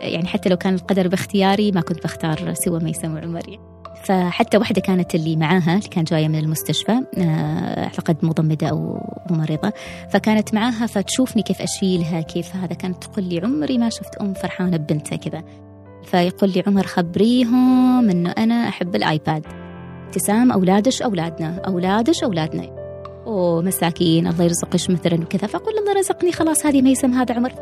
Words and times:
يعني 0.00 0.26
حتى 0.26 0.48
لو 0.48 0.56
كان 0.56 0.74
القدر 0.74 1.08
باختياري 1.08 1.72
ما 1.72 1.80
كنت 1.80 2.04
بختار 2.04 2.54
سوى 2.54 2.80
ميسم 2.80 3.14
وعمر 3.14 3.48
يعني. 3.48 3.78
فحتى 4.04 4.58
واحدة 4.58 4.80
كانت 4.80 5.14
اللي 5.14 5.36
معاها 5.36 5.76
اللي 5.76 5.88
كانت 5.88 6.10
جاية 6.10 6.28
من 6.28 6.38
المستشفى 6.38 6.92
آه، 7.18 7.84
أعتقد 7.84 8.16
مضمدة 8.22 8.68
أو 8.68 9.00
ممرضة. 9.30 9.72
فكانت 10.10 10.54
معاها 10.54 10.86
فتشوفني 10.86 11.42
كيف 11.42 11.62
أشيلها 11.62 12.20
كيف 12.20 12.56
هذا. 12.56 12.74
كانت 12.74 13.04
تقول 13.04 13.24
لي 13.24 13.40
عمري 13.40 13.78
ما 13.78 13.88
شفت 13.88 14.14
أم 14.14 14.34
فرحانة 14.34 14.76
ببنتها 14.76 15.16
كذا. 15.16 15.42
فيقول 16.04 16.50
لي 16.50 16.62
عمر 16.66 16.86
خبريهم 16.86 18.10
إنه 18.10 18.30
أنا 18.30 18.68
أحب 18.68 18.96
الآيباد. 18.96 19.46
ابتسام 20.06 20.52
أولادش 20.52 21.02
أولادنا 21.02 21.62
أولادش 21.66 22.22
أولادنا. 22.24 22.70
ومساكين 23.26 24.26
الله 24.26 24.44
يرزقش 24.44 24.90
مثلا 24.90 25.14
وكذا. 25.14 25.46
فأقول 25.46 25.78
الله 25.78 25.92
رزقني 25.92 26.32
خلاص 26.32 26.66
هذه 26.66 26.82
ميسم 26.82 27.12
هذا 27.12 27.34
عمر. 27.34 27.52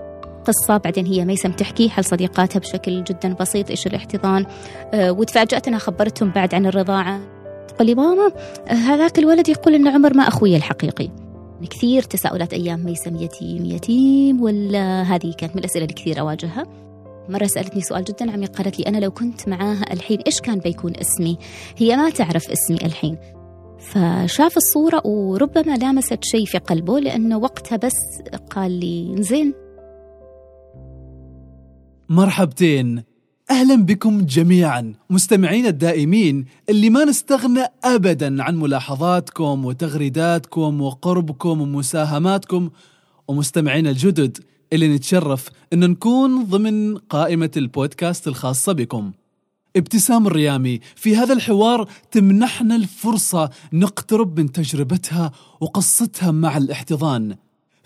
قصة 0.47 0.77
بعدين 0.77 1.07
هي 1.07 1.25
ميسم 1.25 1.53
تحكي 1.53 1.89
حل 1.89 2.05
صديقاتها 2.05 2.61
بشكل 2.61 3.05
جدا 3.05 3.33
بسيط 3.33 3.71
إيش 3.71 3.87
الاحتضان. 3.87 4.47
أه 4.95 5.13
وتفاجأت 5.13 5.69
أنها 5.69 5.79
خبرتهم 5.79 6.31
بعد 6.31 6.55
عن 6.55 6.67
الرضاعة. 6.67 7.21
تقول 7.69 7.87
لي 7.87 7.95
ماما 7.95 8.33
هذاك 8.67 9.19
الولد 9.19 9.49
يقول 9.49 9.75
أن 9.75 9.89
عمر 9.89 10.15
ما 10.15 10.29
أخوي 10.29 10.57
الحقيقي. 10.57 11.11
كثير 11.71 12.03
تساؤلات 12.03 12.53
أيام 12.53 12.85
ميسم 12.85 13.17
يتيم 13.17 13.65
يتيم 13.65 14.43
ولا 14.43 15.03
هذه 15.03 15.35
كانت 15.39 15.53
من 15.53 15.59
الأسئلة 15.59 15.85
اللي 15.85 15.95
كثير 15.95 16.21
أواجهها. 16.21 16.67
مرة 17.29 17.47
سألتني 17.47 17.81
سؤال 17.81 18.05
جدا 18.05 18.33
عميق 18.33 18.57
قالت 18.57 18.79
لي 18.79 18.87
أنا 18.87 18.99
لو 18.99 19.11
كنت 19.11 19.49
معاها 19.49 19.93
الحين 19.93 20.21
إيش 20.21 20.41
كان 20.41 20.59
بيكون 20.59 20.93
اسمي؟ 20.97 21.39
هي 21.77 21.97
ما 21.97 22.11
تعرف 22.11 22.51
اسمي 22.51 22.77
الحين. 22.77 23.19
فشاف 23.79 24.57
الصورة 24.57 25.07
وربما 25.07 25.77
لامست 25.77 26.25
شيء 26.25 26.45
في 26.45 26.59
قلبه 26.59 26.99
لأنه 27.01 27.39
وقتها 27.39 27.77
بس 27.77 27.97
قال 28.51 28.71
لي 28.71 29.23
زين. 29.23 29.55
مرحبتين 32.09 33.03
أهلا 33.51 33.75
بكم 33.75 34.27
جميعا 34.27 34.95
مستمعين 35.11 35.67
الدائمين 35.67 36.45
اللي 36.69 36.91
ما 36.91 37.05
نستغنى 37.05 37.65
ابدا 37.85 38.43
عن 38.43 38.57
ملاحظاتكم 38.57 39.65
وتغريداتكم 39.65 40.81
وقربكم 40.81 41.61
ومساهماتكم 41.61 42.71
ومستمعين 43.29 43.87
الجدد 43.87 44.39
اللي 44.73 44.89
نتشرف 44.89 45.49
إن 45.73 45.91
نكون 45.91 46.45
ضمن 46.45 46.97
قائمة 46.97 47.51
البودكاست 47.57 48.29
الخاصة 48.29 48.73
بكم. 48.73 49.13
ابتسام 49.77 50.27
الريامي 50.27 50.81
في 50.97 51.17
هذا 51.17 51.33
الحوار 51.33 51.89
تمنحنا 52.11 52.77
الفرصة 52.77 53.51
نقترب 53.73 54.41
من 54.41 54.53
تجربتها 54.53 55.33
وقصتها 55.61 56.31
مع 56.31 56.57
الاحتضان. 56.57 57.37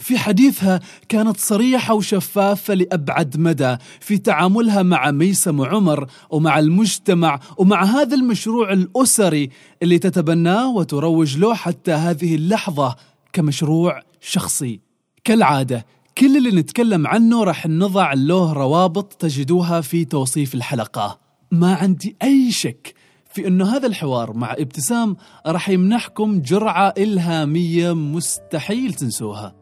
في 0.01 0.19
حديثها 0.19 0.81
كانت 1.09 1.37
صريحة 1.37 1.95
وشفافة 1.95 2.75
لأبعد 2.75 3.37
مدى 3.37 3.77
في 4.01 4.19
تعاملها 4.19 4.83
مع 4.83 5.11
ميسم 5.11 5.61
وعمر 5.61 6.06
ومع 6.31 6.59
المجتمع 6.59 7.41
ومع 7.56 7.84
هذا 7.84 8.15
المشروع 8.15 8.73
الأسري 8.73 9.51
اللي 9.83 9.98
تتبناه 9.98 10.71
وتروج 10.71 11.39
له 11.39 11.55
حتى 11.55 11.93
هذه 11.93 12.34
اللحظة 12.34 12.97
كمشروع 13.33 14.01
شخصي. 14.21 14.81
كالعادة 15.25 15.87
كل 16.19 16.37
اللي 16.37 16.51
نتكلم 16.61 17.06
عنه 17.06 17.45
راح 17.45 17.67
نضع 17.67 18.12
له 18.12 18.53
روابط 18.53 19.12
تجدوها 19.12 19.81
في 19.81 20.05
توصيف 20.05 20.55
الحلقة. 20.55 21.19
ما 21.53 21.75
عندي 21.75 22.17
أي 22.23 22.53
شك 22.53 22.95
في 23.34 23.47
أنه 23.47 23.77
هذا 23.77 23.87
الحوار 23.87 24.33
مع 24.33 24.53
ابتسام 24.53 25.17
راح 25.47 25.69
يمنحكم 25.69 26.41
جرعة 26.41 26.95
إلهامية 26.98 27.95
مستحيل 27.95 28.95
تنسوها. 28.95 29.59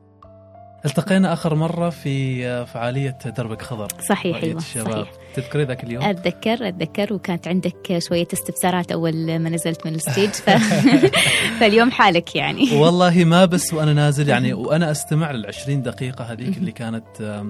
التقينا 0.85 1.33
آخر 1.33 1.55
مرة 1.55 1.91
في 1.91 2.67
فعالية 2.67 3.19
دربك 3.37 3.63
خضر. 3.63 3.89
صحيح 4.09 4.43
أيوه 4.43 4.61
صحيح. 4.61 5.13
تذكري 5.35 5.65
ذاك 5.65 5.85
اليوم؟ 5.85 6.05
أتذكر 6.05 6.69
أتذكر 6.69 7.13
وكانت 7.15 7.49
عندك 7.49 7.99
شوية 7.99 8.29
استفسارات 8.33 8.93
أول 8.93 9.39
ما 9.39 9.51
نزلت 9.51 9.87
من 9.87 9.95
الستيج 9.95 10.31
ف... 10.31 10.51
فاليوم 11.61 11.91
حالك 11.91 12.37
يعني. 12.37 12.77
والله 12.77 13.25
ما 13.25 13.45
بس 13.45 13.75
وأنا 13.75 13.93
نازل 13.93 14.29
يعني 14.29 14.53
وأنا 14.69 14.91
أستمع 14.91 15.33
لل20 15.33 15.71
دقيقة 15.71 16.25
هذيك 16.25 16.57
اللي 16.57 16.73
كانت 16.73 17.45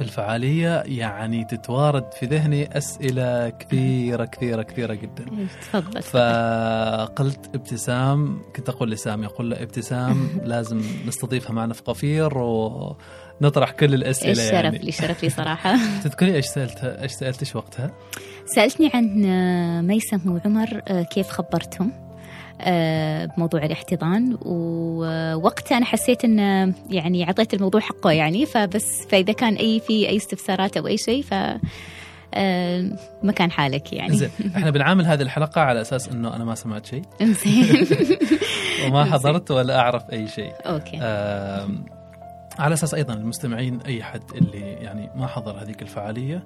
في 0.00 0.06
الفعالية 0.06 0.82
يعني 0.86 1.44
تتوارد 1.44 2.12
في 2.12 2.26
ذهني 2.26 2.78
أسئلة 2.78 3.48
كثيرة 3.48 4.24
كثيرة 4.24 4.62
كثيرة 4.62 4.94
جدا 4.94 5.48
تفضل 5.60 6.02
فقلت 6.02 7.50
ابتسام 7.54 8.42
كنت 8.56 8.68
أقول 8.68 8.90
لسامي 8.90 9.26
أقول 9.26 9.50
له 9.50 9.62
ابتسام 9.62 10.28
لازم 10.44 10.82
نستضيفها 11.06 11.52
معنا 11.52 11.74
في 11.74 11.82
قفير 11.82 12.38
ونطرح 12.38 13.70
كل 13.70 13.94
الأسئلة 13.94 14.32
الشرف 14.32 14.52
يعني. 14.52 14.78
لي 14.78 14.92
شرف 14.92 15.22
لي 15.22 15.30
صراحة 15.30 15.76
تذكري 16.04 16.34
إيش 16.34 16.46
سألتها 16.46 17.02
إيش 17.02 17.12
سألتش 17.12 17.56
وقتها؟ 17.56 17.90
سألتني 18.44 18.90
عن 18.94 19.06
ميسم 19.86 20.20
وعمر 20.30 20.80
كيف 21.02 21.28
خبرتهم 21.28 21.92
آه، 21.92 22.09
بموضوع 23.36 23.64
الاحتضان. 23.64 24.38
ووقتها 24.42 25.78
أنا 25.78 25.86
حسيت 25.86 26.24
إن 26.24 26.38
يعني 26.90 27.24
أعطيت 27.24 27.54
الموضوع 27.54 27.80
حقه 27.80 28.10
يعني. 28.10 28.46
فبس 28.46 29.06
فإذا 29.08 29.32
كان 29.32 29.54
أي 29.54 29.80
في 29.80 30.08
أي 30.08 30.16
استفسارات 30.16 30.76
أو 30.76 30.86
أي 30.86 30.96
شيء 30.96 31.22
ف 31.22 31.34
آه، 32.34 32.90
مكان 33.22 33.50
حالك 33.50 33.92
يعني. 33.92 34.16
زين 34.16 34.30
إحنا 34.56 34.70
بنعامل 34.70 35.06
هذه 35.06 35.22
الحلقة 35.22 35.60
على 35.60 35.80
أساس 35.80 36.08
إنه 36.08 36.36
أنا 36.36 36.44
ما 36.44 36.54
سمعت 36.54 36.86
شيء. 36.86 37.02
زين 37.44 37.86
وما 38.86 39.04
حضرت 39.04 39.50
ولا 39.50 39.78
أعرف 39.78 40.10
أي 40.12 40.28
شيء. 40.28 40.52
أوكي. 40.66 40.96
على 42.58 42.74
أساس 42.74 42.94
أيضا 42.94 43.14
المستمعين 43.14 43.80
أي 43.80 44.02
حد 44.02 44.22
اللي 44.34 44.60
يعني 44.60 45.10
ما 45.14 45.26
حضر 45.26 45.62
هذيك 45.62 45.82
الفعالية 45.82 46.42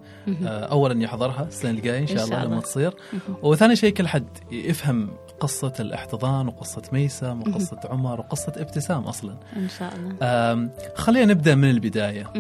اولا 0.47 1.03
يحضرها 1.03 1.43
السنة 1.43 1.71
الجايه 1.71 1.99
إن 1.99 2.07
شاء 2.07 2.25
الله 2.25 2.45
لما 2.45 2.61
تصير. 2.61 2.95
وثاني 3.43 3.77
شيء 3.77 3.93
كل 3.93 4.09
حد 4.09 4.27
يفهم 4.53 5.11
قصة 5.41 5.73
الإحتضان 5.81 6.49
وقصة 6.49 6.83
ميسم 6.93 7.41
وقصة 7.41 7.81
عمر 7.91 8.21
وقصة 8.21 8.53
ابتسام 8.57 9.03
أصلا. 9.03 9.35
إن 9.57 9.69
شاء 9.69 9.95
الله. 9.95 10.69
خلينا 10.95 11.33
نبدأ 11.35 11.55
من 11.55 11.71
البداية. 11.71 12.33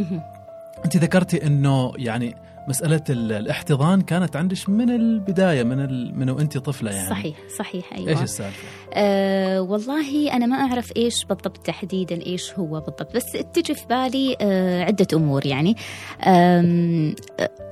أنت 0.84 0.96
ذكرتي 0.96 1.46
أنه 1.46 1.92
يعني 1.96 2.36
مسألة 2.68 3.00
الاحتضان 3.10 4.00
كانت 4.00 4.36
عندك 4.36 4.68
من 4.68 4.90
البداية 4.90 5.62
من 5.62 5.80
ال... 5.80 6.18
من 6.18 6.30
وأنت 6.30 6.58
طفلة 6.58 6.90
يعني. 6.90 7.10
صحيح 7.10 7.36
صحيح 7.58 7.92
أيوة. 7.92 8.10
إيش 8.10 8.22
السالفة؟ 8.22 8.68
أه 8.94 9.60
والله 9.60 10.32
أنا 10.32 10.46
ما 10.46 10.56
أعرف 10.56 10.96
إيش 10.96 11.24
بالضبط 11.24 11.56
تحديدا 11.56 12.26
إيش 12.26 12.52
هو 12.52 12.80
بالضبط 12.80 13.16
بس 13.16 13.32
تجي 13.52 13.74
في 13.74 13.86
بالي 13.90 14.36
أه 14.40 14.84
عدة 14.84 15.06
أمور 15.14 15.46
يعني. 15.46 15.76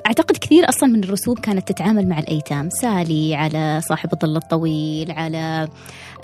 أعتقد 0.06 0.36
كثير 0.36 0.68
أصلا 0.68 0.88
من 0.88 1.04
الرسوم 1.04 1.34
كانت 1.34 1.72
تتعامل 1.72 2.08
مع 2.08 2.18
الأيتام 2.18 2.70
سالي 2.70 3.34
على 3.34 3.80
صاحب 3.88 4.12
الظل 4.12 4.36
الطويل 4.36 5.10
على 5.10 5.38
أه 5.38 5.68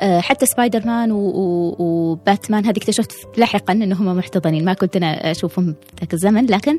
حتى 0.00 0.46
سبايدر 0.46 0.86
مان 0.86 1.08
وباتمان 1.12 2.66
هذه 2.66 2.76
اكتشفت 2.76 3.12
لاحقا 3.36 3.72
إنهم 3.72 4.16
محتضنين. 4.16 4.64
ما 4.64 4.72
كنت 4.72 4.96
أنا 4.96 5.30
أشوفهم 5.30 5.74
ذاك 6.00 6.14
الزمن 6.14 6.46
لكن 6.46 6.78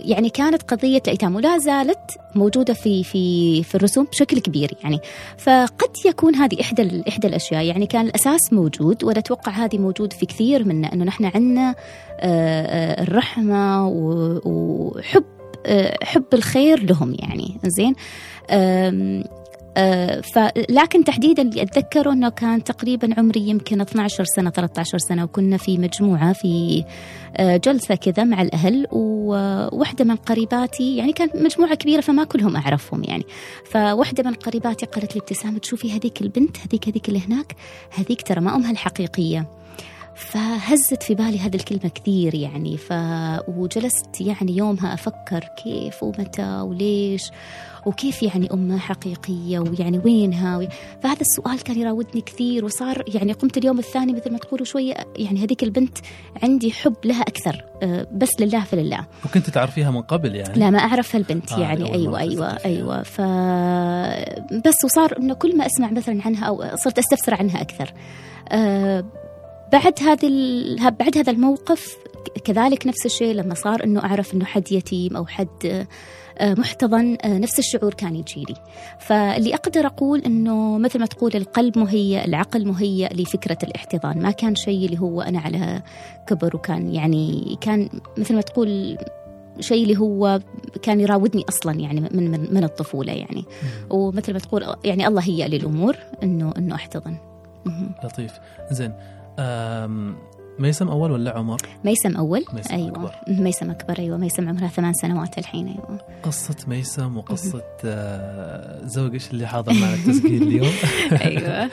يعني 0.00 0.30
كانت 0.34 0.62
قضية 0.62 1.02
الأيتام 1.06 1.36
ولا 1.36 1.58
زالت 1.58 1.98
موجودة 2.34 2.74
في 2.74 3.04
في 3.04 3.62
في 3.62 3.74
الرسوم 3.74 4.04
بشكل 4.04 4.38
كبير 4.38 4.74
يعني. 4.82 5.00
فقد 5.38 5.90
يكون 6.06 6.34
هذه 6.34 6.60
إحدى 6.60 7.02
إحدى 7.08 7.26
الأشياء 7.26 7.64
يعني 7.64 7.86
كان 7.86 8.06
الأساس 8.06 8.52
موجود 8.52 9.04
وأنا 9.04 9.18
أتوقع 9.18 9.52
هذه 9.52 9.78
موجود 9.78 10.12
في 10.12 10.26
كثير 10.26 10.64
منا 10.64 10.92
إنه 10.92 11.04
نحن 11.04 11.24
عندنا 11.24 11.74
الرحمة 13.02 13.86
وحب 14.44 15.24
حب 16.02 16.24
الخير 16.32 16.82
لهم 16.82 17.16
يعني. 17.18 17.58
زين؟ 17.64 17.94
آه 19.76 20.20
فلكن 20.20 21.04
تحديدا 21.04 21.42
اللي 21.42 21.62
أتذكره 21.62 22.12
إنه 22.12 22.28
كان 22.28 22.64
تقريبا 22.64 23.14
عمري 23.18 23.40
يمكن 23.40 23.80
12 23.80 24.24
سنة 24.24 24.50
13 24.50 24.98
سنة 24.98 25.24
وكنا 25.24 25.56
في 25.56 25.78
مجموعة 25.78 26.32
في 26.32 26.84
آه 27.36 27.56
جلسة 27.56 27.94
كذا 27.94 28.24
مع 28.24 28.42
الأهل 28.42 28.86
وواحدة 28.92 30.04
من 30.04 30.16
قريباتي 30.16 30.96
يعني 30.96 31.12
كانت 31.12 31.36
مجموعة 31.36 31.74
كبيرة 31.74 32.00
فما 32.00 32.24
كلهم 32.24 32.56
أعرفهم 32.56 33.04
يعني. 33.04 33.24
فواحدة 33.70 34.22
من 34.22 34.34
قريباتي 34.34 34.86
قالت 34.86 35.14
لي 35.14 35.20
ابتسام 35.20 35.58
تشوفي 35.58 35.92
هذيك 35.92 36.22
البنت 36.22 36.56
هذيك 36.58 36.88
هذيك 36.88 37.08
اللي 37.08 37.20
هناك 37.28 37.56
هذيك 37.90 38.22
ترى 38.22 38.40
ما 38.40 38.56
أمها 38.56 38.70
الحقيقية. 38.70 39.46
فهزت 40.14 41.02
في 41.02 41.14
بالي 41.14 41.38
هذه 41.38 41.56
الكلمة 41.56 41.88
كثير 41.94 42.34
يعني 42.34 42.76
ف... 42.76 42.92
وجلست 43.48 44.20
يعني 44.20 44.56
يومها 44.56 44.94
أفكر 44.94 45.44
كيف 45.64 46.02
ومتى 46.02 46.60
وليش 46.60 47.30
وكيف 47.86 48.22
يعني 48.22 48.48
أمها 48.52 48.78
حقيقية 48.78 49.58
ويعني 49.58 49.98
وينها؟ 50.04 50.58
و... 50.58 50.66
فهذا 51.02 51.20
السؤال 51.20 51.62
كان 51.62 51.78
يراودني 51.78 52.20
كثير 52.20 52.64
وصار 52.64 53.04
يعني 53.14 53.32
قمت 53.32 53.56
اليوم 53.56 53.78
الثاني 53.78 54.12
مثل 54.12 54.32
ما 54.32 54.38
تقولوا 54.38 54.66
شوية 54.66 54.94
يعني 55.16 55.44
هذيك 55.44 55.62
البنت 55.62 55.98
عندي 56.42 56.72
حب 56.72 56.94
لها 57.04 57.22
أكثر 57.22 57.64
بس 58.12 58.30
لله 58.40 58.64
فلله. 58.64 59.06
وكنت 59.24 59.50
تعرفيها 59.50 59.90
من 59.90 60.02
قبل 60.02 60.34
يعني؟ 60.34 60.58
لا 60.58 60.70
ما 60.70 60.78
أعرفها 60.78 61.18
البنت 61.18 61.52
آه 61.52 61.60
يعني. 61.60 61.94
أيوة 61.94 62.18
أيوة 62.18 62.48
أيوة. 62.64 63.02
ف 63.02 63.20
بس 64.66 64.84
وصار 64.84 65.18
إنه 65.18 65.34
كل 65.34 65.56
ما 65.56 65.66
أسمع 65.66 65.90
مثلا 65.90 66.22
عنها 66.24 66.46
أو 66.46 66.76
صرت 66.76 66.98
أستفسر 66.98 67.34
عنها 67.34 67.60
أكثر. 67.60 67.92
أه 68.48 69.04
بعد 69.72 69.94
هذه 70.02 70.30
بعد 70.90 71.18
هذا 71.18 71.32
الموقف 71.32 71.96
كذلك 72.44 72.86
نفس 72.86 73.06
الشيء 73.06 73.34
لما 73.34 73.54
صار 73.54 73.84
إنه 73.84 74.00
أعرف 74.00 74.34
إنه 74.34 74.44
حد 74.44 74.72
يتيم 74.72 75.16
أو 75.16 75.26
حد 75.26 75.66
آه، 75.66 75.86
محتضن 76.40 77.18
آه، 77.24 77.38
نفس 77.38 77.58
الشعور 77.58 77.94
كان 77.94 78.16
يجيلي 78.16 78.54
فاللي 78.98 79.54
أقدر 79.54 79.86
أقول 79.86 80.20
أنه 80.20 80.78
مثل 80.78 80.98
ما 80.98 81.06
تقول 81.06 81.30
القلب 81.34 81.78
مهيأ 81.78 82.24
العقل 82.24 82.66
مهيأ 82.66 83.08
لفكرة 83.12 83.58
الاحتضان. 83.62 84.18
ما 84.22 84.30
كان 84.30 84.54
شيء 84.54 84.86
اللي 84.86 85.00
هو 85.00 85.20
أنا 85.20 85.40
على 85.40 85.82
كبر 86.26 86.56
وكان 86.56 86.94
يعني 86.94 87.58
كان 87.60 87.88
مثل 88.18 88.34
ما 88.34 88.40
تقول 88.40 88.98
شيء 89.60 89.82
اللي 89.82 89.96
هو 89.96 90.40
كان 90.82 91.00
يراودني 91.00 91.44
أصلا 91.48 91.80
يعني 91.80 92.00
من 92.00 92.30
من, 92.30 92.54
من 92.54 92.64
الطفولة 92.64 93.12
يعني. 93.12 93.44
ومثل 93.90 94.32
ما 94.32 94.38
تقول 94.38 94.64
يعني 94.84 95.06
الله 95.06 95.22
هيأ 95.22 95.48
للأمور 95.48 95.96
انه 96.22 96.52
إنه 96.58 96.74
أحتضن. 96.74 97.16
لطيف. 98.04 98.32
زين. 98.70 98.92
ميسم 100.62 100.88
أول 100.88 101.10
ولا 101.10 101.38
عمر؟ 101.38 101.60
ميسم 101.84 102.16
أول؟ 102.16 102.44
ميسم 102.52 102.74
أيوه. 102.74 102.88
أكبر. 102.88 103.14
ميسم 103.28 103.70
أكبر 103.70 103.98
أيوه. 103.98 104.16
ميسم 104.16 104.48
عمرها 104.48 104.68
ثمان 104.68 104.92
سنوات 104.92 105.38
الحين 105.38 105.66
أيوه. 105.66 106.00
قصة 106.22 106.56
ميسم 106.66 107.16
وقصة 107.16 107.62
آه، 107.84 108.86
زوجك 108.86 109.30
اللي 109.30 109.46
حاضر 109.46 109.72
معنا 109.72 109.94
التسجيل 109.94 110.42
اليوم؟ 110.42 110.72
أيوه 111.24 111.70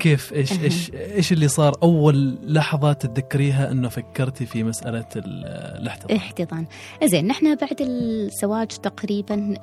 كيف؟ 0.00 0.32
إيش 0.32 0.52
إيش 0.52 0.90
إيش 0.94 1.32
اللي 1.32 1.48
صار 1.48 1.74
أول 1.82 2.38
لحظة 2.42 2.92
تتذكريها 2.92 3.70
إنه 3.70 3.88
فكرتي 3.88 4.46
في 4.46 4.62
مسألة 4.62 5.06
الاحتضان؟ 5.16 6.16
احتضان 6.16 6.66
زين 7.04 7.26
نحن 7.26 7.54
بعد 7.54 7.76
الزواج 7.80 8.68
تقريبا 8.68 9.54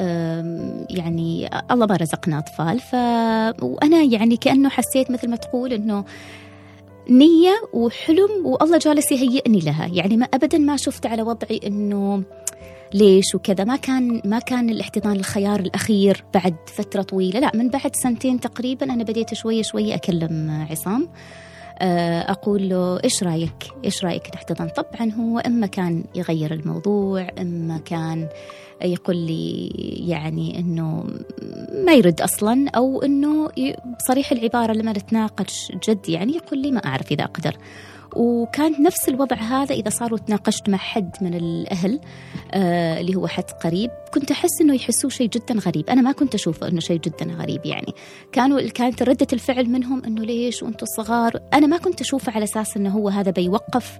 يعني 0.90 1.50
الله 1.72 1.86
ما 1.86 1.96
رزقنا 1.96 2.40
أطفال 2.40 2.80
ف 2.80 2.96
وأنا 3.64 4.04
يعني 4.04 4.38
كأنه 4.38 4.70
حسيت 4.70 5.12
مثل 5.12 5.30
ما 5.30 5.36
تقول 5.36 5.74
إنه 5.74 6.06
نية 7.10 7.56
وحلم 7.74 8.46
والله 8.46 8.78
جالس 8.78 9.12
يهيئني 9.12 9.60
لها. 9.60 9.90
يعني 9.94 10.18
ما 10.18 10.26
أبدا 10.26 10.58
ما 10.58 10.78
شفت 10.78 11.06
على 11.06 11.22
وضعي 11.22 11.60
أنه 11.68 12.24
ليش 12.94 13.36
وكذا. 13.36 13.64
ما 13.64 13.76
كان 13.76 14.22
ما 14.26 14.40
كان 14.40 14.70
الاحتضان 14.70 15.16
الخيار 15.16 15.60
الأخير 15.60 16.24
بعد 16.34 16.56
فترة 16.66 17.02
طويلة. 17.02 17.40
لا 17.40 17.52
من 17.56 17.70
بعد 17.70 17.96
سنتين 17.96 18.40
تقريبا 18.40 18.94
أنا 18.94 19.04
بديت 19.04 19.34
شوي 19.34 19.64
شوي 19.64 19.96
أكلم 19.96 20.66
عصام. 20.72 21.10
آه، 21.82 22.32
أقول 22.32 22.70
له 22.70 23.00
إيش 23.04 23.24
رأيك؟ 23.24 23.72
إيش 23.86 24.06
رأيك 24.06 24.28
نحتضن 24.36 24.68
طبعا 24.70 25.12
هو 25.12 25.40
إما 25.40 25.68
كان 25.68 26.04
يغير 26.16 26.54
الموضوع 26.54 27.28
إما 27.42 27.78
كان 27.78 28.28
يقول 28.84 29.18
لي 29.18 29.68
يعني 30.08 30.60
إنه 30.60 31.04
ما 31.86 31.94
يرد 31.94 32.22
أصلا 32.22 32.70
أو 32.76 33.02
إنه 33.02 33.50
بصريح 34.00 34.32
العبارة 34.32 34.74
لما 34.74 34.92
نتناقش 34.92 35.72
جد 35.90 36.10
يعني 36.10 36.34
يقول 36.36 36.62
لي 36.62 36.72
ما 36.72 36.86
أعرف 36.86 37.12
إذا 37.12 37.24
أقدر. 37.24 37.58
وكان 38.16 38.84
نفس 38.84 39.10
الوضع 39.10 39.36
هذا 39.36 39.76
إذا 39.76 39.90
صاروا 39.90 40.18
تناقشت 40.18 40.70
مع 40.70 40.78
حد 40.78 41.12
من 41.22 41.34
الأهل 41.34 42.00
آه 42.52 43.00
اللي 43.00 43.16
هو 43.16 43.28
حد 43.28 43.44
قريب 43.64 43.90
كنت 44.14 44.32
أحس 44.32 44.62
إنه 44.62 44.76
يحسوه 44.76 45.12
شيء 45.12 45.30
جدا 45.30 45.54
غريب. 45.54 45.90
أنا 45.90 46.02
ما 46.02 46.12
كنت 46.12 46.36
أشوفه 46.36 46.68
إنه 46.68 46.80
شيء 46.80 47.00
جدا 47.00 47.26
غريب 47.26 47.66
يعني. 47.66 47.94
كانوا 48.32 48.62
كانت 48.62 49.04
ردة 49.04 49.28
الفعل 49.34 49.70
منهم 49.70 50.06
إنه 50.06 50.22
ليش 50.22 50.64
وأنتم 50.64 50.86
صغار؟ 50.98 51.42
أنا 51.54 51.68
ما 51.68 51.78
كنت 51.78 52.02
أشوفه 52.02 52.32
على 52.32 52.44
أساس 52.44 52.78
إنه 52.78 52.90
هو 52.90 53.10
هذا 53.10 53.32
بيوقف 53.32 54.00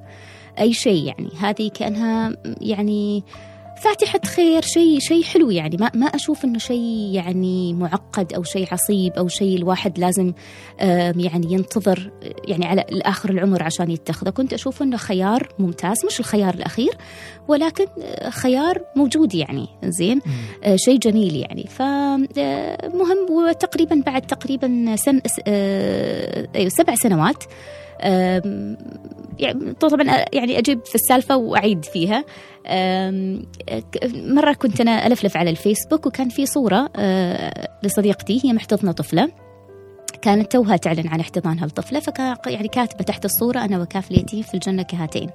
أي 0.60 0.74
شيء 0.74 1.04
يعني. 1.04 1.30
هذه 1.40 1.72
كأنها 1.74 2.34
يعني 2.62 3.24
فاتحة 3.82 4.20
خير 4.26 4.62
شيء 4.62 5.00
شيء 5.00 5.24
حلو 5.24 5.50
يعني. 5.50 5.78
ما 5.78 5.92
ما 5.94 6.06
أشوف 6.06 6.46
إنه 6.46 6.60
شيء 6.60 7.10
يعني 7.14 7.74
معقد 7.74 8.34
أو 8.34 8.44
شيء 8.44 8.68
عصيب 8.72 9.14
أو 9.14 9.28
شيء 9.28 9.58
الواحد 9.58 10.00
لازم 10.00 10.34
يعني 11.18 11.54
ينتظر 11.54 12.12
يعني 12.48 12.66
على 12.66 12.86
آخر 12.92 13.30
العمر 13.30 13.64
عشان 13.64 13.92
يتخذه. 13.92 14.30
كنت 14.30 14.54
أشوف 14.54 14.82
إنه 14.82 14.98
خيار 14.98 15.50
ممتاز 15.60 16.06
مش 16.06 16.20
الخيار 16.20 16.54
الأخير 16.54 16.98
ولكن 17.48 17.86
خيار 18.30 18.82
موجود 18.96 19.36
يعني. 19.36 19.68
زين؟ 19.84 20.22
آه، 20.64 20.76
شيء 20.76 21.00
جميل 21.00 21.36
يعني. 21.36 21.68
فمهم 21.70 23.30
وتقريبا 23.30 24.04
بعد 24.06 24.22
تقريبا 24.22 24.96
سن 24.96 25.22
آه، 25.48 26.48
أيوة 26.56 26.70
سبع 26.70 26.96
سنوات 26.96 27.44
يعني 29.40 29.74
طبعا 29.80 30.26
يعني 30.34 30.60
أجيب 30.60 30.86
في 30.86 30.96
السالفة 30.96 31.36
وأعيد 31.38 31.86
فيها. 31.86 32.26
مرة 34.14 34.54
كنت 34.54 34.82
أنا 34.82 35.08
ألفلف 35.08 35.38
على 35.38 35.50
الفيسبوك 35.50 36.06
وكان 36.06 36.30
في 36.30 36.46
صورة 36.46 36.90
أه، 36.96 37.70
لصديقتي 37.84 38.42
هي 38.44 38.54
محتضنة 38.54 38.92
طفلة. 38.92 39.32
كانت 40.22 40.52
توها 40.52 40.78
تعلن 40.78 41.08
عن 41.08 41.20
احتضانها 41.20 41.68
لطفلة 41.68 42.00
فكان 42.00 42.36
يعني 42.48 42.68
كاتبة 42.68 43.04
تحت 43.04 43.26
الصورة 43.26 43.60
أنا 43.60 43.82
وكافليتي 43.82 44.44
في 44.44 44.54
الجنة 44.54 44.84
كهاتين. 44.84 45.30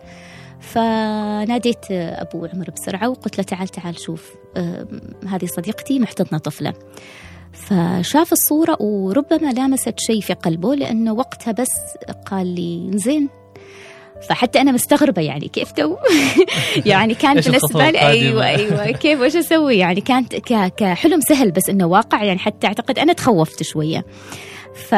فناديت 0.60 1.90
أبو 1.90 2.46
عمر 2.54 2.70
بسرعة 2.70 3.08
وقلت 3.08 3.38
له 3.38 3.44
تعال 3.44 3.68
تعال 3.68 4.00
شوف 4.00 4.34
هذه 5.28 5.46
صديقتي 5.46 5.98
محتضنة 5.98 6.38
طفلة. 6.38 6.72
فشاف 7.52 8.32
الصورة 8.32 8.76
وربما 8.80 9.52
لامست 9.52 9.94
شيء 9.98 10.20
في 10.20 10.32
قلبه 10.32 10.74
لأنه 10.74 11.12
وقتها 11.12 11.52
بس 11.52 11.70
قال 12.26 12.46
لي 12.46 12.90
زين 12.98 13.28
فحتى 14.28 14.60
أنا 14.60 14.72
مستغربة 14.72 15.22
يعني 15.22 15.48
كيف 15.48 15.72
تو؟ 15.72 15.96
يعني 16.86 17.14
كان 17.14 17.40
بالنسبة 17.40 17.90
لي 17.90 18.00
أيوه 18.00 18.46
أيوه. 18.46 18.90
كيف 18.90 19.20
وش 19.20 19.36
أسوي؟ 19.36 19.78
يعني 19.78 20.00
كانت 20.00 20.34
كحلم 20.76 21.20
سهل 21.20 21.50
بس 21.50 21.70
إنه 21.70 21.86
واقع 21.86 22.24
يعني 22.24 22.38
حتى 22.38 22.66
أعتقد 22.66 22.98
أنا 22.98 23.12
تخوفت 23.12 23.62
شوية. 23.62 24.04
ف 24.88 24.94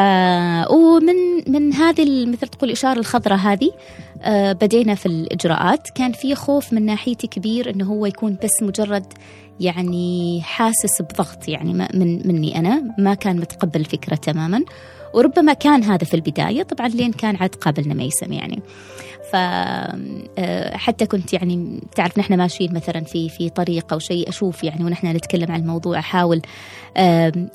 ومن 0.71 1.15
من 1.47 1.73
هذه 1.73 2.27
مثل 2.27 2.49
تقول 2.49 2.71
الاشاره 2.71 2.99
الخضراء 2.99 3.39
هذه 3.39 3.71
آه 4.23 4.53
بدينا 4.53 4.95
في 4.95 5.07
الإجراءات. 5.07 5.91
كان 5.95 6.13
في 6.13 6.35
خوف 6.35 6.73
من 6.73 6.87
ناحيتي 6.87 7.27
كبير 7.27 7.71
إنه 7.71 7.85
هو 7.85 8.07
يكون 8.07 8.37
بس 8.45 8.63
مجرد 8.63 9.13
يعني 9.61 10.41
حاسس 10.43 11.03
بضغط 11.03 11.49
يعني 11.49 11.89
من 11.95 12.29
مني 12.29 12.59
أنا 12.59 12.95
ما 12.99 13.15
كان 13.15 13.37
متقبل 13.37 13.81
الفكرة 13.81 14.15
تماما 14.15 14.65
وربما 15.15 15.53
كان 15.53 15.83
هذا 15.83 16.05
في 16.05 16.15
البداية 16.15 16.63
طبعا 16.63 16.89
لين 16.89 17.13
كان 17.13 17.37
عاد 17.37 17.55
قابلنا 17.55 17.95
ميسم 17.95 18.33
يعني. 18.33 18.63
فحتى 19.33 21.05
آه، 21.05 21.09
كنت 21.09 21.33
يعني 21.33 21.81
تعرف 21.95 22.19
نحن 22.19 22.35
ماشيين 22.35 22.75
مثلا 22.75 23.01
في 23.01 23.29
في 23.29 23.51
طريق 23.51 23.93
أو 23.93 23.99
شيء 23.99 24.29
أشوف 24.29 24.65
يعني 24.65 24.85
ونحن 24.85 25.07
نتكلم 25.07 25.53
عن 25.53 25.61
الموضوع 25.61 25.99
أحاول 25.99 26.43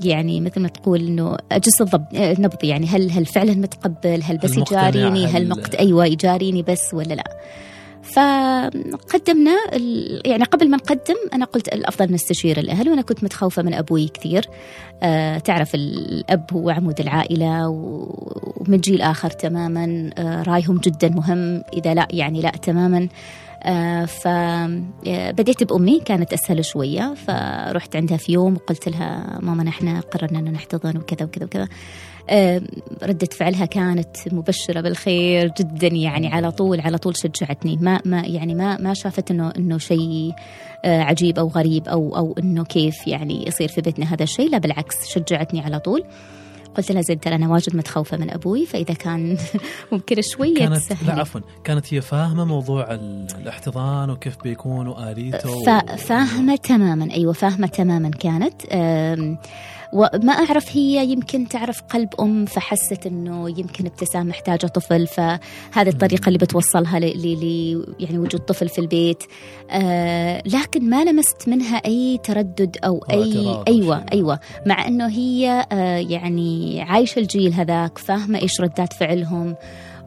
يعني 0.02 0.42
مثل 0.42 0.62
ما 0.62 0.68
تقول 0.68 1.00
إنه 1.00 1.38
أجس 1.52 1.82
النبض 2.14 2.64
يعني 2.64 2.88
هل 2.88 3.12
هل 3.12 3.26
فعلا 3.26 3.54
متقبل؟ 3.54 4.24
هل 4.24 4.38
بس 4.38 4.58
يجاريني؟ 4.58 5.26
هل 5.26 5.50
مقت 5.50 5.76
أيوه 5.76 6.06
يجاريني 6.06 6.64
بس 6.64 6.94
ولا 6.94 7.14
لا؟ 7.14 7.24
فقدمنا 8.14 9.58
يعني 10.26 10.44
قبل 10.44 10.70
ما 10.70 10.78
نقدم 10.78 11.16
أنا 11.34 11.46
قلت 11.46 11.68
الأفضل 11.68 12.14
نستشير 12.14 12.58
الأهل 12.58 12.90
وأنا 12.90 13.02
كنت 13.02 13.24
متخوفة 13.24 13.62
من 13.62 13.74
أبوي 13.74 14.08
كثير. 14.08 14.50
أه 15.04 15.38
تعرف 15.38 15.76
الأب 15.76 16.46
هو 16.54 16.70
عمود 16.70 17.00
العائلة 17.00 17.68
ومن 17.68 18.78
جيل 18.78 19.02
آخر 19.02 19.30
تماما 19.30 20.10
أه 20.18 20.44
رايهم 20.44 20.78
جدا 20.78 21.10
مهم 21.10 21.64
إذا 21.74 21.94
لا 21.94 22.08
يعني 22.12 22.42
لا 22.42 22.50
تماما. 22.50 23.08
آه 23.64 24.06
فبديت 24.06 25.62
آه، 25.62 25.66
بأمي 25.66 26.00
كانت 26.00 26.34
أسهل 26.34 26.66
شوية 26.66 27.14
فرحت 27.14 27.96
عندها 27.96 28.18
في 28.18 28.32
يوم 28.32 28.54
وقلت 28.54 28.90
لها 28.90 29.40
ماما 29.42 29.64
نحن 29.64 30.02
قررنا 30.02 30.40
أن 30.40 30.52
نحتضن 30.52 30.98
وكذا 30.98 31.26
وكذا 31.26 31.46
وكذا. 31.46 31.68
ردة 33.04 33.28
فعلها 33.32 33.66
كانت 33.66 34.18
مبشرة 34.32 34.82
بالخير 34.82 35.52
جدا 35.60 35.88
يعني 35.88 36.28
على 36.28 36.52
طول 36.52 36.80
على 36.80 36.98
طول 36.98 37.14
شجعتني. 37.18 37.78
ما 37.82 38.00
ما 38.06 38.22
يعني 38.22 38.56
ما 38.56 38.78
ما 38.78 38.94
شافت 38.94 39.32
إنه 39.32 39.54
إنه 39.58 39.78
شيء 39.78 40.32
آه، 40.86 41.02
عجيب 41.02 41.40
أو 41.40 41.48
غريب 41.48 41.88
أو 41.88 42.18
أو 42.18 42.36
إنه 42.40 42.64
كيف 42.64 43.08
يعني 43.08 43.48
يصير 43.48 43.68
في 43.68 43.82
بيتنا 43.82 44.14
هذا 44.14 44.24
الشيء. 44.24 44.50
لا 44.50 44.58
بالعكس 44.58 44.96
شجعتني 45.08 45.62
على 45.62 45.80
طول. 45.80 46.04
قلت 46.76 46.92
لها 46.92 47.02
زين 47.02 47.20
ترى 47.20 47.36
أنا 47.36 47.50
واجد 47.50 47.76
متخوفة 47.76 48.18
من 48.18 48.30
أبوي 48.30 48.66
فإذا 48.66 48.94
كان 48.94 49.38
ممكن 49.92 50.22
شوية 50.22 50.56
كانت 50.56 50.76
تسهل. 50.76 51.08
لا 51.08 51.14
عفوا. 51.14 51.42
كانت 51.64 51.94
هي 51.94 52.02
فاهمة 52.02 52.46
موضوع 52.46 52.94
الاحتضان 53.42 54.10
وكيف 54.10 54.38
بيكون 54.44 54.88
وآليته 54.88 55.64
فاهمة 55.96 56.56
تماما. 56.56 57.14
أيوه 57.14 57.34
فاهمة 57.34 57.68
تماما 57.68 58.10
كانت. 58.10 58.62
وما 59.94 60.34
أعرف 60.34 60.78
هي 60.78 61.06
يمكن 61.12 61.48
تعرف 61.48 61.82
قلب 61.82 62.10
أم 62.20 62.46
فحست 62.46 63.06
أنه 63.06 63.50
يمكن 63.50 63.86
ابتسام 63.86 64.28
محتاجة 64.28 64.68
طفل 64.68 65.08
فهذه 65.08 65.90
الطريقة 65.90 66.28
اللي 66.28 66.40
بتوصلها 66.40 67.00
ل 67.00 67.26
يعني 68.00 68.20
وجود 68.20 68.42
طفل 68.42 68.70
في 68.70 68.80
البيت. 68.80 69.24
آه 69.72 70.44
لكن 70.46 70.90
ما 70.90 71.04
لمست 71.04 71.48
منها 71.48 71.78
أي 71.78 72.20
تردد 72.24 72.78
أو 72.84 73.06
أي 73.12 73.64
أيوة 73.68 74.06
أيوة. 74.14 74.40
مع 74.66 74.88
أنه 74.88 75.08
هي 75.08 75.68
آه 75.72 75.98
يعني 75.98 76.82
عايشة 76.82 77.20
الجيل 77.20 77.54
هذاك 77.54 77.98
فاهمة 77.98 78.40
إيش 78.42 78.62
ردات 78.62 78.94
فعلهم. 78.94 79.56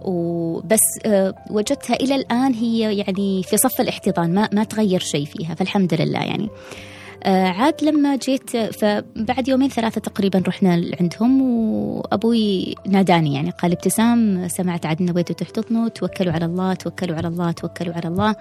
وبس 0.03 0.81
آه، 1.07 1.35
وجدتها 1.51 1.97
إلى 1.97 2.15
الآن 2.15 2.55
هي 2.55 2.97
يعني 2.97 3.43
في 3.43 3.57
صف 3.57 3.81
الاحتضان 3.81 4.35
ما 4.35 4.49
ما 4.53 4.65
تغير 4.65 5.01
شيء 5.01 5.25
فيها 5.25 5.55
فالحمد 5.55 5.95
لله 5.95 6.19
يعني. 6.19 6.45
آه 6.45 6.96
عاد 7.27 7.85
لما 7.85 8.17
جيت 8.17 8.57
فبعد 8.57 9.49
يومين 9.49 9.69
ثلاثة 9.69 10.01
تقريبا 10.01 10.43
رحنا 10.49 10.83
عندهم 11.01 11.43
وأبوي 11.43 12.75
ناداني 12.87 13.35
يعني 13.35 13.51
قال 13.51 13.73
ابتسام 13.73 14.49
سمعت 14.49 14.87
عاد 14.87 15.03
نويتوا 15.03 15.37
تحتضنوا 15.37 15.89
توكلوا 15.89 16.33
على 16.33 16.45
الله 16.45 16.75
توكلوا 16.75 17.17
على 17.17 17.29
الله 17.29 17.53
توكلوا 17.53 17.95
على 17.95 18.09
الله. 18.09 18.37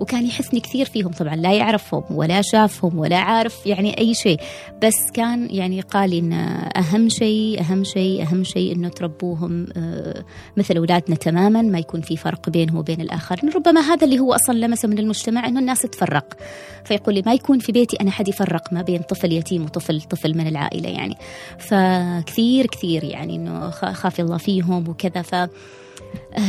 وكان 0.00 0.26
يحثني 0.26 0.60
كثير 0.60 0.86
فيهم 0.86 1.12
طبعا 1.12 1.36
لا 1.36 1.52
يعرفهم 1.52 2.04
ولا 2.10 2.42
شافهم 2.42 2.98
ولا 2.98 3.16
عارف 3.16 3.66
يعني 3.66 3.98
أي 3.98 4.14
شيء. 4.14 4.40
بس 4.82 5.10
كان 5.14 5.48
يعني 5.50 5.80
قال 5.80 6.12
إن 6.12 6.32
أهم 6.76 7.08
شيء 7.08 7.60
أهم 7.60 7.84
شيء 7.84 8.22
أهم 8.22 8.44
شيء 8.44 8.72
إنه 8.72 8.88
تربوهم 8.88 9.66
آه 9.76 10.24
مثل 10.56 10.76
أولادنا 10.76 11.16
تماما 11.16 11.62
ما 11.62 11.78
يكون 11.78 12.00
في 12.00 12.16
فرق 12.16 12.50
بينه 12.50 12.78
وبين 12.78 13.00
الآخرين. 13.00 13.52
ربما 13.52 13.80
هذا 13.80 14.04
اللي 14.04 14.18
هو 14.18 14.32
أصلا 14.34 14.54
لمسه 14.54 14.88
من 14.88 14.98
المجتمع 14.98 15.46
إنه 15.46 15.60
الناس 15.60 15.82
تفرق. 15.82 16.36
فيقول 16.84 17.14
لي 17.14 17.22
ما 17.26 17.34
يكون 17.34 17.58
في 17.58 17.72
بيتي 17.72 17.96
أنا 18.00 18.10
حد 18.10 18.25
يفرق 18.28 18.72
ما 18.72 18.82
بين 18.82 19.02
طفل 19.02 19.32
يتيم 19.32 19.64
وطفل 19.64 20.02
طفل 20.02 20.38
من 20.38 20.46
العائلة 20.46 20.88
يعني. 20.88 21.16
فكثير 21.58 22.66
كثير 22.66 23.04
يعني 23.04 23.36
إنه 23.36 23.70
خافي 23.70 24.22
الله 24.22 24.36
فيهم 24.38 24.88
وكذا. 24.88 25.22
ف 25.22 25.34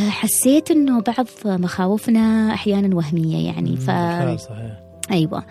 حسيت 0.09 0.71
إنه 0.71 1.01
بعض 1.01 1.27
مخاوفنا 1.45 2.53
أحيانا 2.53 2.95
وهمية 2.95 3.45
يعني. 3.45 3.77
ف 3.77 3.89
صحيح. 4.41 4.87
أيوه. 5.11 5.43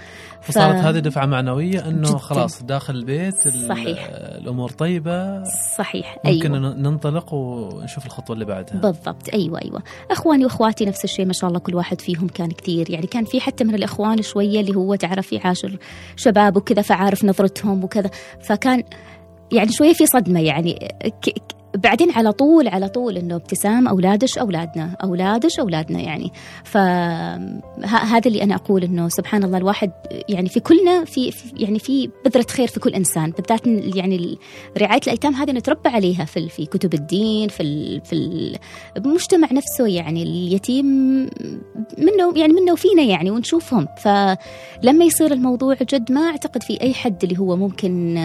فصارت 0.46 0.74
هذه 0.76 0.98
دفعة 0.98 1.26
معنوية 1.26 1.88
إنه 1.88 2.18
خلاص 2.18 2.62
داخل 2.62 2.94
البيت 2.94 3.48
صحيح. 3.48 4.08
الأمور 4.12 4.70
طيبة. 4.70 5.44
صحيح. 5.78 6.18
ممكن 6.24 6.54
أيوة. 6.54 6.74
ننطلق 6.74 7.34
ونشوف 7.34 8.06
الخطوة 8.06 8.34
اللي 8.34 8.44
بعدها. 8.44 8.80
بالضبط. 8.80 9.28
أيوه 9.34 9.60
أيوه. 9.62 9.82
أخواني 10.10 10.44
وأخواتي 10.44 10.84
نفس 10.84 11.04
الشيء 11.04 11.26
ما 11.26 11.32
شاء 11.32 11.48
الله 11.48 11.60
كل 11.60 11.74
واحد 11.74 12.00
فيهم 12.00 12.28
كان 12.28 12.50
كثير 12.50 12.90
يعني 12.90 13.06
كان 13.06 13.24
في 13.24 13.40
حتى 13.40 13.64
من 13.64 13.74
الإخوان 13.74 14.22
شوية 14.22 14.60
اللي 14.60 14.76
هو 14.76 14.94
تعرف 14.94 15.32
يعاشر 15.32 15.76
شباب 16.16 16.56
وكذا 16.56 16.82
فعارف 16.82 17.24
نظرتهم 17.24 17.84
وكذا. 17.84 18.10
فكان 18.40 18.82
يعني 19.52 19.72
شوية 19.72 19.92
في 19.92 20.06
صدمة 20.06 20.40
يعني. 20.40 20.88
بعدين 21.76 22.10
على 22.10 22.32
طول 22.32 22.68
على 22.68 22.88
طول 22.88 23.16
إنه 23.16 23.36
ابتسام 23.36 23.88
أولادش 23.88 24.38
أولادنا 24.38 24.96
أولادش 25.04 25.60
أولادنا 25.60 26.00
يعني. 26.00 26.32
فهذا 26.64 28.26
اللي 28.26 28.42
أنا 28.42 28.54
أقول 28.54 28.84
إنه 28.84 29.08
سبحان 29.08 29.44
الله 29.44 29.58
الواحد 29.58 29.90
يعني 30.28 30.48
في 30.48 30.60
كلنا 30.60 31.04
في 31.04 31.32
يعني 31.56 31.78
في 31.78 32.10
بذرة 32.24 32.46
خير 32.50 32.66
في 32.66 32.80
كل 32.80 32.94
إنسان 32.94 33.30
بالذات 33.30 33.66
يعني 33.96 34.38
رعاية 34.78 35.00
الأيتام 35.02 35.34
هذه 35.34 35.50
نتربى 35.50 35.88
عليها 35.88 36.24
في 36.24 36.48
في 36.48 36.66
كتب 36.66 36.94
الدين 36.94 37.48
في 37.48 38.00
في 38.00 38.56
المجتمع 38.96 39.48
نفسه 39.52 39.86
يعني 39.86 40.22
اليتيم 40.22 40.86
منه 41.98 42.32
يعني 42.36 42.52
منه 42.52 42.72
وفينا 42.72 43.02
يعني 43.02 43.30
ونشوفهم. 43.30 43.88
فلما 44.02 45.04
يصير 45.04 45.32
الموضوع 45.32 45.74
جد 45.74 46.12
ما 46.12 46.20
أعتقد 46.20 46.62
في 46.62 46.80
أي 46.80 46.94
حد 46.94 47.24
اللي 47.24 47.38
هو 47.38 47.56
ممكن 47.56 48.16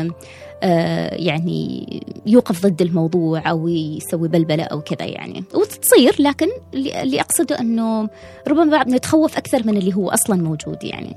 يعني 1.12 1.88
يوقف 2.26 2.66
ضد 2.66 2.82
الموضوع 2.82 3.50
أو 3.50 3.68
يسوي 3.68 4.28
بلبلة 4.28 4.64
أو 4.64 4.82
كذا 4.82 5.08
يعني. 5.08 5.44
وتصير 5.54 6.16
لكن 6.20 6.48
اللي 6.74 7.22
أقصده 7.22 7.60
أنه 7.60 8.10
ربما 8.48 8.84
نتخوف 8.84 9.38
أكثر 9.38 9.68
من 9.68 9.78
اللي 9.78 9.96
هو 9.96 10.10
أصلا 10.10 10.42
موجود 10.42 10.84
يعني. 10.84 11.16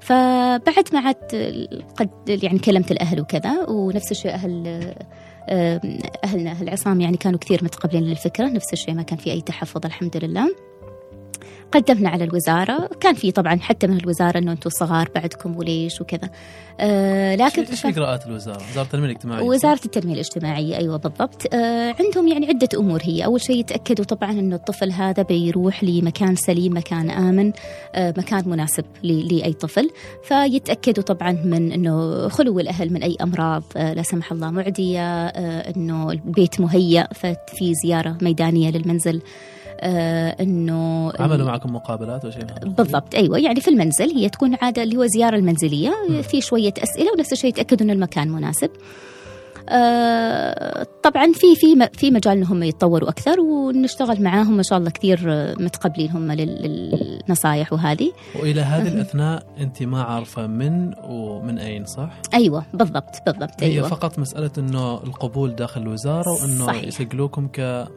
فبعد 0.00 0.88
ما 0.92 1.00
عاد 1.00 1.16
قد 1.96 2.10
يعني 2.28 2.58
كلمت 2.58 2.90
الأهل 2.90 3.20
وكذا 3.20 3.68
ونفس 3.68 4.10
الشيء 4.10 4.34
أهل 4.34 4.66
آه، 5.48 5.80
أهلنا 6.24 6.50
أهل 6.50 6.62
العصام 6.62 7.00
يعني 7.00 7.16
كانوا 7.16 7.38
كثير 7.38 7.64
متقبلين 7.64 8.02
للفكرة 8.02 8.46
نفس 8.48 8.72
الشيء 8.72 8.94
ما 8.94 9.02
كان 9.02 9.18
في 9.18 9.30
أي 9.30 9.40
تحفظ 9.40 9.86
الحمد 9.86 10.16
لله. 10.16 10.69
قدمنا 11.72 12.08
على 12.08 12.24
الوزارة. 12.24 12.90
كان 13.00 13.14
في 13.14 13.30
طبعا 13.32 13.58
حتى 13.58 13.86
من 13.86 13.96
الوزارة 13.96 14.38
أنه 14.38 14.52
أنتم 14.52 14.70
صغار 14.70 15.08
بعدكم 15.14 15.56
وليش 15.56 16.00
وكذا. 16.00 16.30
آه 16.80 17.36
لكن 17.36 17.62
إيش 17.62 17.86
إجراءات 17.86 18.26
الوزارة؟ 18.26 18.62
وزارة 18.70 18.84
التنمية 18.84 19.06
الاجتماعية. 19.06 19.44
وزارة 19.44 19.80
التنمية 19.84 20.14
الاجتماعية 20.14 20.76
أيوة 20.76 20.96
بالضبط. 20.96 21.54
آه 21.54 21.94
عندهم 22.00 22.28
يعني 22.28 22.46
عدة 22.46 22.68
أمور 22.78 23.00
هي. 23.02 23.24
أول 23.24 23.40
شيء 23.40 23.56
يتأكدوا 23.56 24.04
طبعا 24.04 24.30
أنه 24.30 24.56
الطفل 24.56 24.92
هذا 24.92 25.22
بيروح 25.22 25.84
لمكان 25.84 26.36
سليم 26.36 26.76
مكان 26.76 27.10
آمن 27.10 27.52
آه 27.94 28.14
مكان 28.18 28.48
مناسب 28.48 28.84
لأي 29.02 29.52
طفل. 29.52 29.90
فيتأكدوا 30.24 31.04
طبعا 31.04 31.32
من 31.32 31.72
أنه 31.72 32.28
خلو 32.28 32.60
الأهل 32.60 32.92
من 32.92 33.02
أي 33.02 33.16
أمراض 33.22 33.62
آه 33.76 33.92
لا 33.92 34.02
سمح 34.02 34.32
الله 34.32 34.50
معدية 34.50 35.26
آه 35.26 35.70
أنه 35.76 36.10
البيت 36.10 36.60
مهيأ 36.60 37.08
ففي 37.14 37.74
زيارة 37.84 38.16
ميدانية 38.22 38.70
للمنزل. 38.70 39.22
إنه 39.80 41.12
عملوا 41.18 41.46
معكم 41.46 41.74
مقابلات 41.74 42.24
أو 42.24 42.30
شيء 42.30 42.44
بالضبط 42.62 43.14
أيوه. 43.14 43.38
يعني 43.38 43.60
في 43.60 43.68
المنزل 43.70 44.10
هي 44.16 44.28
تكون 44.28 44.56
عادة 44.62 44.82
اللي 44.82 44.96
هو 44.96 45.06
زيارة 45.06 45.36
المنزلية 45.36 45.92
م. 46.08 46.22
في 46.22 46.40
شوية 46.40 46.74
أسئلة 46.78 47.12
ونفس 47.12 47.32
الشيء 47.32 47.50
يتأكدوا 47.50 47.86
إن 47.86 47.90
المكان 47.90 48.28
مناسب. 48.28 48.70
آه 49.68 50.86
طبعا 51.02 51.32
في 51.32 51.54
في 51.54 51.88
في 51.92 52.10
مجال 52.10 52.36
إنهم 52.36 52.62
يتطوروا 52.62 53.08
أكثر 53.08 53.40
ونشتغل 53.40 54.22
معاهم. 54.22 54.56
ما 54.56 54.62
شاء 54.62 54.78
الله 54.78 54.90
كثير 54.90 55.18
متقبلين 55.60 56.10
هم 56.10 56.32
للنصائح 56.32 57.72
وهذه. 57.72 58.12
وإلى 58.42 58.60
هذه 58.60 58.88
الأثناء 58.88 59.46
أنت 59.60 59.82
ما 59.82 60.02
عارفة 60.02 60.46
من 60.46 60.94
ومن 61.04 61.58
أين 61.58 61.84
صح؟ 61.84 62.10
أيوه 62.34 62.64
بالضبط 62.74 63.22
بالضبط 63.26 63.62
أيوة. 63.62 63.86
هي 63.86 63.90
فقط 63.90 64.18
مسألة 64.18 64.50
إنه 64.58 64.94
القبول 64.94 65.54
داخل 65.54 65.80
الوزارة 65.80 66.30
وإنه 66.42 66.76
يسجلوكم 66.76 67.48
ك 67.48 67.88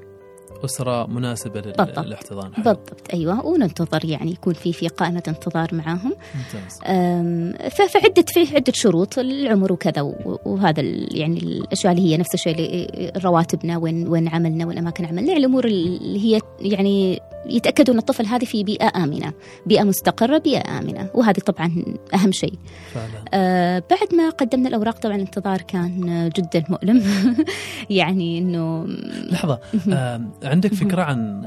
أسرة 0.65 1.07
مناسبة 1.07 1.61
بالضبط. 1.61 1.99
للاحتضان 1.99 2.53
حلو. 2.53 2.63
بالضبط 2.63 2.89
أيوة. 3.13 3.45
وننتظر 3.45 4.05
يعني 4.05 4.31
يكون 4.31 4.53
في 4.53 4.73
في 4.73 4.87
قائمة 4.87 5.23
انتظار 5.27 5.69
معاهم. 5.71 6.13
ممتاز. 6.35 6.79
فعدة 7.89 8.25
في 8.27 8.55
عدة 8.55 8.73
شروط 8.75 9.19
العمر 9.19 9.73
وكذا 9.73 10.01
وهذا 10.45 10.81
يعني 11.11 11.39
الأشياء 11.39 11.93
اللي 11.93 12.11
هي 12.11 12.17
نفس 12.17 12.33
الشيء 12.33 12.55
اللي 12.55 13.11
رواتبنا 13.23 13.77
وين 13.77 14.07
وين 14.07 14.27
عملنا 14.27 14.65
وين 14.67 14.77
أماكن 14.77 15.05
عملنا. 15.05 15.21
يعني 15.21 15.39
الأمور 15.39 15.65
اللي 15.65 16.19
هي 16.19 16.39
يعني 16.59 17.19
يتاكدوا 17.45 17.93
ان 17.93 17.99
الطفل 17.99 18.25
هذه 18.25 18.45
في 18.45 18.63
بيئة 18.63 19.03
آمنة 19.03 19.33
بيئة 19.65 19.83
مستقرة 19.83 20.37
بيئة 20.37 20.79
آمنة. 20.79 21.09
وهذه 21.13 21.39
طبعا 21.39 21.85
أهم 22.13 22.31
شيء. 22.31 22.53
آه 23.33 23.83
بعد 23.89 24.15
ما 24.15 24.29
قدمنا 24.29 24.67
الأوراق 24.69 24.97
طبعا 24.97 25.15
الانتظار 25.15 25.61
كان 25.61 26.29
جدا 26.35 26.63
مؤلم. 26.69 27.03
يعني 27.89 28.37
إنه 28.37 28.85
لحظة. 29.31 29.59
آه 29.93 30.21
عندك 30.43 30.73
فكرة 30.73 31.01
عن 31.01 31.45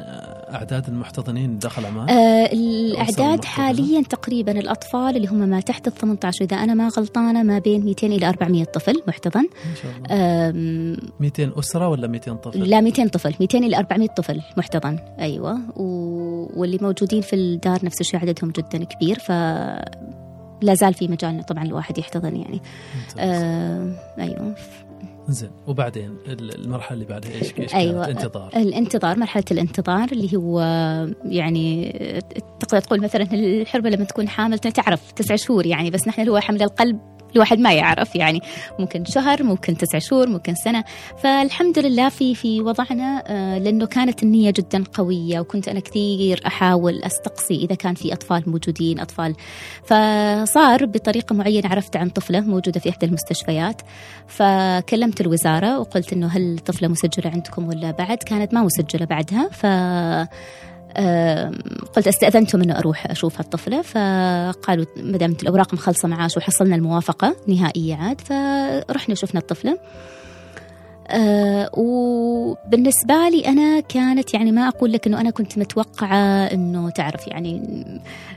أعداد 0.54 0.88
المحتضنين 0.88 1.58
داخل 1.58 1.86
عمان 1.86 2.10
آه 2.10 2.52
الأعداد 2.52 3.44
حاليا 3.44 4.02
تقريبا 4.02 4.52
الأطفال 4.52 5.16
اللي 5.16 5.28
هم 5.28 5.48
ما 5.48 5.60
تحت 5.60 5.86
ال 5.86 5.92
18 5.94 6.44
إذا 6.44 6.56
أنا 6.56 6.74
ما 6.74 6.88
غلطانة 6.88 7.42
ما 7.42 7.58
بين 7.58 7.84
200 7.84 8.06
إلى 8.06 8.28
400 8.28 8.64
طفل 8.64 9.02
محتضن. 9.08 9.40
ما 9.42 9.74
شاء 9.82 9.92
الله. 9.96 10.96
200 11.20 11.58
أسرة 11.58 11.88
ولا 11.88 12.06
200 12.06 12.34
طفل؟ 12.34 12.68
لا 12.68 12.80
200 12.80 13.08
طفل. 13.08 13.34
200 13.40 13.58
إلى 13.58 13.76
400 13.76 14.08
طفل 14.08 14.42
محتضن. 14.56 14.98
أيوه. 15.18 15.60
واللي 16.56 16.78
موجودين 16.82 17.22
في 17.22 17.36
الدار 17.36 17.84
نفس 17.84 18.00
الشيء 18.00 18.20
عددهم 18.20 18.50
جدا 18.50 18.84
كبير 18.84 19.18
ف 19.18 19.32
لا 20.60 20.74
زال 20.74 20.94
في 20.94 21.08
مجال 21.08 21.46
طبعا 21.46 21.64
الواحد 21.64 21.98
يحتضن 21.98 22.36
يعني. 22.36 22.60
آه 23.18 23.92
أيوه. 24.18 24.54
زين. 25.28 25.50
وبعدين 25.66 26.16
المرحلة 26.28 26.94
اللي 26.94 27.04
بعدها 27.04 27.30
إيش 27.34 27.58
إيش 27.58 27.74
أيوة. 27.74 28.04
الانتظار. 28.04 28.50
الانتظار 28.56 29.18
مرحلة 29.18 29.44
الانتظار 29.50 30.08
اللي 30.12 30.36
هو 30.36 30.60
يعني 31.24 31.92
تقدر 32.60 32.80
تقول 32.80 33.00
مثلا 33.00 33.22
الحربة 33.32 33.90
لما 33.90 34.04
تكون 34.04 34.28
حامل 34.28 34.58
تعرف 34.58 35.12
تسع 35.12 35.36
شهور 35.36 35.66
يعني 35.66 35.90
بس 35.90 36.08
نحن 36.08 36.20
اللي 36.20 36.32
هو 36.32 36.40
حمل 36.40 36.62
القلب 36.62 36.98
الواحد 37.34 37.58
ما 37.58 37.72
يعرف 37.72 38.16
يعني 38.16 38.40
ممكن 38.78 39.04
شهر 39.04 39.42
ممكن 39.42 39.76
تسع 39.76 39.98
شهور 39.98 40.28
ممكن 40.28 40.54
سنة. 40.54 40.84
فالحمد 41.22 41.78
لله 41.78 42.08
في 42.08 42.34
في 42.34 42.60
وضعنا 42.60 43.22
آه، 43.26 43.58
لأنه 43.58 43.86
كانت 43.86 44.22
النية 44.22 44.50
جدا 44.50 44.84
قوية 44.94 45.40
وكنت 45.40 45.68
أنا 45.68 45.80
كثير 45.80 46.40
أحاول 46.46 47.02
أستقصي 47.02 47.54
إذا 47.54 47.74
كان 47.74 47.94
في 47.94 48.12
أطفال 48.12 48.42
موجودين 48.46 49.00
أطفال. 49.00 49.34
فصار 49.84 50.86
بطريقة 50.86 51.34
معينة 51.34 51.68
عرفت 51.68 51.96
عن 51.96 52.08
طفلة 52.08 52.40
موجودة 52.40 52.80
في 52.80 52.90
إحدى 52.90 53.06
المستشفيات. 53.06 53.82
فكلمت 54.26 55.20
الوزارة 55.20 55.78
وقلت 55.78 56.12
إنه 56.12 56.26
هل 56.26 56.54
الطفلة 56.54 56.88
مسجلة 56.88 57.30
عندكم 57.30 57.68
ولا 57.68 57.90
بعد؟ 57.90 58.18
كانت 58.18 58.54
ما 58.54 58.62
مسجلة 58.62 59.06
بعدها. 59.06 59.48
ف 59.48 59.66
قلت 61.96 62.08
استأذنتهم 62.08 62.62
أنه 62.62 62.78
أروح 62.78 63.10
أشوف 63.10 63.38
هالطفلة 63.38 63.82
فقالوا 63.82 64.86
ما 64.96 65.18
دامت 65.18 65.42
الأوراق 65.42 65.74
مخلصة 65.74 66.08
معاش 66.08 66.36
وحصلنا 66.36 66.76
الموافقة 66.76 67.36
نهائية 67.46 67.94
عاد 67.94 68.20
فرحنا 68.20 69.14
شفنا 69.14 69.40
الطفلة. 69.40 69.78
أه 71.10 71.70
وبالنسبة 71.72 73.28
لي 73.28 73.48
أنا 73.48 73.80
كانت 73.80 74.34
يعني 74.34 74.52
ما 74.52 74.68
أقول 74.68 74.92
لك 74.92 75.06
أنه 75.06 75.20
أنا 75.20 75.30
كنت 75.30 75.58
متوقعة 75.58 76.44
أنه 76.46 76.90
تعرف 76.90 77.26
يعني 77.28 77.62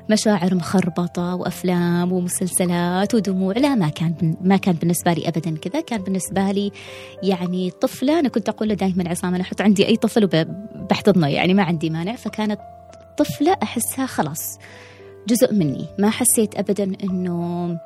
مشاعر 0.10 0.56
مخربطة 0.56 1.36
وأفلام 1.36 2.12
ومسلسلات 2.12 3.16
ودموع. 3.16 3.54
لا 3.54 3.76
ما 3.76 3.90
كان 3.90 4.36
ما 4.42 4.58
كان 4.58 4.76
بالنسبة 4.76 5.14
لي 5.14 5.28
أبدا 5.28 5.58
كذا. 5.58 5.82
كان 5.82 6.02
بالنسبة 6.02 6.52
لي 6.52 6.72
يعني 7.24 7.72
طفلة 7.72 8.20
أنا 8.20 8.30
كنت 8.30 8.50
أقول 8.50 8.70
له 8.70 8.76
دائما 8.76 9.10
عصام 9.10 9.36
أنا 9.36 9.44
أحط 9.44 9.62
عندي 9.62 9.88
أي 9.88 9.96
طفل 9.96 10.24
وبحتضنه 10.24 11.28
يعني 11.28 11.54
ما 11.54 11.64
عندي 11.64 11.90
مانع. 11.90 12.16
فكانت 12.16 12.60
طفلة 13.18 13.58
أحسها 13.64 14.06
خلاص 14.06 14.58
جزء 15.28 15.54
مني. 15.54 15.86
ما 16.00 16.10
حسيت 16.10 16.56
أبدا 16.56 16.92
أنه 17.04 17.78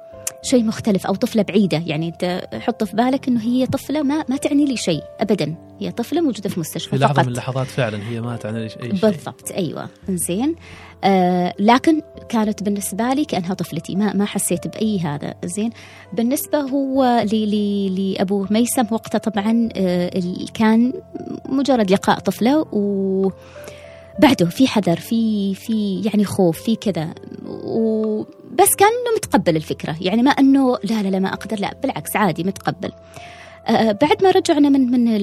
شيء 0.44 0.64
مختلف 0.64 1.08
أو 1.08 1.16
طفلة 1.16 1.44
بعيدة. 1.44 1.84
يعني 1.86 2.08
أنت 2.08 2.48
حط 2.54 2.84
في 2.84 2.96
بالك 2.96 3.28
إنه 3.28 3.42
هي 3.42 3.66
طفلة 3.66 4.04
ما 4.04 4.26
ما 4.30 4.38
تعني 4.38 4.66
لي 4.66 4.78
شيء 4.78 5.04
ابدا. 5.20 5.56
هي 5.80 5.92
طفلة 5.92 6.22
موجودة 6.22 6.50
في 6.50 6.60
مستشفى 6.60 6.90
في 6.90 6.98
لحظة 6.98 7.14
فقط. 7.14 7.26
من 7.26 7.32
اللحظات 7.32 7.68
فعلا 7.68 8.10
هي 8.10 8.22
ما 8.22 8.36
تعني 8.36 8.58
لي 8.58 8.64
أي 8.64 8.70
شيء. 8.70 8.92
بالضبط 8.92 9.52
أيوه. 9.52 9.90
زين 10.10 10.56
آه 11.04 11.54
لكن 11.60 12.02
كانت 12.30 12.64
بالنسبة 12.64 13.14
لي 13.14 13.26
كأنها 13.26 13.54
طفلتي. 13.54 13.96
ما 13.96 14.14
ما 14.14 14.26
حسيت 14.26 14.68
بأي 14.68 15.00
هذا. 15.00 15.34
زين 15.46 15.70
بالنسبة 16.14 16.60
هو 16.60 17.26
لأبو 17.98 18.48
ميسم 18.50 18.86
وقتها 18.92 19.20
طبعا 19.20 19.70
آه 19.76 20.12
كان 20.54 20.94
مجرد 21.50 21.92
لقاء 21.92 22.20
طفلة 22.20 22.60
و 22.60 23.32
بعده 24.20 24.46
في 24.46 24.68
حذر 24.68 24.98
في 24.98 25.56
في 25.56 26.02
يعني 26.02 26.26
خوف 26.26 26.62
في 26.62 26.76
كذا. 26.76 27.14
وبس 28.54 28.76
كان 28.78 28.88
انه 28.88 29.16
متقبل 29.16 29.56
الفكرة. 29.56 29.96
يعني 30.02 30.24
ما 30.24 30.32
أنه 30.32 30.78
لا 30.84 31.04
لا 31.04 31.08
لا 31.10 31.20
ما 31.20 31.34
أقدر 31.34 31.60
لا 31.60 31.74
بالعكس 31.82 32.16
عادي 32.16 32.44
متقبل. 32.44 32.92
بعد 33.70 34.24
ما 34.24 34.32
رجعنا 34.32 34.70
من 34.70 34.92
من 34.92 35.20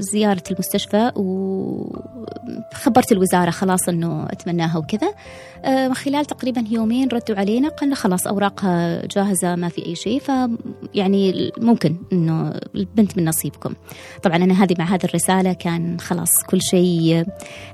زيارة 0.00 0.42
المستشفى 0.50 1.12
وخبرت 1.16 3.12
الوزارة 3.12 3.50
خلاص 3.50 3.88
إنه 3.88 4.26
أتمناها 4.30 4.78
وكذا 4.78 5.14
آه، 5.64 5.88
خلال 5.92 6.24
تقريبا 6.24 6.64
يومين 6.70 7.08
ردوا 7.08 7.36
علينا 7.36 7.68
قالنا 7.68 7.94
خلاص 7.94 8.26
أوراقها 8.26 9.06
جاهزة 9.06 9.56
ما 9.56 9.68
في 9.68 9.86
أي 9.86 9.94
شيء 9.94 10.20
ف 10.20 10.30
يعني 10.94 11.52
ممكن 11.58 11.96
إنه 12.12 12.54
البنت 12.74 13.16
من 13.18 13.24
نصيبكم. 13.24 13.74
طبعا 14.22 14.36
أنا 14.36 14.64
هذه 14.64 14.74
مع 14.78 14.84
هذه 14.84 15.04
الرسالة 15.04 15.52
كان 15.52 16.00
خلاص 16.00 16.30
كل 16.50 16.62
شيء 16.62 17.24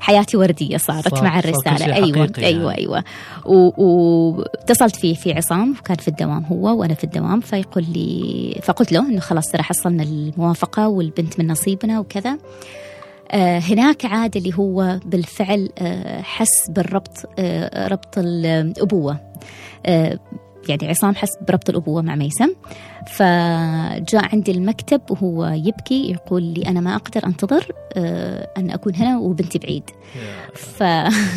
حياتي 0.01 0.37
وردية 0.37 0.77
صارت 0.77 1.09
صار- 1.15 1.25
مع 1.25 1.41
صار 1.41 1.51
الرسالة. 1.51 1.95
حقيقي 1.95 2.45
أيوه 2.47 2.73
يعني. 2.73 2.79
أيوه 2.79 3.05
و- 3.47 4.33
واتصلت 4.33 4.97
فيه 4.97 5.15
في 5.15 5.33
عصام 5.33 5.75
وكان 5.81 5.97
في 5.97 6.09
الدوام 6.09 6.45
هو 6.45 6.81
وأنا 6.81 6.95
في 6.95 7.05
الدوام 7.05 7.41
فيقول 7.41 7.85
لي 7.93 8.61
فقلت 8.63 8.93
له 8.93 9.01
إنه 9.09 9.21
خلاص 9.21 9.45
ترى 9.53 9.63
حصلنا 9.63 10.03
الموافقة 10.09 10.89
والبنت 10.89 11.39
من 11.39 11.47
نصيبنا 11.47 12.01
وكذا. 12.01 12.39
آه 13.31 13.59
هناك 13.59 14.05
عاد 14.05 14.37
اللي 14.37 14.53
هو 14.59 14.99
بالفعل 15.05 15.69
آه 15.79 16.21
حس 16.23 16.71
بالربط 16.71 17.29
آه 17.39 17.89
ربط 17.89 18.19
الأبوة. 18.19 19.21
آه 19.87 20.19
يعني 20.69 20.89
عصام 20.89 21.15
حس 21.15 21.29
بربط 21.49 21.71
الأبوة 21.71 22.03
مع 22.03 22.15
ميسم. 22.15 22.55
فجاء 23.09 24.29
عندي 24.33 24.51
المكتب 24.51 25.01
وهو 25.11 25.47
يبكي 25.47 26.11
يقول 26.11 26.43
لي 26.43 26.67
أنا 26.67 26.81
ما 26.81 26.97
أقدر 26.97 27.27
أنتظر 27.27 27.73
آه 27.97 28.49
أن 28.57 28.71
أكون 28.71 28.95
هنا 28.95 29.19
وبنتي 29.19 29.59
بعيد. 29.59 29.91
ف... 30.77 30.83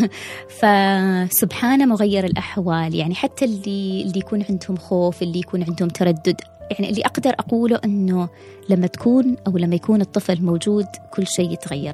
فسبحان 0.59 1.87
مغير 1.87 2.25
الأحوال. 2.25 2.95
يعني 2.95 3.15
حتى 3.15 3.45
اللي 3.45 4.01
اللي 4.01 4.19
يكون 4.19 4.45
عندهم 4.49 4.77
خوف 4.77 5.21
اللي 5.21 5.39
يكون 5.39 5.63
عندهم 5.63 5.89
تردد. 5.89 6.41
يعني 6.71 6.89
اللي 6.89 7.01
أقدر 7.01 7.29
أقوله 7.29 7.79
أنه 7.85 8.29
لما 8.69 8.87
تكون 8.87 9.37
أو 9.47 9.57
لما 9.57 9.75
يكون 9.75 10.01
الطفل 10.01 10.43
موجود 10.43 10.85
كل 11.13 11.27
شيء 11.27 11.51
يتغير. 11.51 11.93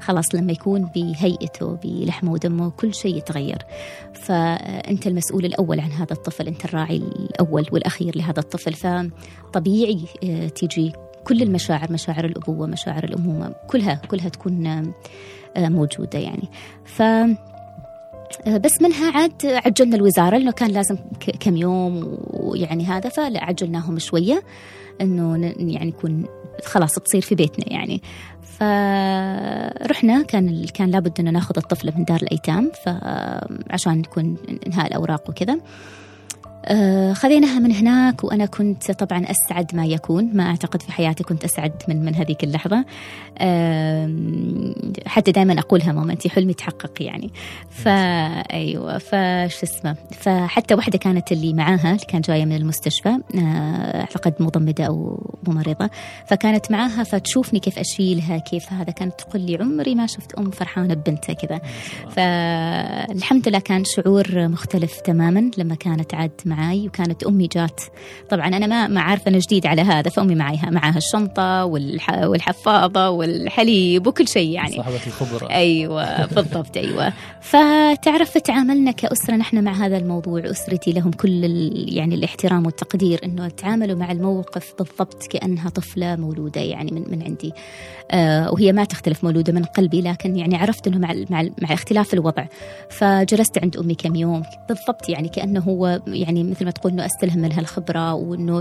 خلاص 0.00 0.34
لما 0.34 0.52
يكون 0.52 0.90
بهيئته 0.94 1.78
بلحمه 1.84 2.32
ودمه 2.32 2.70
كل 2.70 2.94
شيء 2.94 3.16
يتغير. 3.16 3.62
فأنت 4.14 5.06
المسؤول 5.06 5.44
الأول 5.44 5.80
عن 5.80 5.92
هذا 5.92 6.12
الطفل 6.12 6.46
أنت 6.46 6.64
الراعي 6.64 6.96
الأول 6.96 7.66
والأخير 7.72 8.16
لهذا 8.16 8.40
الطفل. 8.40 8.72
فطبيعي 8.72 9.11
آه، 9.56 10.48
تيجي 10.48 10.92
كل 11.24 11.42
المشاعر 11.42 11.92
مشاعر 11.92 12.24
الأبوة 12.24 12.66
مشاعر 12.66 13.04
الأمومة 13.04 13.54
كلها 13.68 13.94
كلها 13.94 14.28
تكون 14.28 14.66
آه، 14.66 15.68
موجودة 15.68 16.18
يعني. 16.18 16.48
ف 16.84 17.02
آه، 17.02 18.56
بس 18.56 18.82
منها 18.82 19.10
عاد 19.12 19.32
عجلنا 19.46 19.96
الوزارة 19.96 20.36
لأنه 20.38 20.52
كان 20.52 20.70
لازم 20.70 20.96
كم 21.40 21.56
يوم 21.56 22.18
ويعني 22.30 22.84
هذا 22.84 23.08
فلا 23.08 23.44
عجلناهم 23.44 23.98
شوية 23.98 24.42
إنه 25.00 25.36
ن- 25.36 25.70
يعني 25.70 25.88
يكون 25.88 26.24
خلاص 26.64 26.94
تصير 26.94 27.20
في 27.20 27.34
بيتنا 27.34 27.72
يعني. 27.72 28.02
فرحنا 28.42 30.22
كان 30.22 30.64
كان 30.64 30.90
لابد 30.90 31.20
إنه 31.20 31.30
ناخذ 31.30 31.54
الطفله 31.56 31.92
من 31.96 32.04
دار 32.04 32.22
الأيتام 32.22 32.70
فعشان 32.84 34.00
يكون 34.00 34.36
إنهاء 34.66 34.86
الأوراق 34.86 35.30
وكذا. 35.30 35.58
خذيناها 37.12 37.58
من 37.58 37.72
هناك 37.72 38.24
وأنا 38.24 38.46
كنت 38.46 38.90
طبعا 38.90 39.24
أسعد 39.30 39.74
ما 39.74 39.86
يكون. 39.86 40.30
ما 40.34 40.46
أعتقد 40.46 40.82
في 40.82 40.92
حياتي 40.92 41.24
كنت 41.24 41.44
أسعد 41.44 41.72
من 41.88 42.04
من 42.04 42.14
هذيك 42.14 42.44
اللحظة. 42.44 42.84
آم، 43.40 44.74
حتى 45.06 45.32
دائما 45.32 45.58
أقولها 45.58 45.92
مامتي 45.92 46.30
حلمي 46.30 46.54
تحقق 46.54 47.02
يعني. 47.02 47.30
فايوه 47.70 48.98
فش 48.98 49.62
اسمه 49.62 49.96
فحتى 50.10 50.74
واحدة 50.74 50.98
كانت 50.98 51.32
اللي 51.32 51.52
معاها 51.52 51.92
اللي 51.92 52.06
كانت 52.08 52.26
جاية 52.26 52.44
من 52.44 52.56
المستشفى 52.56 53.08
آه، 53.08 54.00
أعتقد 54.00 54.34
مضمدة 54.40 54.84
أو 54.84 55.26
ممرضة. 55.48 55.90
فكانت 56.26 56.70
معاها 56.70 57.02
فتشوفني 57.04 57.60
كيف 57.60 57.78
أشيلها 57.78 58.38
كيف 58.38 58.72
هذا 58.72 58.90
كانت 58.90 59.20
تقول 59.20 59.42
لي 59.42 59.56
عمري 59.56 59.94
ما 59.94 60.06
شفت 60.06 60.34
أم 60.34 60.50
فرحانة 60.50 60.94
ببنتها 60.94 61.32
كذا. 61.32 61.60
فالحمد 62.10 63.48
لله 63.48 63.58
كان 63.58 63.84
شعور 63.84 64.48
مختلف 64.48 65.00
تماما 65.00 65.50
لما 65.58 65.74
كانت 65.74 66.14
عاد 66.14 66.30
معاي 66.54 66.86
وكانت 66.88 67.22
أمي 67.24 67.46
جات. 67.46 67.80
طبعا 68.30 68.46
أنا 68.48 68.66
ما 68.66 68.88
ما 68.88 69.00
عارفة 69.00 69.28
أنا 69.28 69.38
جديد 69.38 69.66
على 69.66 69.82
هذا 69.82 70.10
فأمي 70.10 70.34
معاها 70.34 70.70
معاها 70.70 70.96
الشنطة 70.96 71.64
والح... 71.64 72.10
والحفاضة 72.24 73.08
والحليب 73.08 74.06
وكل 74.06 74.28
شيء 74.28 74.50
يعني. 74.50 74.76
صاحبة 74.76 75.00
الخبرة 75.06 75.50
أيوه 75.50 76.26
بالضبط 76.26 76.76
أيوه. 76.76 77.12
فتعرف 77.40 78.38
تعاملنا 78.38 78.90
كأسرة 78.90 79.34
نحن 79.36 79.64
مع 79.64 79.72
هذا 79.72 79.96
الموضوع 79.96 80.40
أسرتي 80.50 80.92
لهم 80.92 81.10
كل 81.10 81.44
ال- 81.44 81.96
يعني 81.96 82.14
الاحترام 82.14 82.66
والتقدير 82.66 83.20
إنه 83.24 83.48
تعاملوا 83.48 83.96
مع 83.98 84.12
الموقف 84.12 84.74
بالضبط 84.78 85.26
كأنها 85.30 85.68
طفلة 85.70 86.16
مولودة 86.16 86.60
يعني 86.60 86.90
من 86.92 87.04
من 87.10 87.22
عندي. 87.22 87.52
آه 88.10 88.52
وهي 88.52 88.72
ما 88.72 88.84
تختلف 88.84 89.24
مولودة 89.24 89.52
من 89.52 89.64
قلبي 89.64 90.00
لكن 90.00 90.36
يعني 90.36 90.56
عرفت 90.56 90.86
إنه 90.86 90.98
مع 90.98 91.14
مع 91.30 91.42
مع 91.62 91.72
اختلاف 91.74 92.14
الوضع. 92.14 92.44
فجلست 92.90 93.58
عند 93.58 93.76
أمي 93.76 93.94
كم 93.94 94.14
يوم 94.16 94.42
بالضبط 94.68 95.08
يعني 95.08 95.28
كأنه 95.28 95.60
هو 95.60 96.00
يعني 96.06 96.41
مثل 96.50 96.64
ما 96.64 96.70
تقول 96.70 96.92
إنه 96.92 97.06
أستلهم 97.06 97.38
منها 97.38 97.60
الخبره 97.60 98.14
وإنه 98.14 98.58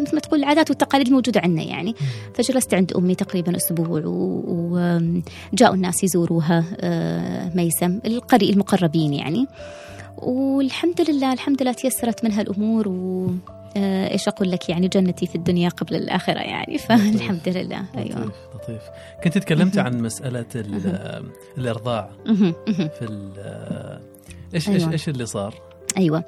مثل 0.00 0.14
ما 0.14 0.20
تقول 0.20 0.38
العادات 0.40 0.70
والتقاليد 0.70 1.06
الموجوده 1.06 1.40
عندنا 1.40 1.62
يعني. 1.62 1.94
فجلست 2.34 2.74
عند 2.74 2.92
أمي 2.92 3.14
تقريبا 3.14 3.56
أسبوع 3.56 4.02
وجاءوا 4.04 5.74
الناس 5.74 6.04
يزوروها 6.04 6.64
آه، 6.80 7.50
ميسم 7.54 8.00
القري 8.06 8.50
المقربين 8.50 9.14
يعني. 9.14 9.46
والحمد 10.18 11.10
لله 11.10 11.32
الحمد 11.32 11.62
لله 11.62 11.72
تيسرت 11.72 12.24
منها 12.24 12.40
الأمور 12.42 12.88
و 12.88 13.30
آه، 13.76 14.10
إيش 14.12 14.28
أقول 14.28 14.50
لك 14.50 14.68
يعني 14.68 14.88
جنتي 14.88 15.26
في 15.26 15.34
الدنيا 15.34 15.68
قبل 15.68 15.96
الآخرة 15.96 16.38
يعني. 16.40 16.78
فالحمد 16.78 17.48
لله 17.48 17.82
أيوه. 17.96 18.18
لطيف. 18.18 18.32
لطيف 18.54 18.82
كنت 19.24 19.38
تكلمت 19.38 19.78
عن 19.78 20.00
مسألة 20.02 20.46
ال- 20.54 21.22
الإرضاع 21.58 22.10
مهم، 22.26 22.54
مهم. 22.68 22.88
في 22.98 23.02
ال- 23.02 24.00
إيش 24.54 24.68
إيش 24.68 24.80
أيوة. 24.82 24.92
إيش 24.92 25.08
اللي 25.08 25.26
صار؟ 25.26 25.54
أيوه. 25.96 26.24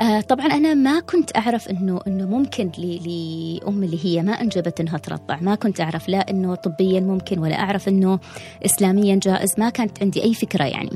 آه 0.00 0.20
طبعا 0.20 0.46
أنا 0.46 0.74
ما 0.74 1.00
كنت 1.00 1.36
أعرف 1.36 1.68
انه 1.68 2.00
إنه 2.06 2.26
ممكن 2.26 2.70
لام 2.78 3.82
اللي 3.82 4.04
هي 4.04 4.22
ما 4.22 4.32
أنجبت 4.32 4.80
إنها 4.80 4.98
ترضع. 4.98 5.36
ما 5.40 5.54
كنت 5.54 5.80
أعرف. 5.80 6.08
لا 6.08 6.30
إنه 6.30 6.54
طبيا 6.54 7.00
ممكن 7.00 7.38
ولا 7.38 7.60
أعرف 7.60 7.88
إنه 7.88 8.18
اسلاميا 8.64 9.20
جائز. 9.22 9.50
ما 9.58 9.70
كانت 9.70 10.02
عندي 10.02 10.22
أي 10.22 10.34
فكرة 10.34 10.64
يعني. 10.64 10.90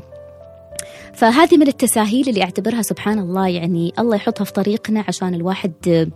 فهذه 1.13 1.57
من 1.57 1.67
التساهيل 1.67 2.29
اللي 2.29 2.43
أعتبرها 2.43 2.81
سبحان 2.81 3.19
الله 3.19 3.47
يعني 3.47 3.93
الله 3.99 4.15
يحطها 4.15 4.43
في 4.45 4.53
طريقنا 4.53 5.03
عشان 5.07 5.33
الواحد 5.33 6.09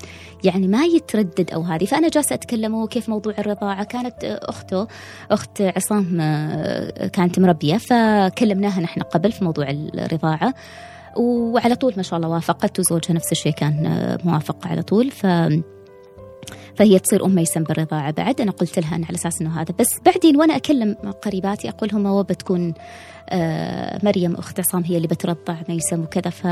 يعني 0.44 0.68
ما 0.68 0.86
يتردد 0.86 1.52
أو 1.52 1.62
هذه. 1.62 1.86
فأنا 1.86 2.10
جالسة 2.10 2.34
أتكلم 2.34 2.86
كيف 2.86 3.10
موضوع 3.10 3.34
الرضاعة؟ 3.39 3.84
كانت 3.84 4.24
اخته 4.24 4.88
أخت 5.32 5.62
عصام 5.62 6.18
آه، 6.22 7.08
كانت 7.08 7.39
مربية. 7.39 7.78
فكلمناها 7.78 8.82
نحن 8.82 9.02
قبل 9.02 9.32
في 9.32 9.44
موضوع 9.44 9.70
الرضاعة. 9.70 10.54
وعلى 11.17 11.76
طول 11.76 11.93
ما 11.97 12.04
شاء 12.04 12.17
الله 12.17 12.30
وافقت 12.30 12.80
وزوجها 12.80 13.13
نفس 13.13 13.32
الشيء 13.32 13.54
كان 13.54 13.86
آه، 13.86 14.19
موافق 14.23 14.67
على 14.67 14.82
طول. 14.84 15.12
ف 15.12 15.26
فهي 16.76 16.99
تصير 16.99 17.26
أم 17.26 17.36
ميسم 17.36 17.63
بالرضاعة 17.63 18.12
بعد. 18.12 18.41
أنا 18.41 18.52
قلت 18.52 18.80
لها 18.80 18.95
أنا 18.95 19.06
على 19.06 19.15
أساس 19.15 19.41
إنه 19.41 19.62
هذا. 19.62 19.73
بس 19.80 19.99
بعدين 20.06 20.38
وأنا 20.38 20.56
أكلم 20.56 20.93
قريباتي 20.93 21.69
أقول 21.69 21.89
لهم 21.93 22.08
هو 22.08 22.23
بتكون 22.23 22.73
آه، 23.30 23.99
مريم 24.04 24.36
أخت 24.36 24.60
عصام 24.60 24.84
هي 24.84 24.97
اللي 24.97 25.08
بترضع 25.08 25.56
ميسم 25.69 26.02
وكذا. 26.02 26.30
ف 26.30 26.47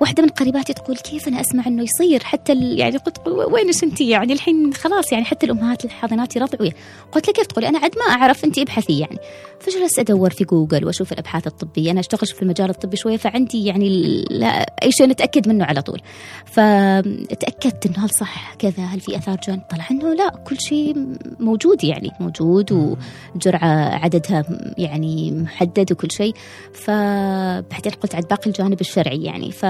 واحدة 0.00 0.22
من 0.22 0.28
قريباتي 0.28 0.72
تقول 0.72 0.96
كيف 0.96 1.28
أنا 1.28 1.40
أسمع 1.40 1.66
إنه 1.66 1.82
يصير؟ 1.82 2.24
حتى 2.24 2.52
يعني 2.52 2.96
قلت 2.96 3.28
وينش 3.28 3.84
أنت 3.84 4.00
يعني 4.00 4.32
الحين 4.32 4.72
خلاص 4.72 5.12
يعني 5.12 5.24
حتى 5.24 5.46
الأمهات 5.46 5.84
الحاضنات 5.84 6.36
يرضعوا. 6.36 6.70
قلت 7.12 7.26
لها 7.26 7.34
كيف 7.34 7.46
تقولي؟ 7.46 7.68
أنا 7.68 7.78
عاد 7.78 7.90
ما 7.98 8.14
أعرف 8.14 8.44
أنت 8.44 8.58
ابحثي 8.58 8.98
يعني. 8.98 9.18
فجلست 9.60 9.98
أدور 9.98 10.30
في 10.30 10.44
جوجل 10.44 10.84
وأشوف 10.86 11.12
الأبحاث 11.12 11.46
الطبية. 11.46 11.90
أنا 11.90 12.00
أشتغل 12.00 12.26
في 12.26 12.42
المجال 12.42 12.70
الطبي 12.70 12.96
شوية 12.96 13.16
فعندي 13.16 13.64
يعني 13.64 14.24
لا 14.30 14.46
أي 14.82 14.92
شيء 14.92 15.06
نتأكد 15.06 15.48
منه 15.48 15.64
على 15.64 15.82
طول. 15.82 16.00
فتأكدت 16.46 17.86
إنه 17.86 18.04
هل 18.04 18.10
صح 18.10 18.54
كذا؟ 18.54 18.84
هل 18.84 19.00
في 19.00 19.16
آثار 19.16 19.38
جان؟ 19.46 19.60
طلع 19.70 19.86
إنه 19.90 20.14
لا 20.14 20.28
كل 20.28 20.60
شيء 20.60 20.94
موجود 21.40 21.84
يعني 21.84 22.10
موجود 22.20 22.96
وجرعة 23.34 24.04
عددها 24.04 24.44
يعني 24.78 25.30
محدد 25.30 25.92
وكل 25.92 26.10
شيء. 26.10 26.34
فبعدين 26.72 27.92
قلت 28.02 28.14
عاد 28.14 28.28
باقي 28.28 28.46
الجانب 28.46 28.80
الشرعي 28.80 29.22
يعني. 29.22 29.52
ف 29.52 29.64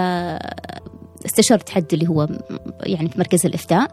استشرت 1.26 1.70
حد 1.70 1.86
اللي 1.92 2.08
هو 2.08 2.28
يعني 2.82 3.08
في 3.08 3.18
مركز 3.18 3.46
الإفتاء 3.46 3.90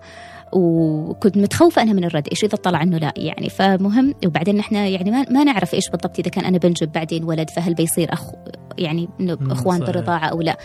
وكنت 0.52 1.38
متخوفة 1.38 1.82
أنا 1.82 1.94
من 1.94 2.04
الرد 2.04 2.28
إيش 2.32 2.44
إذا 2.44 2.58
طلع 2.58 2.84
إنه 2.84 2.98
لا؟ 2.98 3.14
يعني 3.18 3.50
فمهم 3.50 4.14
وبعدين 4.26 4.60
إحنا 4.60 4.88
يعني 4.88 5.12
ما, 5.12 5.26
ما 5.30 5.44
نعرف 5.44 5.74
إيش 5.74 5.90
بالضبط 5.90 6.20
إذا 6.20 6.30
كان 6.30 6.46
أنا 6.46 6.58
بنجب 6.58 6.92
بعدين 6.92 7.24
ولد 7.24 7.50
فهل 7.50 7.74
بيصير 7.74 8.14
اخ 8.14 8.32
يعني 8.78 9.10
إخوان 9.22 9.80
بالرضاعة 9.80 10.26
أو 10.26 10.42
لا؟ 10.42 10.58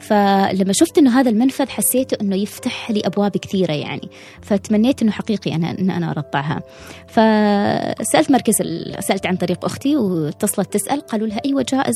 فلما 0.00 0.72
شفت 0.72 0.98
إنه 0.98 1.20
هذا 1.20 1.30
المنفذ 1.30 1.68
حسيت 1.68 2.12
إنه 2.12 2.36
يفتح 2.36 2.90
لي 2.90 3.00
أبواب 3.04 3.30
كثيرة 3.36 3.72
يعني. 3.72 4.08
فتمنيت 4.42 5.02
إنه 5.02 5.12
حقيقي 5.12 5.54
أنا 5.54 5.70
إن 5.70 5.90
أنا 5.90 6.10
ارضعها 6.10 6.62
فسألت 7.08 8.30
مركز 8.30 8.54
سألت 9.00 9.26
عن 9.26 9.36
طريق 9.36 9.64
أختي 9.64 9.96
واتصلت 9.96 10.72
تسأل. 10.72 11.00
قالوا 11.00 11.26
لها 11.26 11.40
أيوه 11.44 11.64
جائز. 11.68 11.94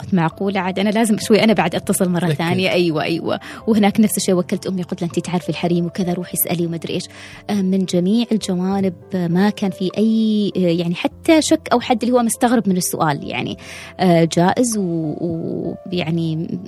قلت 0.00 0.14
معقولة؟ 0.14 0.60
عاد 0.60 0.78
أنا 0.78 0.88
لازم 0.90 1.16
شوي 1.18 1.44
أنا 1.44 1.52
بعد 1.52 1.74
أتصل 1.74 2.08
مرة. 2.08 2.26
ثانية. 2.32 2.70
أيوه 2.70 3.02
أيوه. 3.02 3.40
وهناك 3.66 4.00
نفس 4.00 4.16
الشيء 4.16 4.34
وكلت 4.34 4.66
أمي. 4.66 4.82
قلت 4.82 5.02
لها 5.02 5.10
انت 5.16 5.18
تعرفي 5.26 5.48
الحريم 5.48 5.86
وكذا 5.86 6.12
روحي 6.12 6.34
اسألي 6.34 6.66
وما 6.66 6.76
أدري 6.76 6.94
إيش. 6.94 7.04
آه، 7.50 7.54
من 7.62 7.84
جميع 7.84 8.26
الجوانب 8.32 8.94
ما 9.14 9.50
كان 9.50 9.70
في 9.70 9.90
أي 9.98 10.52
يعني 10.54 10.94
حتى 10.94 11.42
شك 11.42 11.68
أو 11.72 11.80
حد 11.80 12.02
اللي 12.02 12.14
هو 12.14 12.22
مستغرب 12.22 12.68
من 12.68 12.76
السؤال 12.76 13.28
يعني. 13.28 13.58
آه، 14.00 14.28
جائز 14.32 14.78
ويعني 14.78 16.58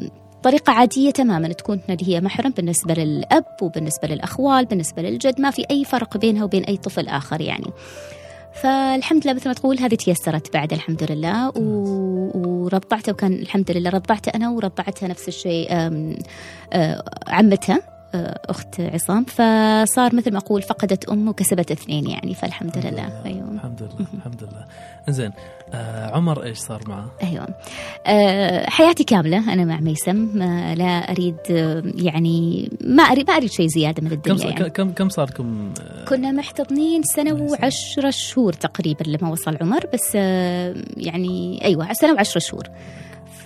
طريقة 0.43 0.73
عادية 0.73 1.11
تماما 1.11 1.49
تكون 1.49 1.81
اللي 1.91 2.09
هي 2.09 2.21
محرم 2.21 2.51
بالنسبة 2.51 2.95
للأب 2.95 3.45
وبالنسبة 3.63 4.09
للأخوال 4.09 4.65
بالنسبة 4.65 5.03
للجد 5.03 5.41
ما 5.41 5.51
في 5.51 5.65
أي 5.71 5.85
فرق 5.85 6.17
بينها 6.17 6.45
وبين 6.45 6.65
أي 6.65 6.77
طفل 6.77 7.09
آخر 7.09 7.41
يعني. 7.41 7.71
فالحمد 8.53 9.25
لله 9.25 9.35
مثل 9.35 9.49
ما 9.49 9.55
تقول 9.55 9.79
هذه 9.79 9.95
تيسرت 9.95 10.53
بعد 10.53 10.73
الحمد 10.73 11.13
لله 11.13 11.53
ورضعته 11.57 13.13
وكان 13.13 13.33
الحمد 13.33 13.71
لله 13.71 13.91
رضعته 13.91 14.31
أنا 14.35 14.51
ورضعتها 14.51 15.09
نفس 15.09 15.29
الشيء 15.29 15.69
آه، 15.71 17.05
عمتها 17.27 17.83
آه، 18.15 18.41
أخت 18.49 18.81
عصام. 18.81 19.25
فصار 19.25 20.15
مثل 20.15 20.33
ما 20.33 20.39
أقول 20.39 20.63
فقدت 20.63 21.09
ام 21.09 21.29
وكسبت 21.29 21.71
اثنين 21.71 22.07
يعني 22.11 22.35
فالحمد 22.35 22.79
لله, 22.79 22.91
لله. 22.91 23.23
أيوه. 23.27 23.51
الحمد 23.51 23.83
لله 23.83 24.07
الحمد 24.15 24.43
لله. 24.43 24.67
إنزين 25.09 25.31
آه 25.75 26.17
عمر 26.17 26.43
إيش 26.45 26.59
صار 26.59 26.81
معه؟ 26.89 27.11
أيوه. 27.23 27.47
آه 28.07 28.71
حياتي 28.71 29.05
كاملة 29.05 29.53
أنا 29.53 29.65
مع 29.65 29.81
ميسم. 29.81 30.43
آه 30.43 30.75
لا 30.75 30.85
أريد 31.11 31.37
آه 31.51 31.83
يعني 31.95 32.69
ما 32.85 33.03
أريد 33.03 33.31
ما 33.31 33.37
أريد 33.37 33.51
شيء 33.51 33.67
زيادة 33.69 34.03
من 34.03 34.13
الدنيا 34.13 34.51
كم 34.51 34.59
يعني. 34.59 34.71
كم 34.71 34.93
كم 34.93 35.09
صار 35.09 35.29
لكم 35.29 35.73
آه 35.81 36.05
كنا 36.05 36.33
محتضنين 36.33 37.03
سنة 37.03 37.33
وعشرة 37.33 38.11
شهور 38.11 38.53
تقريبا 38.53 39.05
لما 39.07 39.31
وصل 39.31 39.57
عمر 39.61 39.87
بس 39.95 40.13
آه 40.17 40.75
يعني 40.97 41.61
أيوه 41.65 41.93
سنة 41.93 42.13
وعشرة 42.13 42.41
شهور. 42.41 42.65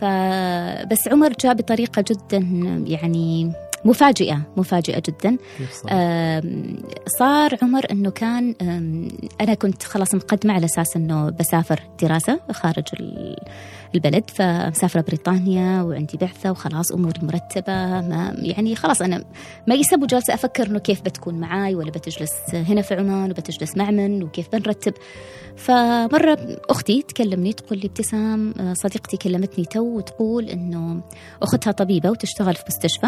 فبس 0.00 1.08
عمر 1.08 1.32
جاء 1.40 1.54
بطريقة 1.54 2.04
جدا 2.08 2.38
يعني 2.86 3.52
مفاجئة 3.86 4.40
مفاجئة 4.56 5.02
جدا. 5.06 5.36
صار؟ 7.18 7.56
عمر 7.62 7.86
أنه 7.90 8.10
كان 8.10 8.54
أنا 9.40 9.54
كنت 9.54 9.82
خلاص 9.82 10.14
مقدمة 10.14 10.52
على 10.52 10.64
أساس 10.64 10.96
أنه 10.96 11.30
بسافر 11.30 11.80
دراسة 12.02 12.40
خارج 12.52 12.84
البلد 13.94 14.30
فمسافرة 14.30 15.00
بريطانيا 15.00 15.82
وعندي 15.82 16.16
بعثة 16.16 16.50
وخلاص 16.50 16.92
أموري 16.92 17.20
مرتبة 17.22 18.00
ما 18.00 18.34
يعني 18.38 18.76
خلاص 18.76 19.02
أنا 19.02 19.24
ما 19.66 19.74
يسب 19.74 20.02
وجالسة 20.02 20.34
أفكر 20.34 20.66
أنه 20.66 20.78
كيف 20.78 21.00
بتكون 21.02 21.34
معاي 21.34 21.74
ولا 21.74 21.90
بتجلس 21.90 22.32
هنا 22.54 22.82
في 22.82 22.94
عمان 22.94 23.30
وبتجلس 23.30 23.76
مع 23.76 23.90
من 23.90 24.22
وكيف 24.22 24.48
بنرتب. 24.52 24.94
فمرة 25.56 26.38
أختي 26.70 27.02
تكلمني 27.02 27.52
تقول 27.52 27.78
لي 27.78 27.86
ابتسام 27.86 28.54
صديقتي 28.74 29.16
كلمتني 29.16 29.64
تو 29.64 29.80
وتقول 29.80 30.48
أنه 30.48 31.00
أختها 31.42 31.70
طبيبة 31.70 32.10
وتشتغل 32.10 32.54
في 32.54 32.64
مستشفى. 32.68 33.06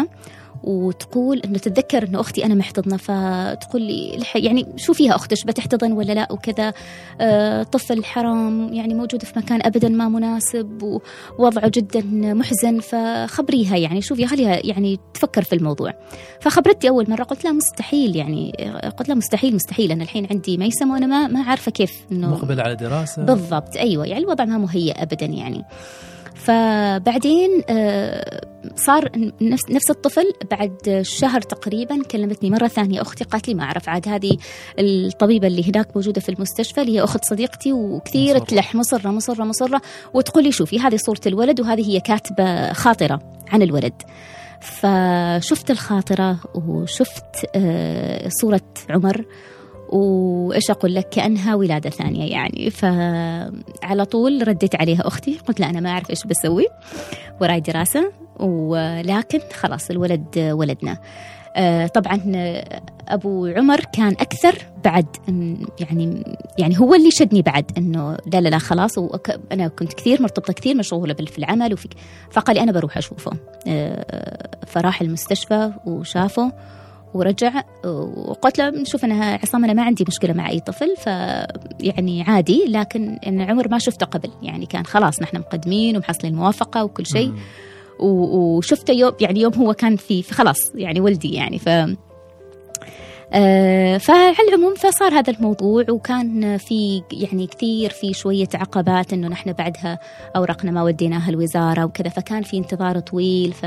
وتقول 0.63 1.41
إنه 1.45 1.57
تتذكر 1.57 2.07
إنه 2.07 2.19
أختي 2.19 2.45
أنا 2.45 2.55
محتضنة 2.55 2.97
فتقول 2.97 3.81
لي 3.81 4.23
يعني 4.35 4.65
شو 4.75 4.93
فيها 4.93 5.15
اختش 5.15 5.43
بتحتضن 5.43 5.91
ولا 5.91 6.13
لا؟ 6.13 6.31
وكذا. 6.31 6.73
آه 7.21 7.63
طفل 7.63 8.03
حرام 8.03 8.73
يعني 8.73 8.93
موجود 8.93 9.23
في 9.23 9.39
مكان 9.39 9.61
ابدا 9.63 9.89
ما 9.89 10.09
مناسب 10.09 10.99
ووضعه 11.39 11.71
جدا 11.73 12.01
محزن 12.33 12.79
فخبريها 12.79 13.77
يعني 13.77 14.01
شوفي 14.01 14.27
خليها 14.27 14.65
يعني 14.65 14.99
تفكر 15.13 15.43
في 15.43 15.55
الموضوع. 15.55 15.93
فخبرتي 16.41 16.89
أول 16.89 17.05
مرة 17.09 17.23
قلت 17.23 17.43
لا 17.43 17.51
مستحيل 17.51 18.15
يعني 18.15 18.51
قلت 18.97 19.09
لا 19.09 19.15
مستحيل 19.15 19.55
مستحيل. 19.55 19.91
أنا 19.91 20.03
الحين 20.03 20.27
عندي 20.31 20.57
ميسم 20.57 20.91
وأنا 20.91 21.05
ما 21.05 21.27
ما 21.27 21.43
عارفة 21.43 21.71
كيف 21.71 21.93
إنه 22.11 22.29
مقبل 22.29 22.61
على 22.61 22.75
دراسة. 22.75 23.23
بالضبط 23.23 23.77
أيوه 23.77 24.05
يعني 24.05 24.23
الوضع 24.23 24.45
ما 24.45 24.57
مهيأ 24.57 25.03
ابدا 25.03 25.25
يعني. 25.25 25.65
فبعدين 26.39 27.63
آه، 27.69 28.41
صار 28.75 29.11
نفس 29.41 29.69
نفس 29.69 29.89
الطفل 29.89 30.33
بعد 30.51 30.99
شهر 31.01 31.41
تقريبا 31.41 32.03
كلمتني 32.03 32.49
مرة 32.49 32.67
ثانية. 32.67 33.01
أختي 33.01 33.23
قالت 33.23 33.47
لي 33.47 33.53
ما 33.53 33.63
أعرف 33.63 33.89
عاد 33.89 34.07
هذه 34.07 34.37
الطبيبة 34.79 35.47
اللي 35.47 35.69
هناك 35.71 35.95
موجودة 35.95 36.21
في 36.21 36.29
المستشفى 36.29 36.81
اللي 36.81 36.95
هي 36.97 37.03
أخت 37.03 37.25
صديقتي 37.25 37.73
وكثير 37.73 38.35
مصرة. 38.35 38.45
تلح 38.45 38.75
مصرة 38.75 39.09
مصرة 39.09 39.43
مصرة. 39.43 39.81
وتقول 40.13 40.43
لي 40.43 40.51
شوفي 40.51 40.79
هذه 40.79 40.97
صورة 40.97 41.21
الولد 41.25 41.61
وهذه 41.61 41.89
هي 41.89 41.99
كاتبة 41.99 42.73
خاطرة 42.73 43.19
عن 43.47 43.61
الولد. 43.61 43.93
فشفت 44.61 45.71
الخاطرة 45.71 46.39
وشفت 46.55 47.45
آه، 47.55 48.29
صورة 48.41 48.61
عمر. 48.89 49.25
وإيش 49.89 50.71
أقول 50.71 50.95
لك؟ 50.95 51.09
كأنها 51.09 51.55
ولادة 51.55 51.89
ثانية 51.89 52.31
يعني. 52.31 52.69
فعلى 52.69 54.05
طول 54.05 54.47
رديت 54.47 54.75
عليها 54.75 55.07
أختي 55.07 55.37
قلت 55.47 55.59
لها 55.59 55.69
أنا 55.69 55.79
ما 55.79 55.89
أعرف 55.89 56.09
إيش 56.09 56.23
بسوي 56.25 56.65
وراي 57.41 57.59
دراسة 57.59 58.11
ولكن 58.39 59.39
خلاص 59.53 59.89
الولد 59.89 60.51
ولدنا. 60.53 60.97
آه، 61.55 61.87
طبعا 61.87 62.21
أبو 63.07 63.45
عمر 63.45 63.79
كان 63.79 64.11
أكثر 64.19 64.55
بعد 64.83 65.05
يعني 65.79 66.23
يعني 66.57 66.79
هو 66.79 66.93
اللي 66.95 67.11
شدني 67.11 67.41
بعد 67.41 67.71
إنه 67.77 68.17
لا 68.33 68.41
لا 68.41 68.49
لا 68.49 68.57
خلاص 68.57 68.99
أنا 69.51 69.67
كنت 69.67 69.93
كثير 69.93 70.21
مرتبطة 70.21 70.53
كثير 70.53 70.75
مشغولة 70.75 71.13
في 71.13 71.37
العمل 71.37 71.73
وفي 71.73 71.89
فقال 72.31 72.55
لي 72.55 72.63
أنا 72.63 72.71
بروح 72.71 72.97
أشوفه. 72.97 73.31
آه، 73.67 74.49
فراح 74.67 75.01
المستشفى 75.01 75.71
وشافه 75.85 76.51
ورجع 77.13 77.63
وقلت 78.15 78.59
له 78.59 78.83
شوف 78.83 79.05
أنا 79.05 79.39
عصام 79.43 79.63
أنا 79.63 79.73
ما 79.73 79.83
عندي 79.83 80.05
مشكلة 80.07 80.33
مع 80.33 80.49
أي 80.49 80.59
طفل 80.59 80.95
ف 80.97 81.05
يعني 81.79 82.23
عادي 82.27 82.65
لكن 82.67 83.19
إن 83.27 83.41
عمر 83.41 83.67
ما 83.67 83.79
شفته 83.79 84.05
قبل 84.05 84.29
يعني 84.41 84.65
كان 84.65 84.85
خلاص 84.85 85.21
نحن 85.21 85.37
مقدمين 85.37 85.95
ومحصلين 85.95 86.35
موافقة 86.35 86.83
وكل 86.83 87.05
شيء. 87.05 87.33
وشفته 87.99 88.91
يوم 88.91 89.11
يعني 89.19 89.41
يوم 89.41 89.53
هو 89.53 89.73
كان 89.73 89.95
في, 89.95 90.23
خلاص 90.23 90.71
يعني 90.75 91.01
ولدي 91.01 91.33
يعني 91.33 91.59
ف 91.59 91.69
آه 93.33 93.97
فعلى 93.97 94.49
العموم 94.49 94.75
فصار 94.75 95.13
هذا 95.13 95.33
الموضوع 95.33 95.85
وكان 95.89 96.57
في 96.57 97.03
يعني 97.11 97.47
كثير 97.47 97.89
في 97.89 98.13
شوية 98.13 98.47
عقبات 98.53 99.13
إنه 99.13 99.27
نحن 99.27 99.53
بعدها 99.53 99.99
اوراقنا 100.35 100.71
ما 100.71 100.83
وديناها 100.83 101.29
الوزارة 101.29 101.85
وكذا 101.85 102.09
فكان 102.09 102.43
في 102.43 102.57
انتظار 102.57 102.99
طويل 102.99 103.53
ف 103.53 103.65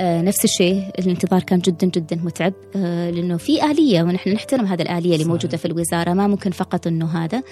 نفس 0.00 0.44
الشيء. 0.44 0.82
الانتظار 0.98 1.42
كان 1.42 1.58
جدا 1.58 1.86
جدا 1.86 2.16
متعب 2.16 2.52
آه، 2.76 3.10
لأنه 3.10 3.36
في 3.36 3.70
آلية 3.70 4.02
ونحن 4.02 4.30
نحترم 4.30 4.66
هذه 4.66 4.82
الآلية 4.82 5.14
اللي 5.14 5.24
موجودة 5.24 5.56
في 5.56 5.64
الوزارة 5.64 6.12
ما 6.12 6.26
ممكن 6.26 6.50
فقط 6.50 6.86
إنه 6.86 7.24
هذا. 7.24 7.42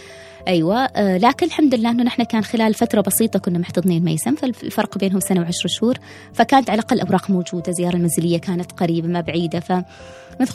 أيوه 0.48 0.84
آه، 0.84 1.18
لكن 1.18 1.46
الحمد 1.46 1.74
لله 1.74 1.90
إنه 1.90 2.02
نحن 2.02 2.22
كان 2.22 2.44
خلال 2.44 2.74
فترة 2.74 3.00
بسيطة 3.00 3.38
كنا 3.38 3.58
محتضنين 3.58 4.04
ميسم 4.04 4.34
فالفرق 4.34 4.98
بينهم 4.98 5.20
سنة 5.20 5.40
وعشر 5.40 5.68
شهور. 5.68 5.98
فكانت 6.32 6.70
على 6.70 6.78
الأقل 6.78 7.00
أوراق 7.00 7.30
موجودة 7.30 7.72
زيارة 7.72 7.96
المنزلية 7.96 8.38
كانت 8.38 8.72
قريبة 8.72 9.08
ما 9.08 9.20
بعيدة 9.20 9.60
ف 9.60 9.72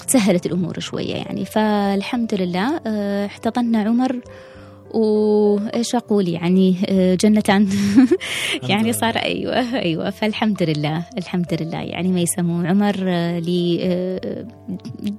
سهلت 0.08 0.46
الأمور 0.46 0.80
شوية 0.80 1.16
يعني. 1.16 1.46
فالحمد 1.46 2.34
لله 2.34 2.78
احتضنا 3.26 3.82
عمر 3.82 4.20
وإيش 4.94 5.96
أقول؟ 5.96 6.28
يعني 6.28 6.76
آه، 6.90 7.16
جنتان. 7.16 7.70
يعني 8.70 8.94
صار 8.94 9.16
أيوه 9.16 9.80
أيوه. 9.80 10.10
فالحمد 10.10 10.64
لله 10.64 11.06
الحمد 11.18 11.62
لله. 11.62 11.82
يعني 11.82 12.08
ميسم 12.08 12.50
وعمر 12.50 12.96
آه، 13.08 13.40
لي 13.40 13.80
آه، 13.82 14.46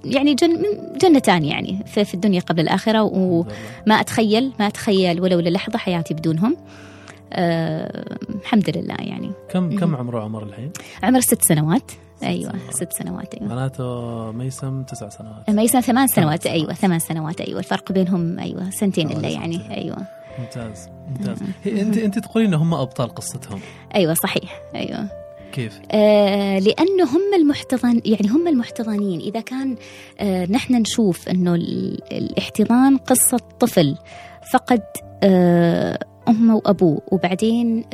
يعني 0.05 0.35
جن 0.35 0.63
جنتان 1.03 1.45
يعني 1.45 1.85
في 1.87 2.15
الدنيا 2.15 2.41
قبل 2.41 2.61
الآخرة. 2.61 3.03
وما 3.03 4.01
أتخيل 4.01 4.53
ما 4.59 4.67
أتخيل 4.67 5.21
ولو 5.21 5.41
للحظة 5.41 5.79
حياتي 5.79 6.15
بدونهم. 6.15 6.57
أه 7.33 8.17
الحمد 8.41 8.77
لله 8.77 8.97
يعني. 8.99 9.31
كم 9.51 9.79
كم 9.79 9.97
عمره 9.97 10.21
عمر 10.21 10.43
الحين؟ 10.43 10.71
عمر 11.03 11.21
ست 11.21 11.43
سنوات. 11.43 11.91
أيوه 12.23 12.53
ست 12.71 12.93
سنوات 12.93 13.35
أيوه. 13.35 13.49
معناته 13.49 13.85
ميسم 14.33 14.83
تسع 14.83 15.09
سنوات. 15.09 15.51
ميسم 15.51 15.81
ثمان 15.81 16.07
سنوات 16.07 16.47
أيوه 16.47 16.73
ثمان 16.75 16.99
سنوات 16.99 17.41
أيوه. 17.41 17.59
الفرق 17.59 17.93
بينهم 17.93 18.39
أيوه 18.39 18.71
سنتين 18.71 19.11
إلا 19.11 19.29
يعني 19.29 19.77
أيوه. 19.77 19.97
ممتاز 20.39 20.89
ممتاز. 21.09 21.39
أنت 21.67 21.97
أنت 21.97 22.19
تقولين 22.19 22.55
هم 22.55 22.75
أبطال 22.75 23.15
قصتهم. 23.15 23.61
أيوه 23.95 24.15
صحيح 24.15 24.61
أيوه. 24.75 25.09
كيف؟ 25.53 25.81
آه 25.91 26.59
لأنه 26.59 27.05
هم 27.05 27.35
المحتضن 27.41 28.01
يعني 28.05 28.29
هم 28.29 28.49
المحتضنين. 28.49 29.21
إذا 29.21 29.41
كان 29.41 29.77
آه 30.21 30.47
نحن 30.51 30.75
نشوف 30.75 31.29
أنه 31.29 31.55
الاحتضان 32.13 32.97
قصة 32.97 33.41
طفل 33.61 33.97
فقد 34.53 34.83
آه 35.23 35.99
أمه 36.29 36.57
وأبوه. 36.57 37.03
وبعدين 37.13 37.85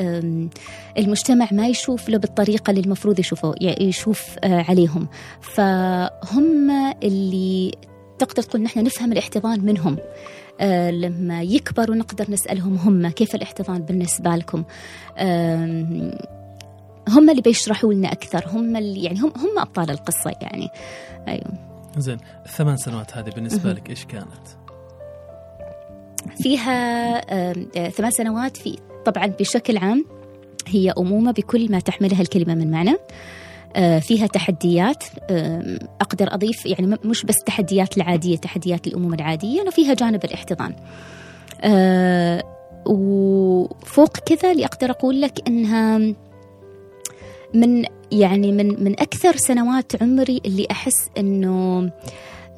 المجتمع 0.99 1.49
ما 1.53 1.69
يشوف 1.69 2.09
له 2.09 2.19
بالطريقة 2.19 2.71
اللي 2.71 2.81
المفروض 2.81 3.19
يشوفه 3.19 3.55
يعني 3.61 3.85
يشوف 3.85 4.37
آه، 4.45 4.64
عليهم. 4.69 5.09
فهم 5.40 6.71
اللي 7.03 7.73
تقدر 8.19 8.43
تقول 8.43 8.62
نحن 8.62 8.85
نفهم 8.85 9.12
الاحتضان 9.12 9.64
منهم. 9.64 9.97
آه، 10.61 10.90
لما 10.90 11.43
يكبروا 11.43 11.97
نقدر 11.97 12.31
نسألهم 12.31 12.77
هم 12.77 13.09
كيف 13.09 13.35
الاحتضان 13.35 13.83
بالنسبة 13.83 14.31
لكم. 14.37 14.64
هم 17.09 17.31
اللي 17.31 17.43
بيشرحوا 17.43 17.95
لنا 17.95 18.12
أكثر. 18.12 18.45
هم 18.49 18.77
اللي 18.77 19.03
يعني 19.03 19.21
هم 19.21 19.33
هم 19.37 19.59
أبطال 19.59 19.90
القصة 19.90 20.31
يعني. 20.40 20.69
أيوه. 21.29 21.71
زين 21.97 22.19
الثمان 22.47 22.77
سنوات 22.77 23.16
هذه 23.16 23.31
بالنسبة 23.31 23.73
لك 23.73 23.90
إيش 23.90 24.05
كانت؟ 24.05 24.60
فيها 26.43 27.21
آه، 27.35 27.89
ثمان 27.89 28.11
سنوات 28.11 28.57
في 28.57 28.79
طبعا 29.05 29.27
بشكل 29.27 29.77
عام 29.77 30.05
هي 30.67 30.91
أمومة 30.99 31.31
بكل 31.33 31.73
ما 31.73 31.81
تحملها 31.81 32.21
الكلمة 32.21 32.55
من 32.55 32.71
معنى. 32.71 32.97
آه، 33.77 33.99
فيها 33.99 34.27
تحديات 34.27 35.05
أقدر 36.01 36.35
أضيف 36.35 36.67
يعني 36.67 36.99
مش 37.05 37.25
بس 37.25 37.37
تحديات 37.47 37.97
العادية 37.97 38.37
تحديات 38.37 38.87
الأمومة 38.87 39.15
العادية 39.15 39.63
أنه 39.63 39.71
فيها 39.71 39.95
جانب 39.95 40.25
الاحتضان. 40.25 40.75
آه، 41.61 42.45
وفوق 42.87 44.17
كذا 44.17 44.53
اللي 44.53 44.65
أقدر 44.65 44.91
أقول 44.91 45.21
لك 45.21 45.49
أنها 45.49 45.99
من 47.55 47.85
يعني 48.13 48.53
من 48.53 48.85
من 48.85 49.01
أكثر 49.01 49.37
سنوات 49.37 50.03
عمري 50.03 50.41
اللي 50.47 50.67
أحس 50.71 51.11
أنه 51.19 51.91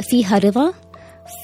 فيها 0.00 0.38
رضا 0.38 0.72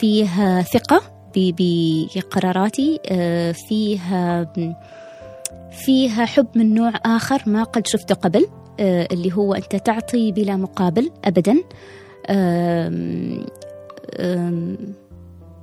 فيها 0.01 0.63
ثقة 0.63 1.18
بقراراتي 1.39 3.01
آه، 3.07 3.53
فيها 3.53 4.53
فيها 5.71 6.25
حب 6.25 6.47
من 6.55 6.75
نوع 6.75 6.93
آخر 7.05 7.43
ما 7.47 7.63
قد 7.63 7.87
شفته 7.87 8.15
قبل 8.15 8.47
آه، 8.81 9.09
اللي 9.13 9.33
هو 9.33 9.55
أنت 9.55 9.77
تعطي 9.77 10.33
بلا 10.33 10.57
مقابل 10.57 11.11
أبدا 11.25 11.57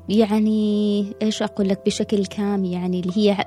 يعني 0.09 1.13
إيش 1.21 1.43
أقول 1.43 1.69
لك 1.69 1.85
بشكل 1.85 2.25
كام 2.25 2.65
يعني 2.65 2.99
اللي 2.99 3.13
هي 3.17 3.45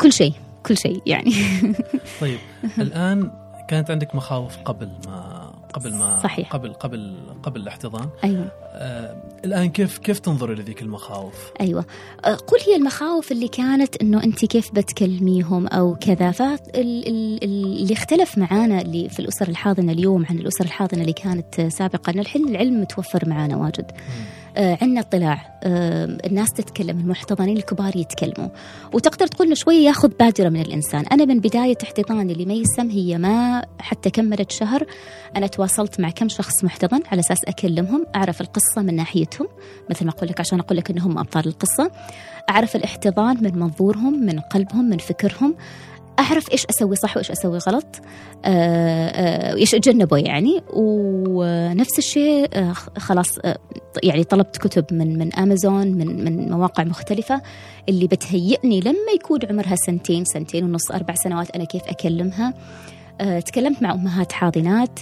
كل 0.00 0.12
شيء 0.12 0.32
كل 0.66 0.76
شيء 0.76 1.02
يعني. 1.06 1.32
طيب 2.20 2.38
الآن 2.78 3.30
كانت 3.68 3.90
عندك 3.90 4.14
مخاوف 4.14 4.56
قبل 4.64 4.88
ما 5.06 5.37
قبل 5.74 5.94
ما 5.94 6.20
صحيح. 6.22 6.52
قبل 6.52 6.72
قبل 6.72 7.14
قبل 7.42 7.60
الاحتضان. 7.60 8.08
أيوه. 8.24 8.52
آه 8.72 9.22
الآن 9.44 9.68
كيف 9.68 9.98
كيف 9.98 10.18
تنظري 10.18 10.54
لذيك 10.54 10.82
المخاوف؟ 10.82 11.52
أيوه. 11.60 11.84
أه، 12.24 12.34
قل 12.34 12.58
هي 12.66 12.76
المخاوف 12.76 13.32
اللي 13.32 13.48
كانت 13.48 13.96
إنه 13.96 14.24
أنت 14.24 14.44
كيف 14.44 14.74
بتكلميهم 14.74 15.66
أو 15.66 15.94
كذا. 15.94 16.30
فاللي 16.30 17.92
اختلف 17.92 18.38
معانا 18.38 18.80
اللي 18.80 19.08
في 19.08 19.20
الأسر 19.20 19.48
الحاضنة 19.48 19.92
اليوم 19.92 20.26
عن 20.30 20.38
الأسر 20.38 20.64
الحاضنة 20.64 21.00
اللي 21.00 21.12
كانت 21.12 21.60
سابقا 21.60 22.12
الحين 22.12 22.48
العلم 22.48 22.80
متوفر 22.80 23.28
معانا 23.28 23.56
واجد. 23.56 23.90
آه 23.90 24.47
عندنا 24.56 25.00
اطلاع. 25.00 25.58
آه 25.62 26.18
الناس 26.26 26.48
تتكلم 26.48 27.00
المحتضنين 27.00 27.56
الكبار 27.56 27.96
يتكلموا. 27.96 28.50
وتقدر 28.92 29.26
تقول 29.26 29.46
إنه 29.46 29.54
شوية 29.54 29.86
ياخذ 29.86 30.08
بادرة 30.08 30.48
من 30.48 30.60
الإنسان. 30.60 31.04
أنا 31.12 31.24
من 31.24 31.40
بداية 31.40 31.76
احتضاني 31.82 32.34
لميسم 32.34 32.90
هي 32.90 33.18
ما 33.18 33.64
حتى 33.78 34.10
كملت 34.10 34.50
شهر. 34.50 34.86
أنا 35.36 35.46
تواصلت 35.46 36.00
مع 36.00 36.10
كم 36.10 36.28
شخص 36.28 36.64
محتضن 36.64 37.00
على 37.12 37.20
أساس 37.20 37.44
أكلمهم 37.44 38.06
أعرف 38.16 38.40
القصة 38.40 38.82
من 38.82 38.96
ناحيتهم 38.96 39.48
مثل 39.90 40.04
ما 40.04 40.10
أقول 40.10 40.28
لك 40.28 40.40
عشان 40.40 40.60
أقول 40.60 40.78
لك 40.78 40.90
إنهم 40.90 41.18
ابطال 41.18 41.46
القصة. 41.46 41.90
أعرف 42.50 42.76
الاحتضان 42.76 43.42
من 43.42 43.58
منظورهم 43.58 44.26
من 44.26 44.40
قلبهم 44.40 44.84
من 44.84 44.98
فكرهم. 44.98 45.54
أعرف 46.18 46.52
إيش 46.52 46.66
أسوي 46.66 46.96
صح 46.96 47.16
وإيش 47.16 47.30
أسوي 47.30 47.58
غلط. 47.58 47.86
آه، 48.44 49.08
آه، 49.08 49.56
إيش 49.56 49.74
أتجنبه 49.74 50.16
يعني. 50.16 50.62
ونفس 50.72 51.98
الشيء 51.98 52.48
آه، 52.52 52.72
خلاص 52.98 53.38
يعني 54.02 54.24
طلبت 54.24 54.56
كتب 54.56 54.84
من 54.90 55.18
من 55.18 55.34
أمازون 55.34 55.86
من 55.86 56.24
من 56.24 56.50
مواقع 56.50 56.84
مختلفة 56.84 57.42
اللي 57.88 58.06
بتهيئني 58.06 58.80
لما 58.80 59.12
يكون 59.14 59.40
عمرها 59.50 59.76
سنتين 59.76 60.24
سنتين 60.24 60.64
ونص 60.64 60.90
أربع 60.90 61.14
سنوات 61.14 61.50
أنا 61.50 61.64
كيف 61.64 61.82
أكلمها. 61.86 62.54
تكلمت 63.46 63.82
مع 63.82 63.92
أمهات 63.92 64.32
حاضنات. 64.32 65.00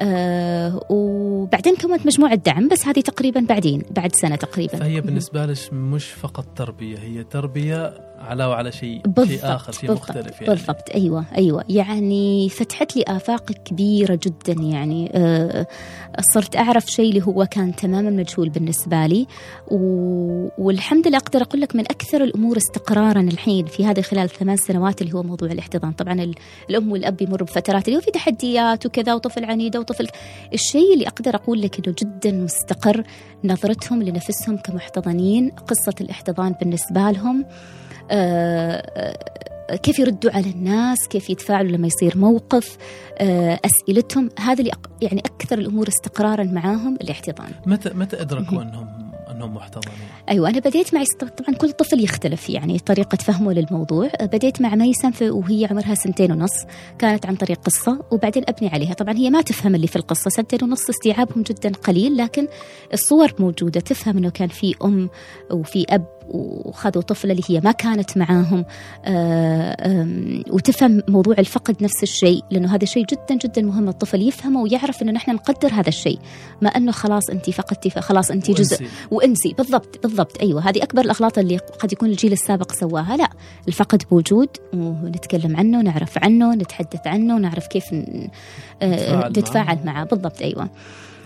آه 0.00 0.80
وبعدين 0.90 1.76
كونت 1.76 2.06
مجموعة 2.06 2.34
دعم 2.34 2.68
بس 2.68 2.86
هذه 2.86 3.00
تقريبا 3.00 3.40
بعدين 3.40 3.82
بعد 3.90 4.14
سنة 4.14 4.36
تقريبا. 4.36 4.76
فهي 4.76 5.00
بالنسبة 5.00 5.46
لك 5.46 5.72
مش 5.72 6.04
فقط 6.06 6.46
تربية 6.56 6.98
هي 6.98 7.24
تربية 7.24 7.94
علاوه 8.20 8.54
على 8.54 8.72
شيء 8.72 9.02
شيء 9.26 9.38
آخر 9.42 9.72
شيء 9.72 9.88
بالضبط 9.88 10.10
مختلف 10.10 10.40
يعني. 10.42 10.54
بالضبط. 10.54 10.90
أيوه 10.94 11.24
أيوه. 11.36 11.64
يعني 11.68 12.48
فتحت 12.48 12.96
لي 12.96 13.04
آفاق 13.08 13.52
كبيرة 13.52 14.18
جدا 14.22 14.62
يعني. 14.62 15.10
آه 15.14 15.66
صرت 16.34 16.56
أعرف 16.56 16.86
شيء 16.86 17.08
اللي 17.10 17.22
هو 17.26 17.46
كان 17.50 17.76
تماما 17.76 18.10
مجهول 18.10 18.48
بالنسبة 18.48 19.06
لي. 19.06 19.26
و... 19.70 19.76
والحمد 20.58 21.08
لله 21.08 21.18
أقدر 21.18 21.42
أقول 21.42 21.60
لك 21.60 21.76
من 21.76 21.80
أكثر 21.84 22.24
الأمور 22.24 22.56
استقرارا 22.56 23.20
الحين 23.20 23.66
في 23.66 23.86
هذه 23.86 24.00
خلال 24.00 24.28
ثمان 24.28 24.56
سنوات 24.56 25.02
اللي 25.02 25.14
هو 25.14 25.22
موضوع 25.22 25.48
الاحتضان. 25.50 25.92
طبعا 25.92 26.12
ال- 26.22 26.34
الأم 26.70 26.92
والأب 26.92 27.22
يمروا 27.22 27.46
بفترات 27.46 27.88
اللي 27.88 27.96
هو 27.96 28.00
في 28.02 28.10
تحديات 28.10 28.86
وكذا 28.86 29.14
وطفل 29.14 29.44
عنيده 29.44 29.80
وطفل. 29.80 30.06
الشيء 30.54 30.94
اللي 30.94 31.06
أقدر 31.06 31.34
أقول 31.34 31.62
لك 31.62 31.86
إنه 31.86 31.94
جدا 32.02 32.32
مستقر 32.32 33.02
نظرتهم 33.44 34.02
لنفسهم 34.02 34.56
كمحتضنين 34.56 35.50
قصة 35.50 35.94
الاحتضان 36.00 36.54
بالنسبة 36.60 37.10
لهم. 37.10 37.44
كيف 39.82 39.98
يردوا 39.98 40.30
على 40.30 40.50
الناس؟ 40.50 40.98
كيف 41.10 41.30
يتفاعلوا 41.30 41.70
لما 41.70 41.86
يصير 41.86 42.18
موقف؟ 42.18 42.76
آه، 43.18 43.60
أسئلتهم 43.64 44.30
هذا 44.38 44.60
اللي 44.60 44.70
يعني 45.02 45.20
أكثر 45.20 45.58
الأمور 45.58 45.88
استقرارا 45.88 46.44
معاهم 46.44 46.94
الاحتضان. 46.94 47.50
متى 47.66 47.90
متى 47.94 48.20
أدركوا 48.20 48.62
انهم 48.62 48.88
أنهم 49.30 49.54
محتضنين؟ 49.54 49.98
أيوة 50.28 50.48
أنا 50.48 50.58
بديت 50.58 50.94
مع 50.94 51.04
طبعا 51.20 51.58
كل 51.58 51.72
طفل 51.72 52.04
يختلف 52.04 52.50
يعني 52.50 52.78
طريقة 52.78 53.16
فهمه 53.16 53.52
للموضوع. 53.52 54.10
بديت 54.20 54.62
مع 54.62 54.74
ميسم 54.74 55.10
وهي 55.22 55.66
عمرها 55.70 55.94
سنتين 55.94 56.32
ونص 56.32 56.64
كانت 56.98 57.26
عن 57.26 57.36
طريق 57.36 57.58
قصة 57.58 58.04
وبعدين 58.10 58.42
أبني 58.48 58.68
عليها. 58.68 58.94
طبعا 58.94 59.14
هي 59.16 59.30
ما 59.30 59.40
تفهم 59.40 59.74
اللي 59.74 59.86
في 59.86 59.96
القصة 59.96 60.30
سنتين 60.30 60.58
ونص 60.62 60.88
استيعابهم 60.88 61.42
جدا 61.42 61.72
قليل 61.72 62.16
لكن 62.16 62.48
الصور 62.92 63.32
موجودة 63.38 63.80
تفهم 63.80 64.16
أنه 64.16 64.30
كان 64.30 64.48
في 64.48 64.74
أم 64.84 65.10
وفي 65.50 65.86
أب 65.90 66.15
وخذوا 66.28 67.02
طفلة 67.02 67.32
اللي 67.32 67.42
هي 67.48 67.60
ما 67.60 67.72
كانت 67.72 68.18
معاهم. 68.18 68.64
آه، 69.04 70.06
وتفهم 70.50 71.02
موضوع 71.08 71.34
الفقد 71.38 71.82
نفس 71.82 72.02
الشيء 72.02 72.42
لأنه 72.50 72.74
هذا 72.74 72.84
شيء 72.84 73.04
جدا 73.04 73.34
جدا 73.34 73.62
مهم. 73.62 73.88
الطفل 73.88 74.28
يفهمه 74.28 74.62
ويعرف 74.62 75.02
أنه 75.02 75.12
نحن 75.12 75.30
نقدر 75.30 75.72
هذا 75.72 75.88
الشيء. 75.88 76.18
ما 76.62 76.68
أنه 76.68 76.92
خلاص 76.92 77.30
أنت 77.30 77.50
فقدتي 77.50 77.90
فخلاص 77.90 78.30
أنت 78.30 78.50
جزء. 78.50 78.86
وانسي. 79.10 79.54
بالضبط 79.58 80.02
بالضبط. 80.02 80.40
أيوه 80.42 80.68
هذه 80.68 80.82
أكبر 80.82 81.00
الاغلاط 81.02 81.38
اللي 81.38 81.56
قد 81.56 81.92
يكون 81.92 82.08
الجيل 82.08 82.32
السابق 82.32 82.72
سواها. 82.72 83.16
لا 83.16 83.28
الفقد 83.68 84.02
موجود 84.12 84.48
ونتكلم 84.74 85.56
عنه 85.56 85.82
نعرف 85.82 86.18
عنه 86.18 86.54
نتحدث 86.54 87.06
عنه 87.06 87.38
نعرف 87.38 87.66
كيف 87.66 87.84
آه، 88.82 89.28
نتفاعل 89.28 89.78
معه. 89.84 89.94
معه. 89.96 90.04
بالضبط 90.04 90.42
أيوه. 90.42 90.70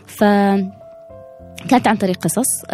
ف 0.06 0.24
كانت 1.68 1.86
عن 1.86 1.96
طريق 1.96 2.16
قصص. 2.16 2.64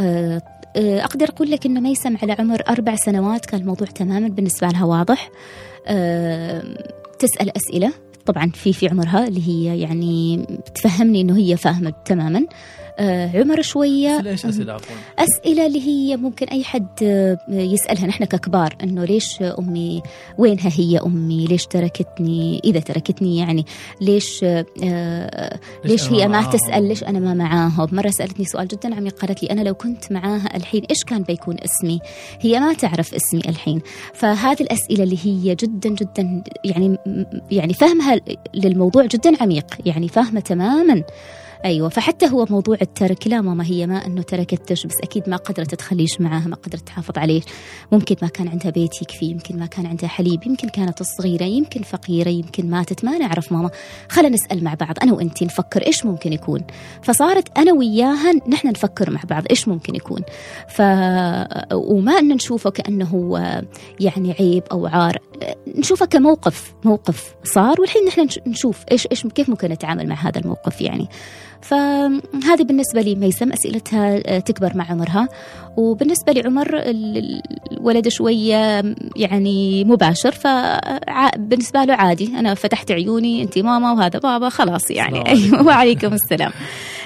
آه، 0.76 1.04
أقدر 1.04 1.28
أقول 1.28 1.50
لك 1.50 1.66
إنه 1.66 1.80
ميسم 1.80 2.16
على 2.22 2.36
عمر 2.38 2.62
أربع 2.68 2.96
سنوات 2.96 3.46
كان 3.46 3.60
الموضوع 3.60 3.86
تماما 3.86 4.28
بالنسبة 4.28 4.68
لها 4.68 4.84
واضح. 4.84 5.30
آه، 5.86 6.62
تسأل 7.18 7.56
أسئلة 7.56 7.92
طبعا 8.26 8.50
في 8.54 8.72
في 8.72 8.88
عمرها 8.88 9.28
اللي 9.28 9.48
هي 9.48 9.80
يعني 9.80 10.46
تفهمني 10.74 11.20
إنه 11.20 11.36
هي 11.38 11.56
فاهمة 11.56 11.92
تماما. 12.04 12.46
آه، 12.98 13.30
عمر 13.34 13.62
شوية. 13.62 14.16
أسئلة 14.16 14.30
إيش 14.30 14.46
أسئلة 14.46 14.72
عفوا؟ 14.72 14.96
أسئلة 15.18 15.66
اللي 15.66 15.86
هي 15.86 16.16
ممكن 16.16 16.46
أي 16.46 16.64
حد 16.64 16.86
آه، 17.02 17.38
يسألها. 17.48 18.06
نحن 18.06 18.24
ككبار 18.24 18.76
إنه 18.82 19.04
ليش 19.04 19.42
أمي 19.42 20.02
وينها 20.38 20.70
هي 20.76 20.98
أمي؟ 20.98 21.46
ليش 21.46 21.66
تركتني؟ 21.66 22.60
إذا 22.64 22.80
تركتني 22.80 23.36
يعني 23.36 23.66
ليش 24.00 24.44
آه، 24.44 25.58
ليش 25.84 26.12
هي 26.12 26.28
ما؟ 26.28 26.42
تسأل؟ 26.42 26.88
ليش 26.88 27.04
أنا 27.04 27.18
ما 27.18 27.34
معاهم؟ 27.34 27.88
مرة 27.92 28.10
سألتني 28.10 28.44
سؤال 28.44 28.68
جدا 28.68 28.94
عميق 28.94 29.18
قالت 29.18 29.42
لي 29.42 29.50
أنا 29.50 29.60
لو 29.60 29.74
كنت 29.74 30.12
معاها 30.12 30.56
الحين 30.56 30.82
إيش 30.90 31.04
كان 31.04 31.22
بيكون 31.22 31.56
اسمي؟ 31.64 32.00
هي 32.40 32.60
ما 32.60 32.72
تعرف 32.72 33.14
اسمي 33.14 33.40
الحين. 33.48 33.80
فهذه 34.14 34.62
الأسئلة 34.62 35.04
اللي 35.04 35.18
هي 35.24 35.54
جدا 35.54 35.88
جدا 35.90 36.42
يعني 36.64 36.98
يعني 37.50 37.74
فهمها 37.74 38.20
للموضوع 38.54 39.06
جدا 39.06 39.42
عميق 39.42 39.66
يعني 39.86 40.08
فاهمة 40.08 40.40
تماما. 40.40 41.02
أيوه 41.66 41.88
فحتى 41.88 42.26
هو 42.26 42.46
موضوع 42.50 42.76
الترك 42.82 43.26
لا 43.26 43.40
ماما 43.40 43.64
هي 43.64 43.86
ما 43.86 44.06
إنه 44.06 44.22
تركتش 44.22 44.86
بس 44.86 44.94
أكيد 45.02 45.28
ما 45.28 45.36
قدرت 45.36 45.74
تخليش 45.74 46.20
معاها 46.20 46.48
ما 46.48 46.56
قدرت 46.56 46.86
تحافظ 46.86 47.18
عليه. 47.18 47.40
ممكن 47.92 48.16
ما 48.22 48.28
كان 48.28 48.48
عندها 48.48 48.70
بيت 48.70 49.02
يكفي 49.02 49.26
يمكن 49.26 49.58
ما 49.58 49.66
كان 49.66 49.86
عندها 49.86 50.08
حليب 50.08 50.46
يمكن 50.46 50.68
كانت 50.68 51.02
صغيرة 51.02 51.44
يمكن 51.44 51.82
فقيرة 51.82 52.28
يمكن 52.28 52.70
ماتت 52.70 53.04
ما 53.04 53.18
نعرف 53.18 53.52
ماما. 53.52 53.70
خلينا 54.08 54.34
نسأل 54.34 54.64
مع 54.64 54.74
بعض 54.74 54.94
أنا 55.02 55.12
وأنتي 55.12 55.44
نفكر 55.44 55.86
إيش 55.86 56.06
ممكن 56.06 56.32
يكون؟ 56.32 56.62
فصارت 57.02 57.58
أنا 57.58 57.72
وياها 57.72 58.32
نحن 58.48 58.68
نفكر 58.68 59.10
مع 59.10 59.20
بعض 59.30 59.44
إيش 59.50 59.68
ممكن 59.68 59.94
يكون. 59.94 60.22
ف 60.68 60.82
وما 61.74 62.18
ان 62.18 62.28
نشوفه 62.28 62.70
كأنه 62.70 63.38
يعني 64.00 64.32
عيب 64.32 64.62
أو 64.72 64.86
عار 64.86 65.18
نشوفه 65.76 66.06
كموقف 66.06 66.74
موقف 66.84 67.34
صار 67.44 67.80
والحين 67.80 68.04
نحن 68.04 68.28
نشوف 68.46 68.84
إيش 68.90 69.08
إيش 69.10 69.26
كيف 69.26 69.48
ممكن 69.48 69.68
نتعامل 69.68 70.08
مع 70.08 70.14
هذا 70.14 70.40
الموقف 70.40 70.80
يعني. 70.80 71.08
فهذه 71.60 72.62
بالنسبة 72.62 73.00
لي 73.00 73.14
ميسم 73.14 73.52
أسئلتها 73.52 74.38
تكبر 74.38 74.76
مع 74.76 74.90
عمرها. 74.90 75.28
وبالنسبة 75.76 76.32
لعمر 76.32 76.68
الولد 76.74 78.08
شوية 78.08 78.94
يعني 79.16 79.84
مباشر 79.84 80.30
فبالنسبة 80.30 81.84
له 81.84 81.94
عادي 81.94 82.26
أنا 82.38 82.54
فتحت 82.54 82.90
عيوني 82.90 83.42
أنت 83.42 83.58
ماما 83.58 83.92
وهذا 83.92 84.18
بابا 84.18 84.48
خلاص 84.48 84.90
يعني. 84.90 85.28
أيوة 85.28 85.66
وعليكم 85.66 86.12
السلام. 86.12 86.50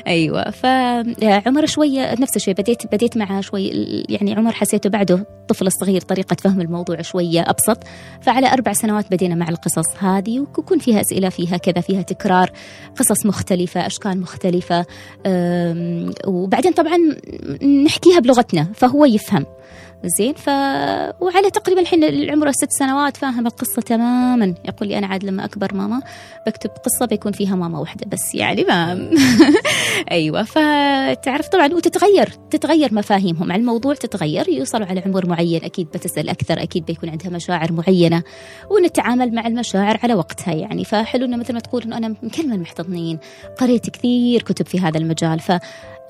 أيوه 0.06 0.50
فعمر 0.50 1.66
شوية 1.66 2.14
نفس 2.14 2.36
الشيء 2.36 2.54
بديت 2.54 2.92
بديت 2.92 3.16
معه 3.16 3.40
شوي 3.40 3.68
يعني 4.08 4.34
عمر 4.34 4.52
حسيته 4.52 4.90
بعده 4.90 5.26
طفل 5.48 5.72
صغير 5.72 6.00
طريقة 6.00 6.36
فهم 6.40 6.60
الموضوع 6.60 7.02
شوية 7.02 7.40
أبسط. 7.40 7.78
فعلى 8.20 8.52
أربع 8.52 8.72
سنوات 8.72 9.10
بدينا 9.10 9.34
مع 9.34 9.48
القصص 9.48 9.96
هذه 9.98 10.40
ويكون 10.40 10.78
فيها 10.78 11.00
أسئلة 11.00 11.28
فيها 11.28 11.56
كذا 11.56 11.80
فيها 11.80 12.02
تكرار 12.02 12.50
قصص 12.98 13.26
مختلفة 13.26 13.86
أشكال 13.86 14.20
مختلفة. 14.20 14.86
وبعدين 16.26 16.72
طبعا 16.72 16.96
نحكيها 17.84 18.18
بلغتنا. 18.18 18.59
فهو 18.74 19.04
يفهم. 19.04 19.46
زين 20.04 20.34
ف 20.34 20.48
وعلى 21.20 21.50
تقريبا 21.52 21.80
الحين 21.80 22.30
عمره 22.30 22.50
ست 22.50 22.70
سنوات 22.78 23.16
فاهم 23.16 23.46
القصة 23.46 23.82
تماما. 23.82 24.54
يقول 24.64 24.88
لي 24.88 24.98
أنا 24.98 25.06
عاد 25.06 25.24
لما 25.24 25.44
أكبر 25.44 25.74
ماما 25.74 26.00
بكتب 26.46 26.70
قصة 26.70 27.06
بيكون 27.06 27.32
فيها 27.32 27.56
ماما 27.56 27.78
واحدة 27.78 28.06
بس 28.06 28.34
يعني 28.34 28.64
ما 28.64 29.10
أيوة 30.10 30.42
فتعرف 30.42 31.48
طبعا 31.48 31.74
وتتغير 31.74 32.28
تتغير 32.50 32.94
مفاهيمهم. 32.94 33.52
عن 33.52 33.60
الموضوع 33.60 33.94
تتغير 33.94 34.48
يوصلوا 34.48 34.86
على 34.86 35.00
عمر 35.00 35.26
معين 35.26 35.64
أكيد 35.64 35.86
بتسأل 35.86 36.28
أكثر 36.28 36.62
أكيد 36.62 36.84
بيكون 36.84 37.08
عندها 37.08 37.30
مشاعر 37.30 37.72
معينة 37.72 38.22
ونتعامل 38.70 39.34
مع 39.34 39.46
المشاعر 39.46 39.98
على 40.02 40.14
وقتها 40.14 40.54
يعني. 40.54 40.84
فحلو 40.84 41.24
إنه 41.24 41.36
مثل 41.36 41.52
ما 41.52 41.60
تقول 41.60 41.82
إنه 41.82 41.96
أنا 41.96 42.14
مكلمة 42.22 42.54
المحتضنين 42.54 43.18
قريت 43.58 43.90
كثير 43.90 44.42
كتب 44.42 44.66
في 44.66 44.80
هذا 44.80 44.98
المجال 44.98 45.40
ف 45.40 45.52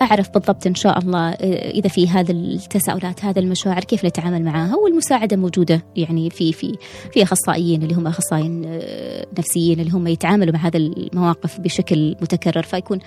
أعرف 0.02 0.30
بالضبط 0.30 0.66
إن 0.66 0.74
شاء 0.74 0.98
الله 0.98 1.30
آه، 1.30 1.70
إذا 1.70 1.88
في 1.88 2.08
هذا 2.08 2.32
التساؤلات 2.32 3.24
هذا 3.24 3.40
المشاعر 3.40 3.84
كيف 3.84 4.04
نتعامل 4.04 4.44
معها؟ 4.44 4.76
والمساعدة 4.76 5.36
موجودة 5.36 5.82
يعني 5.96 6.30
في 6.30 6.52
في 6.52 6.78
في 7.12 7.22
أخصائيين 7.22 7.82
اللي 7.82 7.94
هم 7.94 8.06
أخصائيين 8.06 8.64
آه، 8.66 9.26
نفسيين 9.38 9.80
اللي 9.80 9.90
هم 9.90 10.06
يتعاملوا 10.06 10.54
مع 10.54 10.60
هذا 10.60 10.76
المواقف 10.76 11.60
بشكل 11.60 12.16
متكرر 12.20 12.62
فيكون 12.62 12.98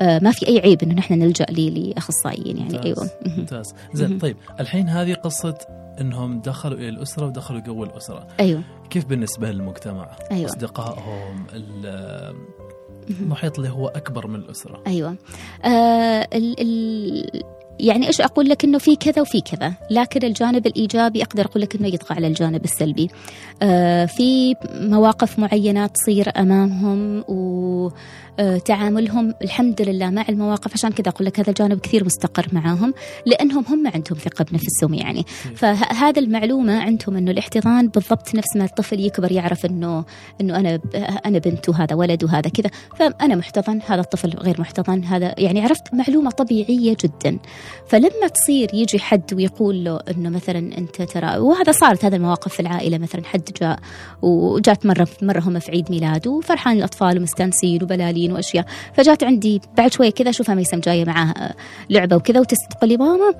آه، 0.00 0.18
ما 0.18 0.30
في 0.30 0.48
أي 0.48 0.60
عيب 0.60 0.82
إنه 0.82 0.94
نحن 0.94 1.14
نلجأ 1.14 1.44
لأخصائيين 1.44 2.56
يعني. 2.56 2.72
ممتاز. 2.72 2.86
أيوه. 2.86 3.10
ممتاز. 3.38 3.74
زين 3.94 4.18
طيب 4.18 4.36
الحين 4.60 4.88
هذه 4.88 5.14
قصة 5.14 5.58
إنهم 6.00 6.40
دخلوا 6.40 6.78
إلى 6.78 6.88
الأسرة 6.88 7.26
ودخلوا 7.26 7.60
جو 7.60 7.84
الأسرة. 7.84 8.26
أيوه. 8.40 8.62
كيف 8.90 9.04
بالنسبة 9.04 9.50
للمجتمع؟ 9.50 10.16
أيوة. 10.32 10.46
أصدقائهم 10.46 11.46
المحيط 13.10 13.58
اللي 13.58 13.70
هو 13.70 13.88
أكبر 13.88 14.26
من 14.26 14.34
الأسرة. 14.34 14.82
أيوه. 14.86 15.16
آه 15.64 16.28
ال 16.34 16.60
ال 16.60 17.44
يعني 17.80 18.06
إيش 18.06 18.20
أقول 18.20 18.48
لك؟ 18.48 18.64
إنه 18.64 18.78
في 18.78 18.96
كذا 18.96 19.22
وفي 19.22 19.40
كذا. 19.40 19.74
لكن 19.90 20.26
الجانب 20.26 20.66
الإيجابي 20.66 21.22
أقدر 21.22 21.44
أقول 21.44 21.62
لك 21.62 21.76
إنه 21.76 21.88
يطغى 21.88 22.16
على 22.16 22.26
الجانب 22.26 22.64
السلبي. 22.64 23.10
آه 23.62 24.06
في 24.06 24.54
مواقف 24.74 25.38
معينة 25.38 25.86
تصير 25.86 26.32
أمامهم 26.36 27.24
و 27.28 27.90
تعاملهم 28.64 29.34
الحمد 29.42 29.82
لله 29.82 30.10
مع 30.10 30.24
المواقف 30.28 30.72
عشان 30.72 30.90
كذا 30.90 31.08
أقول 31.08 31.26
لك 31.26 31.40
هذا 31.40 31.48
الجانب 31.48 31.80
كثير 31.80 32.04
مستقر 32.04 32.46
معاهم 32.52 32.94
لأنهم 33.26 33.64
هم 33.68 33.86
عندهم 33.86 34.18
ثقة 34.18 34.44
بنفسهم 34.44 34.94
يعني. 34.94 35.24
فهذا 35.54 36.20
المعلومة 36.20 36.82
عندهم 36.82 37.16
إنه 37.16 37.30
الاحتضان 37.30 37.88
بالضبط 37.88 38.34
نفس 38.34 38.56
ما 38.56 38.64
الطفل 38.64 39.00
يكبر 39.00 39.32
يعرف 39.32 39.66
إنه 39.66 40.04
إنه 40.40 40.56
أنا 40.56 40.80
أنا 41.26 41.38
بنت 41.38 41.68
وهذا 41.68 41.94
ولد 41.94 42.24
وهذا 42.24 42.50
كذا 42.50 42.70
فأنا 42.96 43.34
محتضن 43.34 43.80
هذا 43.86 44.00
الطفل 44.00 44.30
غير 44.38 44.60
محتضن 44.60 45.04
هذا 45.04 45.34
يعني 45.38 45.60
عرفت 45.60 45.94
معلومة 45.94 46.30
طبيعية 46.30 46.96
جدا. 47.04 47.38
فلما 47.88 48.28
تصير 48.34 48.74
يجي 48.74 48.98
حد 48.98 49.34
ويقول 49.34 49.84
له 49.84 50.00
إنه 50.10 50.28
مثلا 50.28 50.78
أنت 50.78 51.02
ترى 51.02 51.38
وهذا 51.38 51.72
صارت 51.72 52.04
هذا 52.04 52.16
المواقف 52.16 52.54
في 52.54 52.60
العائلة 52.60 52.98
مثلا 52.98 53.24
حد 53.24 53.50
جاء 53.60 53.78
وجات 54.22 54.86
مرة 54.86 55.08
مرة 55.22 55.40
هم 55.40 55.58
في 55.58 55.70
عيد 55.70 55.90
ميلاد 55.90 56.28
وفرحان 56.28 56.76
الأطفال 56.76 57.18
ومستانسين 57.18 57.82
وبلالين 57.82 58.23
مشغولين 58.24 58.32
وأشياء. 58.32 58.64
فجات 58.94 59.24
عندي 59.24 59.60
بعد 59.76 59.92
شوية 59.92 60.10
كذا 60.10 60.30
أشوفها 60.30 60.54
ميسم 60.54 60.80
جاية 60.80 61.04
معاها 61.04 61.54
لعبة 61.90 62.16
وكذا 62.16 62.40
وتقول 62.40 62.90
لي 62.90 62.96
ماما 62.96 63.34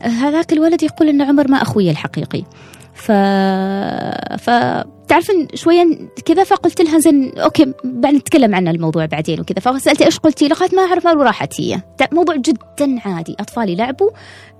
هذاك 0.00 0.52
الولد 0.52 0.82
يقول 0.82 1.08
إن 1.08 1.22
عمر 1.22 1.48
ما 1.48 1.62
أخوي 1.62 1.90
الحقيقي. 1.90 2.42
ف 2.94 3.12
فتعرفين 4.42 5.48
شويا 5.54 6.08
كذا 6.24 6.44
فقلت 6.44 6.80
لها 6.80 6.98
زين 6.98 7.38
أوكي 7.38 7.72
بعد 7.84 8.14
نتكلم 8.14 8.54
عن 8.54 8.68
الموضوع 8.68 9.06
بعدين 9.06 9.40
وكذا. 9.40 9.60
فسالتي 9.60 10.04
إيش 10.04 10.18
قلتي؟ 10.18 10.48
لغايه 10.48 10.74
ما 10.74 10.82
أعرف 10.82 11.06
وراحت 11.06 11.60
هي. 11.60 11.80
موضوع 12.12 12.36
جدا 12.36 13.00
عادي 13.04 13.36
أطفالي 13.40 13.74
لعبوا 13.74 14.10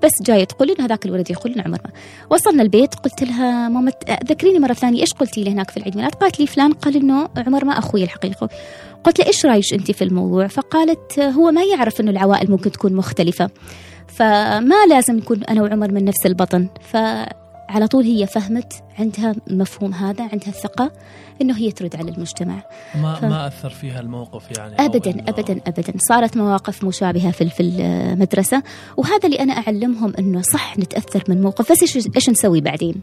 بس 0.02 0.10
جاية 0.22 0.44
تقول 0.44 0.68
لي 0.68 0.74
هذاك 0.80 1.06
الولد 1.06 1.30
يقول 1.30 1.52
إن 1.52 1.60
عمر 1.60 1.78
ما. 1.84 1.90
وصلنا 2.30 2.62
البيت 2.62 2.94
قلت 2.94 3.22
لها 3.22 3.68
ماما 3.68 3.92
ذكريني 4.24 4.58
مرة 4.58 4.72
ثانية 4.72 5.00
إيش 5.00 5.12
قلتي 5.12 5.44
لي 5.44 5.50
هناك 5.50 5.70
في 5.70 5.76
العيد 5.76 5.96
ميلاد؟ 5.96 6.14
قالت 6.14 6.40
لي 6.40 6.46
فلان 6.46 6.72
قال 6.72 6.96
إنه 6.96 7.28
عمر 7.36 7.64
ما 7.64 7.78
أخوي 7.78 8.02
الحقيقي. 8.02 8.48
قلت 9.04 9.18
له 9.18 9.26
إيش 9.26 9.46
رايش 9.46 9.74
أنت 9.74 9.90
في 9.90 10.04
الموضوع؟ 10.04 10.46
فقالت 10.46 11.18
هو 11.18 11.50
ما 11.50 11.64
يعرف 11.64 12.00
إنه 12.00 12.10
العوائل 12.10 12.50
ممكن 12.50 12.70
تكون 12.72 12.92
مختلفة 12.92 13.50
فما 14.06 14.86
لازم 14.88 15.16
نكون 15.16 15.44
أنا 15.44 15.62
وعمر 15.62 15.92
من 15.92 16.04
نفس 16.04 16.26
البطن. 16.26 16.68
فعلى 16.80 17.86
طول 17.90 18.04
هي 18.04 18.26
فهمت 18.26 18.72
عندها 18.98 19.34
المفهوم 19.50 19.94
هذا 19.94 20.22
عندها 20.22 20.48
الثقة 20.48 20.92
إنه 21.40 21.56
هي 21.56 21.70
ترد 21.70 21.96
على 21.96 22.10
المجتمع. 22.10 22.62
ما 22.94 23.14
ف... 23.14 23.24
ما 23.24 23.46
أثر 23.46 23.70
فيها 23.70 24.00
الموقف 24.00 24.58
يعني 24.58 24.74
ابدا 24.78 25.10
ابدا 25.28 25.60
ابدا. 25.66 25.92
صارت 26.08 26.36
مواقف 26.36 26.84
مشابهة 26.84 27.30
في 27.30 27.50
في 27.50 27.62
المدرسة 27.62 28.62
وهذا 28.96 29.20
اللي 29.24 29.40
أنا 29.40 29.52
أعلمهم 29.52 30.12
إنه 30.18 30.42
صح 30.42 30.78
نتأثر 30.78 31.24
من 31.28 31.42
موقف. 31.42 31.72
بس 31.72 31.82
إيش 31.82 31.96
إيش 32.16 32.30
نسوي 32.30 32.60
بعدين؟ 32.60 32.94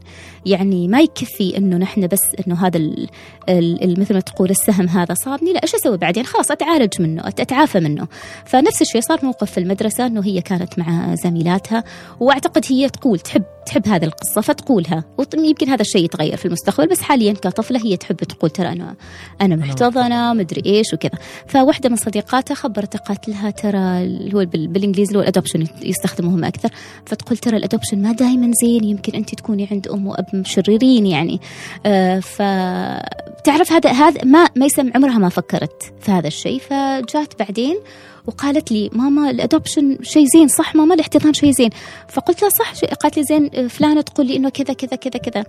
يعني 0.46 0.88
ما 0.88 1.00
يكفي 1.00 1.58
إنه 1.58 1.78
نحن 1.78 2.08
بس 2.08 2.22
إنه 2.48 2.68
هذا 2.68 2.78
ال 2.78 3.10
ال 3.50 4.00
مثل 4.00 4.14
ما 4.14 4.20
تقول 4.20 4.50
السهم 4.50 4.88
هذا 4.88 5.14
صابني 5.14 5.54
لا 5.54 5.64
إيش 5.64 5.76
أسوي 5.76 5.98
بعدين؟ 5.98 6.26
خلاص 6.26 6.52
أتعالج 6.52 7.02
منه 7.02 7.28
أتعافى 7.28 7.80
منه. 7.80 8.08
فنفس 8.46 8.82
الشيء 8.82 9.02
صار 9.02 9.20
موقف 9.24 9.52
في 9.52 9.58
المدرسة 9.58 10.06
إنه 10.06 10.26
هي 10.26 10.42
كانت 10.42 10.80
مع 10.80 11.16
زميلاتها 11.16 11.84
وأعتقد 12.20 12.66
هي 12.70 12.90
تقول 12.90 13.20
تحب 13.20 13.44
تحب 13.66 13.88
هذه 13.88 14.06
القصة 14.06 14.42
فتقولها. 14.42 15.04
ويمكن 15.38 15.70
هذا 15.70 15.82
الشيء 15.82 16.06
يتغير 16.06 16.38
في 16.38 16.46
المستقبل 16.46 16.88
بس 16.88 17.02
حاليا 17.02 17.34
كطفلة 17.34 17.86
هي 17.86 17.98
تحب 17.98 18.16
تقول 18.28 18.50
ترى 18.50 18.68
أنا 18.68 18.96
أنا 19.42 19.56
محتضنة 19.56 20.34
مدري 20.34 20.62
إيش 20.66 20.94
وكذا. 20.94 21.20
فواحدة 21.48 21.90
من 21.90 21.96
صديقاتها 21.96 22.56
خبرتها 22.56 23.00
قالت 23.00 23.30
لها 23.30 23.50
ترى 23.50 23.78
اللي 23.78 24.36
هو 24.36 24.46
بالإنجليزي 24.46 25.10
اللي 25.10 25.20
هو 25.20 25.22
ال 25.22 25.27
adoption 25.27 25.68
يستخدموهم 25.82 26.44
أكثر. 26.44 26.70
فتقول 27.06 27.38
ترى 27.38 27.58
ال 27.58 27.63
adoption 27.63 28.02
ما 28.02 28.12
دائما 28.12 28.52
زين 28.62 28.84
يمكن 28.84 29.14
أنت 29.16 29.36
تكوني 29.36 29.68
عند 29.72 29.88
أم 29.88 30.08
وأب 30.08 30.46
شريرين 30.46 31.06
يعني. 31.06 31.42
آه 31.86 32.20
فتعرف 32.20 33.72
هذا 33.72 33.92
هذا 33.92 34.24
ما 34.24 34.48
ما 34.56 34.66
يسمع 34.66 34.92
عمرها 34.96 35.18
ما 35.18 35.30
فكرت 35.30 35.94
في 36.02 36.12
هذا 36.12 36.28
الشيء. 36.28 36.60
فجات 36.60 37.40
بعدين 37.40 37.78
وقالت 38.26 38.72
لي 38.72 38.90
ماما 38.94 39.30
ال 39.30 39.38
adoption 39.38 39.98
شيء 40.02 40.26
زين 40.34 40.48
صح 40.48 40.76
ماما؟ 40.76 40.94
الاحتضان 40.96 41.34
شيء 41.34 41.52
زين. 41.52 41.70
فقلت 42.10 42.42
لها 42.42 42.50
صح 42.50 42.72
قالت 42.86 43.18
لي 43.18 43.24
زين 43.24 43.68
فلانة 43.68 44.02
تقول 44.02 44.28
لي 44.28 44.36
إنه 44.36 44.50
كذا 44.50 44.74
كذا 44.74 44.96
كذا 44.96 45.20
كذا. 45.20 45.42
آه 45.42 45.46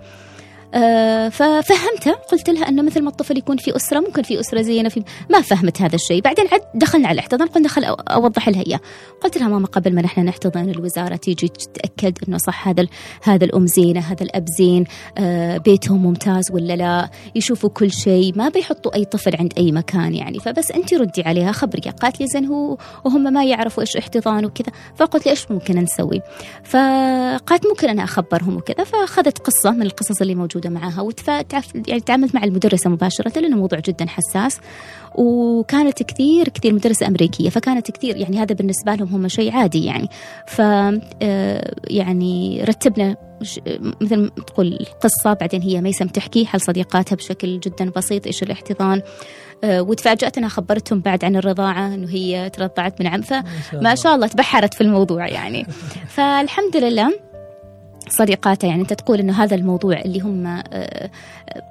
ففهمتها 1.30 2.12
قلت 2.32 2.50
لها 2.50 2.68
انه 2.68 2.82
مثل 2.82 3.02
ما 3.02 3.10
الطفل 3.10 3.38
يكون 3.38 3.56
في 3.56 3.76
أسرة 3.76 4.00
ممكن 4.00 4.22
في 4.22 4.40
أسرة 4.40 4.62
زينة 4.62 4.88
في 4.88 5.02
ما 5.30 5.40
فهمت 5.40 5.82
هذا 5.82 5.94
الشيء. 5.94 6.22
بعدين 6.22 6.44
عد 6.52 6.60
دخلنا 6.74 7.08
على 7.08 7.14
الاحتضان 7.14 7.48
قلنا 7.48 7.68
خل 7.68 7.84
أوضح 7.84 8.48
لها 8.48 8.62
إياه. 8.66 8.80
قلت 9.20 9.38
لها 9.38 9.48
ماما 9.48 9.66
قبل 9.66 9.94
ما 9.94 10.02
نحن 10.02 10.20
نحتضن 10.20 10.70
الوزارة 10.70 11.16
تيجي 11.16 11.48
تتأكد 11.48 12.18
إنه 12.28 12.38
صح 12.38 12.68
هذا 12.68 12.86
هذا 13.22 13.44
الأم 13.44 13.66
زينة 13.66 14.00
هذا 14.00 14.22
الأب 14.22 14.44
زين 14.58 14.84
آه 15.18 15.56
بيتهم 15.56 16.02
ممتاز 16.02 16.44
ولا 16.52 16.76
لا 16.76 17.10
يشوفوا 17.34 17.70
كل 17.70 17.92
شيء. 17.92 18.32
ما 18.36 18.48
بيحطوا 18.48 18.94
أي 18.94 19.04
طفل 19.04 19.36
عند 19.36 19.52
أي 19.58 19.72
مكان 19.72 20.14
يعني. 20.14 20.40
فبس 20.40 20.70
انت 20.70 20.94
ردي 20.94 21.22
عليها 21.22 21.52
خبري. 21.52 21.90
قالت 21.90 22.20
لي 22.20 22.26
زين 22.26 22.46
هو 22.46 22.78
وهم 23.04 23.32
ما 23.32 23.44
يعرفوا 23.44 23.82
إيش 23.82 23.96
احتضان 23.96 24.44
وكذا. 24.44 24.72
فقلت 24.96 25.26
لي 25.26 25.30
إيش 25.30 25.50
ممكن 25.50 25.78
نسوي؟ 25.78 26.20
فقالت 26.64 27.66
ممكن 27.66 27.88
أنا 27.88 28.04
أخبرهم 28.04 28.56
وكذا. 28.56 28.84
فأخذت 28.84 29.38
قصة 29.38 29.70
من 29.70 29.82
القصص 29.82 30.20
اللي 30.20 30.34
موجودة 30.34 30.57
موجودة 30.58 30.70
معها 30.70 31.08
يعني 31.88 32.00
تعاملت 32.00 32.34
مع 32.34 32.44
المدرسة 32.44 32.90
مباشرة 32.90 33.40
لأنه 33.40 33.56
موضوع 33.56 33.78
جدا 33.78 34.06
حساس 34.08 34.60
وكانت 35.14 36.02
كثير 36.02 36.48
كثير 36.48 36.72
مدرسة 36.72 37.06
أمريكية 37.06 37.50
فكانت 37.50 37.90
كثير 37.90 38.16
يعني 38.16 38.38
هذا 38.38 38.54
بالنسبة 38.54 38.94
لهم 38.94 39.08
هم 39.08 39.28
شيء 39.28 39.52
عادي 39.52 39.84
يعني. 39.84 40.08
ف 40.46 40.60
آه، 40.60 41.74
يعني 41.90 42.64
رتبنا 42.64 43.16
مثل 44.00 44.30
تقول 44.46 44.78
القصة 44.80 45.32
بعدين 45.32 45.62
هي 45.62 45.80
ميسم 45.80 46.06
تحكي 46.06 46.46
حل 46.46 46.60
صديقاتها 46.60 47.16
بشكل 47.16 47.60
جدا 47.60 47.90
بسيط 47.96 48.26
إيش 48.26 48.42
الاحتضان؟ 48.42 49.02
آه، 49.64 49.82
وتفاجأت 49.82 50.38
أنها 50.38 50.48
خبرتهم 50.48 51.00
بعد 51.00 51.24
عن 51.24 51.36
الرضاعة 51.36 51.94
أنه 51.94 52.08
هي 52.08 52.50
ترضعت 52.50 53.00
من 53.00 53.06
عم 53.06 53.22
فما 53.22 53.94
شاء 53.94 54.14
الله 54.14 54.26
تبحرت 54.26 54.74
في 54.74 54.80
الموضوع 54.80 55.28
يعني. 55.28 55.66
فالحمد 56.16 56.76
لله 56.76 57.27
صديقاتها 58.10 58.68
يعني 58.68 58.82
أنت 58.82 58.92
تقول 58.92 59.18
إنه 59.18 59.42
هذا 59.42 59.56
الموضوع 59.56 60.00
اللي 60.00 60.20
هم 60.20 60.46
آه، 60.46 61.10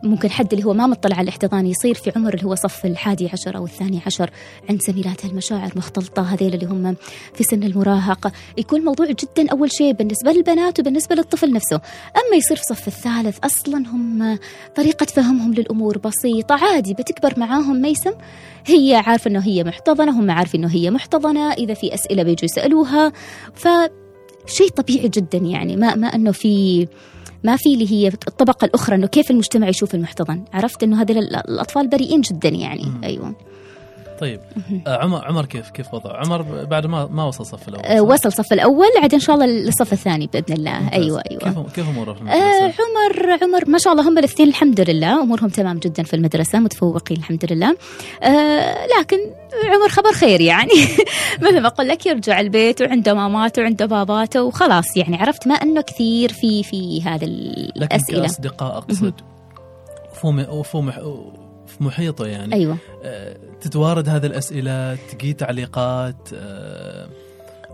ممكن 0.03 0.31
حد 0.31 0.53
اللي 0.53 0.65
هو 0.65 0.73
ما 0.73 0.87
مطلع 0.87 1.15
على 1.15 1.23
الاحتضان 1.23 1.67
يصير 1.67 1.95
في 1.95 2.11
عمر 2.15 2.33
اللي 2.33 2.45
هو 2.45 2.55
صف 2.55 2.85
الحادي 2.85 3.29
عشر 3.33 3.57
أو 3.57 3.65
الثاني 3.65 4.01
عشر 4.05 4.29
عند 4.69 4.81
زميلاتها 4.81 5.29
المشاعر 5.29 5.71
مختلطة 5.75 6.33
هذيل 6.33 6.53
اللي 6.53 6.65
هم 6.65 6.95
في 7.33 7.43
سن 7.43 7.63
المراهقه 7.63 8.31
يكون 8.57 8.81
موضوع 8.81 9.05
جدا 9.05 9.51
أول 9.51 9.71
شيء 9.71 9.93
بالنسبة 9.93 10.31
للبنات 10.31 10.79
وبالنسبة 10.79 11.15
للطفل 11.15 11.53
نفسه. 11.53 11.81
أما 12.15 12.37
يصير 12.37 12.57
في 12.57 12.63
صف 12.63 12.87
الثالث 12.87 13.39
أصلا 13.43 13.77
هم 13.87 14.39
طريقة 14.75 15.05
فهمهم 15.05 15.53
للأمور 15.53 15.97
بسيطة 15.97 16.55
عادي 16.55 16.93
بتكبر 16.93 17.39
معاهم 17.39 17.81
ميسم 17.81 18.13
هي 18.65 19.03
عارفة 19.05 19.29
إنه 19.29 19.39
هي 19.39 19.63
محتضنة 19.63 20.19
هم 20.19 20.31
عارفين 20.31 20.63
إنه 20.63 20.73
هي 20.73 20.91
محتضنة 20.91 21.53
إذا 21.53 21.73
في 21.73 21.93
أسئلة 21.93 22.23
بيجوا 22.23 22.45
يسألوها. 22.45 23.11
ف 23.53 23.67
شيء 24.47 24.69
طبيعي 24.69 25.09
جدا 25.09 25.37
يعني. 25.37 25.75
ما 25.75 25.95
ما 25.95 26.07
إنه 26.07 26.31
في 26.31 26.87
ما 27.43 27.55
في 27.55 27.73
اللي 27.73 27.91
هي 27.91 28.07
الطبقة 28.07 28.65
الأخرى 28.65 28.95
إنه 28.95 29.07
كيف 29.07 29.31
المجتمع 29.31 29.69
يشوف 29.69 29.95
المحتضن. 29.95 30.43
عرفت 30.53 30.83
إنه 30.83 31.01
هذول 31.01 31.17
الأطفال 31.17 31.87
بريئين 31.87 32.21
جدا 32.21 32.49
يعني. 32.49 32.91
أيوه. 33.03 33.35
طيب. 34.19 34.39
آه، 34.87 35.03
عمر 35.03 35.25
عمر 35.25 35.45
كيف 35.45 35.69
كيف 35.69 35.93
وضعه؟ 35.93 36.17
عمر 36.25 36.65
بعد 36.65 36.85
ما 36.85 37.05
ما 37.05 37.23
وصل 37.23 37.45
صف 37.45 37.67
الأول 37.67 37.85
صح؟ 37.85 38.13
وصل 38.13 38.27
الصف 38.27 38.53
الأول 38.53 38.87
عاد 39.01 39.13
إن 39.13 39.19
شاء 39.19 39.35
الله 39.35 39.45
للصف 39.45 39.93
الثاني 39.93 40.29
بإذن 40.33 40.53
الله. 40.55 40.79
ممتاز. 40.79 41.01
أيوه 41.01 41.23
أيوه. 41.31 41.41
كيف 41.41 41.73
كيف 41.75 41.89
اموره 41.89 42.13
في 42.13 42.21
آه 42.21 42.23
المدرسة؟ 42.23 42.83
عمر 42.83 43.43
عمر 43.43 43.69
ما 43.69 43.77
شاء 43.77 43.93
الله 43.93 44.09
هم 44.09 44.17
الاثنين 44.17 44.49
الحمد 44.49 44.81
لله. 44.81 45.21
أمورهم 45.21 45.49
تمام 45.49 45.77
جدا 45.77 46.03
في 46.03 46.15
المدرسة 46.15 46.59
متفوقين 46.59 47.17
الحمد 47.17 47.51
لله. 47.51 47.77
آه 48.23 48.87
لكن 48.99 49.17
عمر 49.65 49.89
خبر 49.89 50.11
خير 50.11 50.41
يعني. 50.41 50.71
مثل 51.41 51.59
ما 51.59 51.67
أقول 51.67 51.87
لك 51.87 52.05
يرجع 52.05 52.39
البيت 52.39 52.81
وعنده 52.81 53.13
ماماته 53.13 53.61
وعنده 53.61 53.85
باباته 53.85 54.43
وخلاص 54.43 54.97
يعني. 54.97 55.17
عرفت 55.17 55.47
ما 55.47 55.55
إنه 55.55 55.81
كثير 55.81 56.31
في 56.33 56.63
في 56.63 57.01
هذا 57.03 57.25
لكن 57.25 57.95
الأسئلة. 57.95 58.21
كأصدقاء 58.21 58.77
أقصد. 58.77 59.13
وفو 60.11 60.59
وفو 60.59 60.81
مح... 60.81 60.99
في 61.77 61.83
محيطة 61.83 62.25
يعني. 62.25 62.53
أيوه. 62.55 62.77
آه، 63.03 63.37
تتوارد 63.61 64.09
هذه 64.09 64.25
الأسئلة 64.25 64.95
تجي 64.95 65.33
تعليقات 65.33 66.29
آه، 66.33 67.07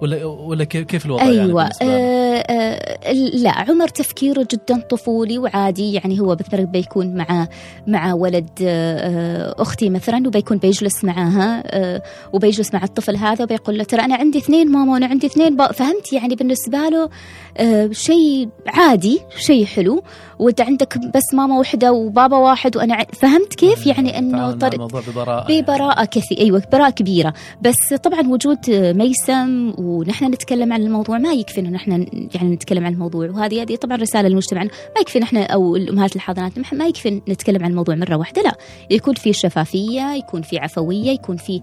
ولا 0.02 0.26
ولا 0.26 0.64
كيف 0.64 0.86
كيف 0.86 1.06
الوضع 1.06 1.24
يعني 1.24 1.54
بالنسبة 1.54 1.86
له؟ 1.86 1.92
آه 1.92 2.44
آه 2.50 3.12
لا 3.14 3.52
عمر 3.52 3.88
تفكيره 3.88 4.48
جدا 4.52 4.82
طفولي 4.90 5.38
وعادي. 5.38 5.94
يعني 5.94 6.20
هو 6.20 6.38
مثلا 6.40 6.64
بيكون 6.64 7.16
مع 7.16 7.48
مع 7.88 8.14
ولد 8.14 8.50
آه 8.62 9.56
أختي 9.58 9.90
مثلا 9.90 10.28
وبيكون 10.28 10.58
بيجلس 10.58 11.04
معاها 11.04 11.64
آه 11.66 12.02
وبيجلس 12.34 12.74
مع 12.74 12.84
الطفل 12.84 13.16
هذا 13.16 13.44
وبيقول 13.44 13.78
له 13.78 13.84
ترى 13.84 14.02
أنا 14.02 14.16
عندي 14.16 14.38
اثنين 14.38 14.72
ماما 14.72 14.94
وأنا 14.94 15.06
عندي 15.06 15.28
اثنين 15.28 15.58
فهمت؟ 15.58 16.14
يعني 16.14 16.36
بالنسبة 16.36 16.90
له 16.90 17.10
آه 17.58 17.90
شيء 17.92 18.50
عادي 18.68 19.22
شيء 19.38 19.66
حلو. 19.66 20.04
وانت 20.44 20.62
عندك 20.62 20.98
بس 20.98 21.34
ماما 21.34 21.58
واحدة 21.58 21.92
وبابا 21.92 22.38
واحد 22.38 22.78
وأنا 22.78 23.06
فهمت 23.14 23.54
كيف؟ 23.54 23.88
يعني 23.88 24.20
إنه 24.20 24.52
طريق 24.52 24.74
الموضوع 24.74 25.02
ببراءة 25.08 25.52
يعني. 25.52 25.62
ببراءة 25.62 26.06
كثير 26.06 26.40
أيوة 26.40 26.64
براءة 26.72 26.90
كبيرة. 26.90 27.34
بس 27.62 27.94
طبعا 28.04 28.28
وجود 28.28 28.58
ميسم 28.70 29.74
ونحن 29.78 30.26
نتكلم 30.26 30.74
عن 30.74 30.82
الموضوع 30.82 31.18
ما 31.18 31.34
يكفي 31.34 31.60
إنه 31.60 31.70
نحن 31.70 31.92
يعني 32.36 32.56
نتكلم 32.56 32.86
عن 32.86 32.94
الموضوع. 32.94 33.30
وهذه 33.30 33.62
هذه 33.62 33.76
طبعا 33.76 33.98
رسالة 33.98 34.30
للمجتمع 34.30 34.64
ما 34.64 35.02
يكفي 35.02 35.20
نحن 35.20 35.38
أو 35.38 35.76
الأمهات 35.76 36.16
الحاضنات 36.16 36.74
ما 36.74 36.86
يكفي 36.86 37.22
نتكلم 37.30 37.64
عن 37.64 37.72
الموضوع 37.72 37.96
مرة 37.96 38.16
واحدة 38.16 38.42
لا. 38.42 38.56
يكون 38.90 39.14
في 39.14 39.34
شفافية 39.34 40.14
يكون 40.14 40.42
في 40.42 40.58
عفوية 40.60 41.12
يكون 41.12 41.38
في 41.38 41.62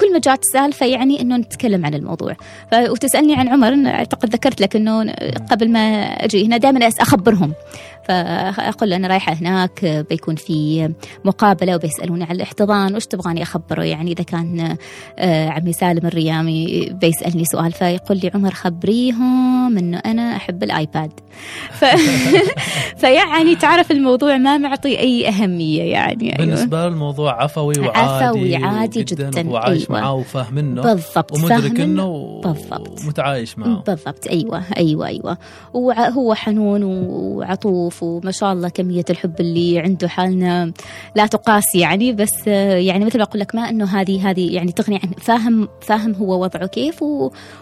كل 0.00 0.12
ما 0.12 0.18
جات 0.18 0.40
سالفة 0.52 0.86
يعني 0.86 1.20
إنه 1.20 1.36
نتكلم 1.36 1.86
عن 1.86 1.94
الموضوع. 1.94 2.32
ف... 2.70 2.74
وتسألني 2.74 3.34
عن 3.34 3.48
عمر 3.48 3.68
إنه 3.68 3.90
أعتقد 3.90 4.28
ذكرت 4.30 4.60
لك 4.60 4.76
إنه 4.76 5.12
قبل 5.50 5.70
ما 5.70 5.80
أجي 6.04 6.46
هنا 6.46 6.56
دائما 6.56 6.88
أخبرهم. 6.88 7.52
فأقول 8.04 8.90
له 8.90 8.96
أنا 8.96 9.08
رايحة 9.08 9.32
هناك 9.32 10.06
بيكون 10.10 10.36
في 10.36 10.88
مقابلة 11.24 11.74
وبيسألوني 11.74 12.24
عن 12.24 12.30
الاحتضان 12.30 12.96
وش 12.96 13.06
تبغاني 13.06 13.42
أخبره؟ 13.42 13.82
يعني 13.82 14.12
إذا 14.12 14.24
كان 14.24 14.76
آه، 15.18 15.48
عمي 15.48 15.72
سالم 15.72 16.06
الريامي 16.06 16.88
بيسألني 16.92 17.44
سؤال 17.44 17.72
فيقول 17.72 18.20
لي 18.22 18.30
عمر 18.34 18.50
خبريهم 18.50 19.78
إنه 19.78 19.98
أنا 19.98 20.36
أحب 20.36 20.62
الآيباد. 20.62 21.12
ف... 21.70 21.84
فيعني 23.00 23.56
تعرف 23.56 23.90
الموضوع 23.90 24.36
ما 24.36 24.58
معطي 24.58 24.98
أي 24.98 25.28
أهمية 25.28 25.82
يعني. 25.82 26.24
أيوة. 26.24 26.36
بالنسبة 26.36 26.76
له 26.76 26.86
الموضوع 26.86 27.42
عفوي 27.42 27.78
وعادي 27.78 28.24
عفوي 28.24 28.56
عادي 28.56 29.04
جداً، 29.04 29.46
وهو 29.46 29.56
عايش 29.56 29.90
أيوة. 29.90 30.00
معاه 30.00 30.14
وفاهمنه 30.14 30.82
بالضبط 30.82 31.38
ومدرك 31.38 31.80
إنه 31.80 32.40
بالضبط. 32.44 33.00
ومتعايش 33.04 33.58
معه. 33.58 33.82
بالضبط 33.86 34.26
أيوه 34.26 34.62
أيوه 34.76 35.06
أيوه. 35.06 35.38
وهو 35.72 36.34
حنون 36.34 36.82
وعطوف 36.84 37.93
وما 38.02 38.30
شاء 38.30 38.52
الله 38.52 38.68
كمية 38.68 39.04
الحب 39.10 39.40
اللي 39.40 39.78
عنده 39.78 40.08
حالنا 40.08 40.72
لا 41.16 41.26
تقاس 41.26 41.74
يعني. 41.74 42.12
بس 42.12 42.48
آه، 42.48 42.74
يعني 42.76 43.04
مثل 43.04 43.18
ما 43.18 43.24
أقول 43.24 43.40
لك 43.40 43.54
ما 43.54 43.68
إنه 43.68 43.84
هذه 43.84 44.30
هذه 44.30 44.54
يعني 44.54 44.72
تغني 44.72 44.96
عن 44.96 45.10
فاهم 45.10 45.68
فاهم 45.80 46.14
هو 46.14 46.42
وضعه 46.42 46.66
كيف 46.66 47.04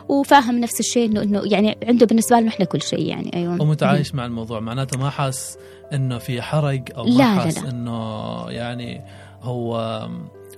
وفاهم 0.09 0.59
نفس 0.59 0.81
الشيء 0.81 1.07
إنه 1.11 1.23
إنه 1.23 1.43
يعني 1.45 1.79
عنده 1.89 2.07
بالنسبة 2.07 2.41
لنا 2.41 2.49
إحنا 2.49 2.65
كل 2.65 2.83
شيء 2.83 3.01
يعني. 3.09 3.31
أيوه. 3.35 3.63
ومتعايش 3.63 4.15
مع 4.15 4.27
الموضوع. 4.27 4.61
معناته 4.61 4.99
ما 4.99 5.11
حاس 5.11 5.59
إنه 5.93 6.19
في 6.19 6.41
أو 6.97 7.05
لا، 7.05 7.35
ما 7.35 7.41
حاس. 7.41 7.59
إنه 7.59 8.51
يعني 8.51 9.01
هو 9.43 9.77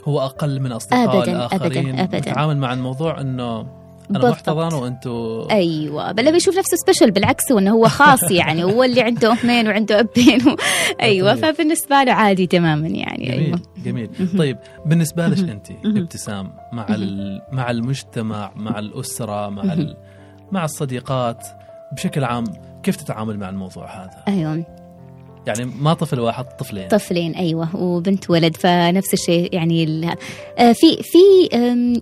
هو 0.04 0.20
أقل 0.20 0.60
من 0.60 0.72
اصدقائه 0.72 1.18
أبداً، 1.18 1.32
الآخرين. 1.32 1.88
أبداً، 1.88 2.02
أبداً. 2.04 2.18
متعامل 2.30 2.56
مع 2.58 2.72
الموضوع 2.72 3.20
إنه 3.20 3.66
أنا 4.10 4.18
بالضبط. 4.18 4.32
محتضن 4.32 4.74
وأنتم 4.74 5.46
أيوه. 5.50 6.12
بل 6.12 6.32
بيشوف 6.32 6.58
نفسه 6.58 6.76
سبيشل 6.76 7.10
بالعكس 7.10 7.52
هو 7.52 7.58
انه 7.58 7.70
هو 7.72 7.88
خاص 7.88 8.30
يعني 8.30 8.64
هو 8.72 8.84
اللي 8.84 9.00
عنده 9.02 9.32
امين 9.44 9.68
وعنده 9.68 10.00
أبين 10.00 10.48
و... 10.48 10.56
أيوه. 11.00 11.34
فبالنسبة 11.34 12.02
له 12.02 12.12
عادي 12.12 12.46
تماما 12.46 12.88
يعني 12.88 13.24
جميل 13.26 13.40
أيوه 13.44 13.60
جميل 13.84 14.10
طيب 14.38 14.58
بالنسبة 14.86 15.26
لك 15.26 15.38
أنت. 15.48 15.66
ابتسام 15.84 16.52
مع 16.72 16.86
ال- 16.94 17.42
مع 17.52 17.70
المجتمع 17.70 18.52
مع 18.56 18.78
الأسرة 18.78 19.48
مع 19.48 19.62
ال- 19.62 19.96
مع 20.52 20.64
الصديقات 20.64 21.46
بشكل 21.92 22.24
عام 22.24 22.44
كيف 22.82 22.96
تتعامل 22.96 23.38
مع 23.38 23.48
الموضوع 23.48 24.02
هذا؟ 24.02 24.22
أيوه. 24.28 24.64
يعني 25.46 25.64
ما 25.64 25.94
طفل 25.94 26.20
واحد 26.20 26.44
طفلين. 26.44 26.88
طفلين 26.88 27.32
أيوه 27.32 27.76
وبنت 27.76 28.30
ولد 28.30 28.56
فنفس 28.56 29.14
الشيء 29.14 29.54
يعني 29.54 30.08
آه، 30.58 30.72
في 30.72 31.02
في 31.02 31.48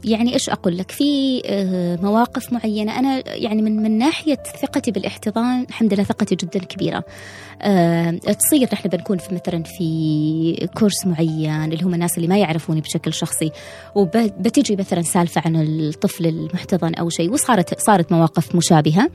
يعني 0.05 0.34
إيش 0.34 0.51
أقول 0.51 0.78
لك؟ 0.78 0.90
في 0.90 1.43
آه، 1.47 1.99
مواقف 2.03 2.53
معينة. 2.53 2.99
أنا 2.99 3.22
يعني 3.26 3.62
من 3.62 3.82
من 3.82 3.99
ناحية 3.99 4.38
ثقتي 4.62 4.90
بالاحتضان 4.90 5.66
الحمد 5.68 5.95
لله 5.95 6.05
ثقتي 6.05 6.34
جدا 6.34 6.59
كبيرة. 6.59 7.05
آه، 7.62 8.11
تصير 8.11 8.68
نحن 8.72 8.88
بنكون 8.88 9.18
في 9.18 9.34
مثلا 9.34 9.62
في 9.62 10.68
كورس 10.78 11.07
معين 11.07 11.72
اللي 11.72 11.84
هم 11.84 11.95
الناس 11.95 12.16
اللي 12.16 12.28
ما 12.28 12.38
يعرفوني 12.38 12.80
بشكل 12.80 13.12
شخصي 13.12 13.51
وبتجي 13.95 14.76
مثلا 14.76 15.03
سالفة 15.03 15.43
عن 15.45 15.57
الطفل 15.57 16.26
المحتضن 16.26 16.95
أو 16.95 17.11
شيء 17.11 17.32
وصارت 17.32 17.80
صارت 17.80 18.12
مواقف 18.12 18.55
مشابهة. 18.55 19.11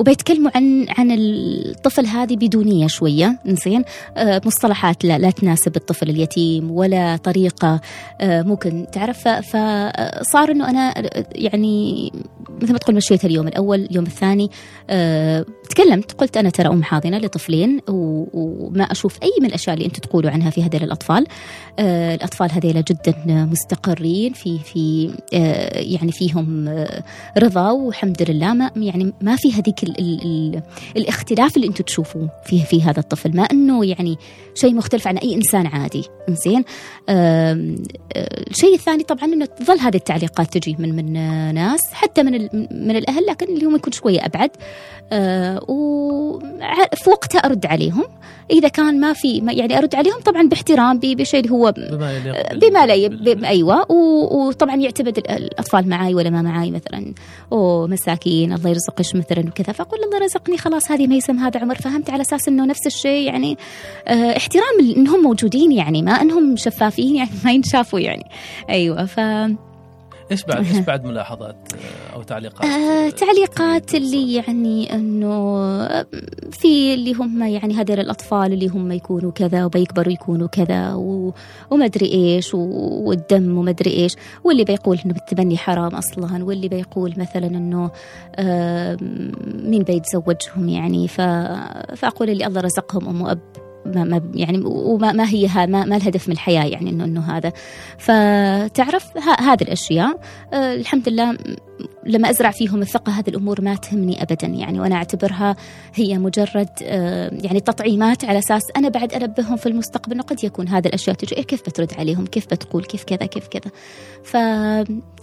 وبيتكلموا 0.00 0.50
عن 0.54 0.86
عن 0.98 1.10
الطفل 1.10 2.06
هذه 2.06 2.36
بدونية 2.36 2.86
شوية 2.86 3.38
زين 3.46 3.84
آه، 4.16 4.40
مصطلحات 4.44 5.04
لا, 5.04 5.18
لا 5.18 5.30
تناسب 5.30 5.76
الطفل 5.76 6.10
اليتيم 6.10 6.70
ولا 6.70 7.16
طريقة 7.16 7.80
آه، 8.20 8.42
ممكن 8.42 8.86
تعرف. 8.92 9.28
فصار 9.28 10.50
إنه 10.50 10.70
أنا 10.70 10.94
آه، 10.98 11.26
يعني 11.34 12.12
مثل 12.62 12.72
ما 12.72 12.78
تقول 12.78 12.96
مشيت 12.96 13.24
اليوم 13.24 13.48
الأول 13.48 13.80
اليوم 13.80 14.06
الثاني 14.06 14.50
آه، 14.90 15.44
تكلمت 15.70 16.12
قلت 16.12 16.36
أنا 16.36 16.50
ترى 16.50 16.68
أم 16.68 16.82
حاضنة 16.82 17.18
لطفلين 17.18 17.80
وما 17.88 18.84
أشوف 18.84 19.18
أي 19.22 19.32
من 19.40 19.46
الأشياء 19.46 19.74
اللي 19.74 19.86
أنتم 19.86 20.00
تقولوا 20.00 20.30
عنها 20.30 20.50
في 20.50 20.62
هذيل 20.62 20.84
الأطفال. 20.84 21.26
آه، 21.78 22.14
الأطفال 22.14 22.52
هذيلا 22.52 22.80
جدا 22.80 23.14
مستقرين 23.26 24.32
في 24.32 24.58
في 24.58 25.10
آه، 25.34 25.78
يعني 25.78 26.12
فيهم 26.12 26.68
آه، 26.68 27.02
رضا 27.38 27.70
والحمد 27.70 28.30
لله. 28.30 28.54
ما 28.54 28.70
يعني 28.76 29.12
ما 29.20 29.36
في 29.36 29.52
هذيك 29.52 29.82
ال 29.82 30.00
ال 30.00 30.24
ال 30.24 30.62
الاختلاف 30.96 31.56
اللي 31.56 31.68
أنتم 31.68 31.84
تشوفوه 31.84 32.30
فيه 32.44 32.64
في 32.64 32.82
هذا 32.82 33.00
الطفل. 33.00 33.36
ما 33.36 33.42
إنه 33.42 33.84
يعني 33.84 34.18
شيء 34.54 34.74
مختلف 34.74 35.06
عن 35.06 35.18
أي 35.18 35.34
إنسان 35.34 35.66
عادي 35.66 36.04
زين 36.28 36.64
الشيء 38.50 38.74
الثاني 38.74 39.02
طبعا 39.02 39.24
إنه 39.24 39.44
تظل 39.44 39.78
هذه 39.78 39.96
التعليقات 39.96 40.58
تجي 40.58 40.76
من 40.78 40.96
من 40.96 41.12
ناس 41.54 41.80
حتى 41.92 42.22
من 42.22 42.32
من 42.70 42.96
الأهل 42.96 43.26
لكن 43.26 43.46
اللي 43.46 43.66
هم 43.66 43.76
يكون 43.76 43.92
شوية 43.92 44.26
أبعد. 44.26 44.50
آه، 45.12 45.64
وفي 45.68 47.10
وقتها 47.10 47.38
أرد 47.38 47.66
عليهم. 47.66 48.04
إذا 48.50 48.68
كان 48.68 49.00
ما 49.00 49.12
في 49.12 49.42
يعني 49.48 49.78
أرد 49.78 49.94
عليهم 49.94 50.20
طبعا 50.20 50.48
باحترام 50.48 50.98
بشيء 51.02 51.40
اللي 51.40 51.52
هو 51.52 51.59
بما 51.68 52.12
يليق 52.12 52.50
بال- 52.52 52.58
بما 52.70 52.86
لا 52.86 53.08
ب- 53.34 53.44
أيوه 53.44 53.92
وطبعا 53.92 54.76
يعتمد 54.76 55.18
ال- 55.18 55.30
الأطفال 55.30 55.88
معاي 55.88 56.14
ولا 56.14 56.30
ما 56.30 56.42
معاي 56.42 56.70
مثلا. 56.70 57.14
اوه 57.52 57.86
مساكين 57.86 58.52
الله 58.52 58.70
يرزقش 58.70 59.14
مثلا 59.14 59.40
وكذا. 59.48 59.72
فأقول 59.72 60.00
الله 60.04 60.18
رزقني 60.24 60.58
خلاص 60.58 60.90
هذه 60.90 61.06
ميسم 61.06 61.38
هذا 61.38 61.60
عمر. 61.60 61.74
فهمت 61.74 62.10
على 62.10 62.22
أساس 62.22 62.48
إنه 62.48 62.64
نفس 62.66 62.86
الشيء 62.86 63.26
يعني 63.26 63.58
آه 64.08 64.36
احترام 64.36 64.80
إنهم 64.96 65.22
موجودين 65.22 65.72
يعني 65.72 66.02
ما 66.02 66.12
إنهم 66.12 66.56
شفافين 66.56 67.16
يعني 67.16 67.30
ما 67.44 67.52
ينشافوا 67.52 68.00
يعني. 68.00 68.24
أيوه 68.70 69.04
ف 69.06 69.20
إيش 70.30 70.44
بعد 70.44 70.66
إيش 70.66 70.78
بعد 70.88 71.04
ملاحظات 71.04 71.56
آه، 71.74 72.14
أو 72.14 72.22
تعليقات 72.22 72.64
آه 72.64 73.06
آه، 73.06 73.10
تعليقات 73.10 73.94
اللي 73.94 74.34
يعني 74.34 74.94
إنه 74.94 75.40
في 76.50 76.94
اللي 76.94 77.12
هم 77.12 77.42
يعني 77.42 77.74
هذول 77.74 78.00
الأطفال 78.00 78.52
اللي 78.52 78.68
هم 78.68 78.92
يكونوا 78.92 79.30
كذا 79.30 79.64
وبيكبروا 79.64 80.12
يكونوا 80.12 80.46
كذا. 80.46 80.94
وما 81.70 81.84
أدري 81.84 82.12
إيش. 82.12 82.54
والدم 82.54 83.58
وما 83.58 83.70
أدري 83.70 83.90
إيش 83.90 84.16
واللي 84.44 84.64
بيقول 84.64 84.98
إنه 85.06 85.14
التبني 85.16 85.56
حرام 85.56 85.94
أصلا 85.94 86.44
واللي 86.44 86.68
بيقول 86.68 87.14
مثلا 87.16 87.46
إنه 87.46 87.90
آه 88.36 88.96
مين 89.54 89.82
بيتزوجهم 89.82 90.68
يعني. 90.68 91.08
فأقول 91.08 92.30
اللي 92.30 92.46
الله 92.46 92.60
رزقهم 92.60 93.08
أم 93.08 93.22
وأب 93.22 93.69
ما 93.90 94.04
ما 94.04 94.22
يعني 94.34 94.60
وما 94.64 95.12
ما 95.12 95.28
هي 95.28 95.48
ما, 95.66 95.84
ما 95.84 95.96
الهدف 95.96 96.28
من 96.28 96.34
الحياة 96.34 96.64
يعني 96.64 96.90
انه 96.90 97.04
إنه 97.04 97.20
هذا. 97.20 97.52
فتعرف 97.98 99.16
هذه 99.40 99.62
الأشياء 99.62 100.20
آه 100.52 100.74
الحمد 100.74 101.08
لله 101.08 101.36
لما 102.06 102.30
أزرع 102.30 102.50
فيهم 102.50 102.82
الثقة 102.82 103.12
هذه 103.12 103.28
الأمور 103.28 103.60
ما 103.60 103.74
تهمني 103.74 104.22
ابدا 104.22 104.46
يعني 104.46 104.80
وأنا 104.80 104.94
أعتبرها 104.94 105.56
هي 105.94 106.18
مجرد 106.18 106.68
آه 106.82 107.30
يعني 107.42 107.60
تطعيمات 107.60 108.24
على 108.24 108.38
أساس 108.38 108.62
أنا 108.76 108.88
بعد 108.88 109.14
أنبههم 109.14 109.56
في 109.56 109.66
المستقبل 109.66 110.12
إنه 110.12 110.22
قد 110.22 110.44
يكون 110.44 110.68
هذه 110.68 110.86
الأشياء 110.86 111.16
تجي 111.16 111.36
إيه 111.36 111.42
كيف 111.42 111.62
بترد 111.62 111.94
عليهم؟ 111.98 112.26
كيف 112.26 112.46
بتقول؟ 112.46 112.84
كيف 112.84 113.04
كذا؟ 113.04 113.26
كيف 113.26 113.48
كذا؟ 113.48 113.72
ف 114.24 114.34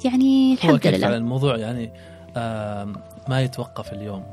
يعني 0.05 0.53
الحمد 0.53 0.87
لله. 0.87 1.17
الموضوع 1.17 1.57
يعني 1.57 1.91
ما 3.27 3.41
يتوقف 3.41 3.93
اليوم. 3.93 4.23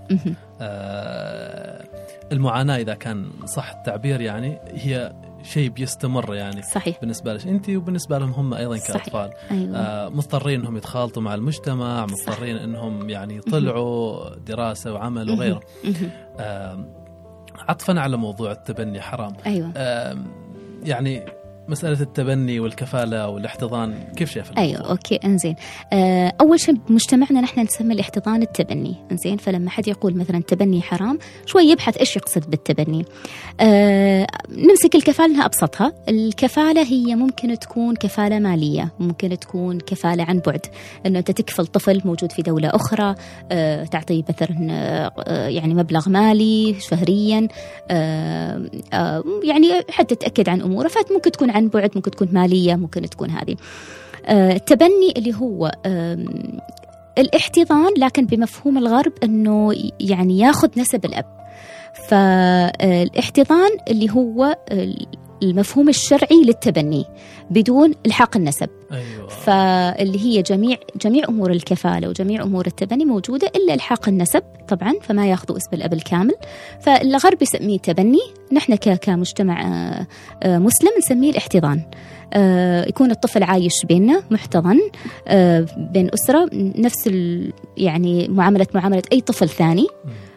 المعاناة 2.32 2.76
إذا 2.76 2.94
كان 2.94 3.30
صح 3.46 3.70
التعبير 3.70 4.20
يعني 4.20 4.58
هي 4.66 5.12
شيء 5.42 5.68
بيستمر 5.70 6.34
يعني 6.34 6.62
صحيح. 6.62 7.00
بالنسبة 7.00 7.34
لك 7.34 7.46
انت 7.46 7.70
وبالنسبة 7.70 8.18
لهم 8.18 8.30
هم 8.30 8.54
أيضا 8.54 8.76
صحيح. 8.76 8.92
كأطفال. 8.96 9.30
أيوه. 9.50 9.76
آه 9.76 10.08
مضطرين 10.08 10.60
إنهم 10.60 10.76
يتخالطوا 10.76 11.22
مع 11.22 11.34
المجتمع 11.34 12.06
مضطرين 12.06 12.56
إنهم 12.56 13.10
يعني 13.10 13.36
يطلعوا 13.36 14.34
دراسة 14.36 14.92
وعمل 14.92 15.30
وغيره. 15.30 15.60
آه 16.40 16.84
عطفا 17.68 18.00
على 18.00 18.16
موضوع 18.16 18.52
التبني 18.52 19.00
حرام. 19.00 19.32
آه 19.76 20.16
يعني 20.82 21.22
مسألة 21.68 22.00
التبني 22.00 22.60
والكفالة 22.60 23.28
والاحتضان 23.28 23.94
كيف 24.16 24.30
شايف 24.30 24.50
الموضوع؟ 24.50 24.64
أيوه 24.64 24.90
أوكي 24.90 25.16
إنزين. 25.24 25.56
آه 25.92 26.32
أول 26.40 26.60
شيء 26.60 26.74
بمجتمعنا 26.74 27.40
نحن 27.40 27.60
نسمي 27.60 27.94
الاحتضان 27.94 28.42
التبني 28.42 28.94
إنزين. 29.12 29.36
فلما 29.36 29.70
حد 29.70 29.88
يقول 29.88 30.16
مثلا 30.16 30.42
تبني 30.42 30.82
حرام 30.82 31.18
شوي 31.46 31.64
يبحث 31.64 31.96
إيش 31.96 32.16
يقصد 32.16 32.50
بالتبني. 32.50 33.04
آه 33.60 34.26
نمسك 34.48 34.94
الكفالة 34.94 35.26
انها 35.30 35.46
أبسطها. 35.46 35.92
الكفالة 36.08 36.82
هي 36.82 37.14
ممكن 37.14 37.58
تكون 37.58 37.96
كفالة 37.96 38.38
مالية 38.38 38.92
ممكن 38.98 39.38
تكون 39.38 39.80
كفالة 39.80 40.24
عن 40.24 40.38
بعد. 40.38 40.66
إنه 41.06 41.18
أنت 41.18 41.30
تكفل 41.30 41.66
طفل 41.66 42.02
موجود 42.04 42.32
في 42.32 42.42
دولة 42.42 42.68
أخرى 42.68 43.14
آه 43.52 43.84
تعطيه 43.84 44.22
مثلا 44.28 44.56
آه 44.70 45.48
يعني 45.48 45.74
مبلغ 45.74 46.08
مالي 46.08 46.76
شهريا 46.80 47.48
آه 47.90 48.70
آه 48.92 49.24
يعني 49.42 49.68
حتى 49.90 50.14
تتاكد 50.14 50.48
عن 50.48 50.60
أموره. 50.60 50.88
فممكن 50.88 51.30
تكون 51.30 51.53
عن 51.54 51.68
بعد 51.68 51.90
ممكن 51.94 52.10
تكون 52.10 52.28
مالية 52.32 52.74
ممكن 52.74 53.02
تكون 53.02 53.30
هذه. 53.30 53.56
آه، 54.26 54.52
التبني 54.52 55.14
اللي 55.16 55.34
هو 55.34 55.72
الاحتضان 57.18 57.92
لكن 57.98 58.26
بمفهوم 58.26 58.78
الغرب 58.78 59.12
إنه 59.24 59.74
يعني 60.00 60.38
ياخذ 60.38 60.68
نسب 60.76 61.04
الأب. 61.04 61.44
فالاحتضان 62.08 63.70
اللي 63.90 64.10
هو 64.10 64.56
المفهوم 65.42 65.88
الشرعي 65.88 66.42
للتبني 66.44 67.04
بدون 67.50 67.92
الحاق 68.06 68.36
النسب. 68.36 68.68
أيوه. 68.92 69.28
فاللي 69.28 70.20
هي 70.20 70.42
جميع 70.42 70.76
جميع 71.02 71.24
أمور 71.28 71.52
الكفالة 71.52 72.08
وجميع 72.08 72.42
أمور 72.42 72.66
التبني 72.66 73.04
موجودة 73.04 73.52
إلا 73.56 73.74
الحاق 73.74 74.08
النسب 74.08 74.42
طبعا 74.68 74.92
فما 75.02 75.26
ياخذوا 75.26 75.56
اسم 75.56 75.68
الأب 75.72 75.92
الكامل. 75.92 76.34
فالغرب 76.80 77.42
يسميه 77.42 77.78
تبني 77.78 78.20
نحن 78.52 78.74
كمجتمع 78.74 79.62
آه، 79.62 80.06
آه، 80.42 80.58
مسلم 80.58 80.90
نسميه 80.98 81.30
الاحتضان. 81.30 81.82
آه، 82.32 82.88
يكون 82.88 83.10
الطفل 83.10 83.42
عايش 83.42 83.84
بيننا 83.88 84.22
محتضن 84.30 84.80
بين 85.76 86.10
أسرة 86.14 86.50
نفس 86.52 87.10
يعني 87.76 88.28
معاملة 88.28 88.66
معاملة 88.74 89.02
أي 89.12 89.20
طفل 89.20 89.48
ثاني. 89.48 89.86
آه، 90.04 90.33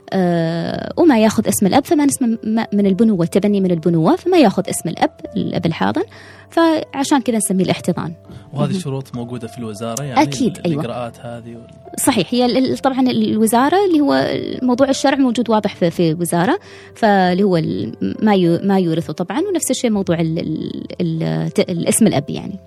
وما 0.97 1.20
ياخذ 1.20 1.47
اسم 1.47 1.68
الأب 1.68 1.86
فما 1.86 2.08
ما- 2.43 2.68
من 2.74 2.86
البنوة 2.86 3.24
التبني 3.24 3.62
من 3.62 3.72
البنوة 3.72 4.16
فما 4.16 4.38
ياخذ 4.38 4.64
اسم 4.70 4.89
الأب 4.89 5.12
الأب 5.36 5.66
الحاضن. 5.66 6.03
فعشان 6.49 7.22
كذا 7.22 7.38
نسميه 7.38 7.64
الاحتضان. 7.64 8.14
وهذه 8.53 8.70
الشروط 8.72 9.16
موجودة 9.16 9.47
في 9.47 9.58
الوزارة 9.58 10.03
يعني 10.03 10.22
أكيد، 10.22 10.58
أيوة. 10.66 10.82
الإجراءات 10.82 11.20
هذه 11.20 11.55
وال... 11.55 11.68
صحيح 12.05 12.28
هي 12.34 12.76
طبعا 12.76 12.99
الوزارة 13.01 13.78
اللي 13.86 13.99
هو 14.01 14.28
موضوع 14.62 14.89
الشرع 14.89 15.16
موجود 15.18 15.49
واضح 15.49 15.76
في, 15.76 15.89
في 15.91 16.14
وزارة 16.14 16.60
فاللي 16.95 17.43
هو 17.43 17.62
ما 18.22 18.60
ما 18.64 18.80
يورثه 18.80 19.14
طبعا 19.14 19.39
ونفس 19.41 19.72
الشيء 19.72 19.91
موضوع 19.91 20.20
ال 20.20 20.39
ال 20.39 20.84
ال 21.01 21.51
الاسم 21.70 22.08
الأب 22.08 22.30
يعني. 22.30 22.60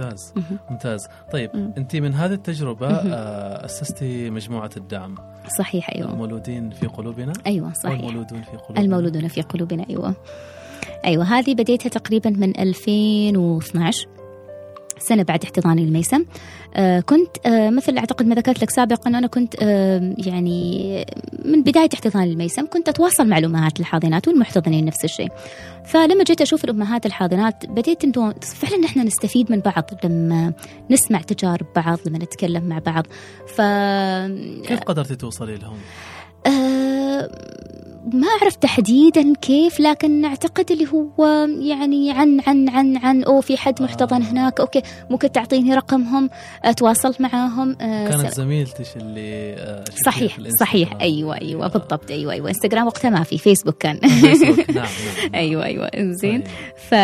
ممتاز. 0.00 0.34
ممتاز. 0.70 1.08
طيب. 1.32 1.50
أنت 1.78 1.96
من 1.96 2.14
هذه 2.14 2.32
التجربة. 2.32 2.88
آه، 2.88 3.64
أسستي 3.64 4.30
مجموعة 4.30 4.70
الدعم. 4.76 5.14
صحيح 5.58 5.90
أيوه. 5.90 6.10
المولودين 6.10 6.70
في 6.70 6.86
قلوبنا؟ 6.86 7.32
أيوه 7.46 7.72
صحيح. 7.72 7.98
المولودون 7.98 8.42
في 8.42 8.56
قلوبنا؟ 8.56 8.80
المولودون 8.80 9.28
في 9.28 9.42
قلوبنا 9.42 9.86
أيوه. 9.90 10.14
أيوه 11.04 11.24
هذه 11.24 11.54
بديتها 11.54 11.88
تقريبا 11.88 12.30
من 12.30 12.60
2012 12.60 14.17
سنة 14.98 15.22
بعد 15.22 15.44
احتضاني 15.44 15.82
الميسم. 15.82 16.24
آه 16.74 17.00
كنت 17.00 17.46
آه 17.46 17.70
مثل 17.70 17.98
أعتقد 17.98 18.26
ما 18.26 18.34
ذكرت 18.34 18.62
لك 18.62 18.70
سابقا 18.70 19.10
أنا 19.10 19.26
كنت 19.26 19.54
يعني 20.18 21.06
من 21.44 21.62
بداية 21.62 21.88
احتضاني 21.94 22.32
الميسم 22.32 22.66
كنت 22.66 22.88
أتواصل 22.88 23.28
مع 23.28 23.38
الأمهات 23.38 23.80
الحاضنات 23.80 24.28
والمحتضنين 24.28 24.84
نفس 24.84 25.04
الشيء. 25.04 25.28
فلما 25.84 26.24
جيت 26.24 26.40
أشوف 26.40 26.64
الأمهات 26.64 27.06
الحاضنات 27.06 27.66
بديت 27.66 28.04
إنه 28.04 28.34
فعلا 28.42 28.76
نحن 28.76 29.00
نستفيد 29.00 29.52
من 29.52 29.60
بعض 29.60 29.84
لما 30.04 30.52
نسمع 30.90 31.20
تجارب 31.20 31.66
بعض 31.76 31.98
لما 32.06 32.18
نتكلم 32.18 32.64
مع 32.64 32.78
بعض. 32.78 33.06
ف 33.46 33.60
كيف 34.68 34.80
قدرتي 34.80 35.16
توصلي 35.16 35.56
لهم؟ 35.56 35.76
آه، 36.46 37.30
ما 38.14 38.26
أعرف 38.40 38.56
تحديدا 38.56 39.34
كيف 39.34 39.80
لكن 39.80 40.24
أعتقد 40.24 40.70
اللي 40.72 40.86
هو 40.86 41.26
يعني 41.60 42.10
عن 42.10 42.40
عن 42.46 42.68
عن 42.68 42.96
عن 42.96 43.22
أو 43.22 43.40
في 43.40 43.56
حد 43.56 43.82
محتضن 43.82 44.22
هناك 44.22 44.60
أوكي 44.60 44.82
ممكن 45.10 45.32
تعطيني 45.32 45.74
رقمهم 45.74 46.30
آه، 46.64 46.72
تواصلت 46.72 47.20
معاهم 47.20 47.76
آه، 47.80 48.08
كانت 48.08 48.34
زميلتك 48.34 48.86
اللي 48.96 49.54
آه، 49.54 49.84
صحيح. 50.06 50.38
صحيح. 50.60 50.96
أيوة 51.00 51.40
أيوة 51.40 51.66
بالضبط. 51.68 52.10
أيوة 52.10 52.32
أيوة. 52.32 52.48
إنستغرام 52.48 52.86
وقتها 52.86 53.10
ما 53.10 53.22
في 53.22 53.38
فيسبوك 53.38 53.76
كان. 53.78 53.98
فيسبوك، 54.08 54.70
نعم 54.70 54.86
نعم. 55.22 55.34
أيوة 55.34 55.64
أيوة 55.64 55.90
زين. 55.96 56.44
ف 56.76 56.94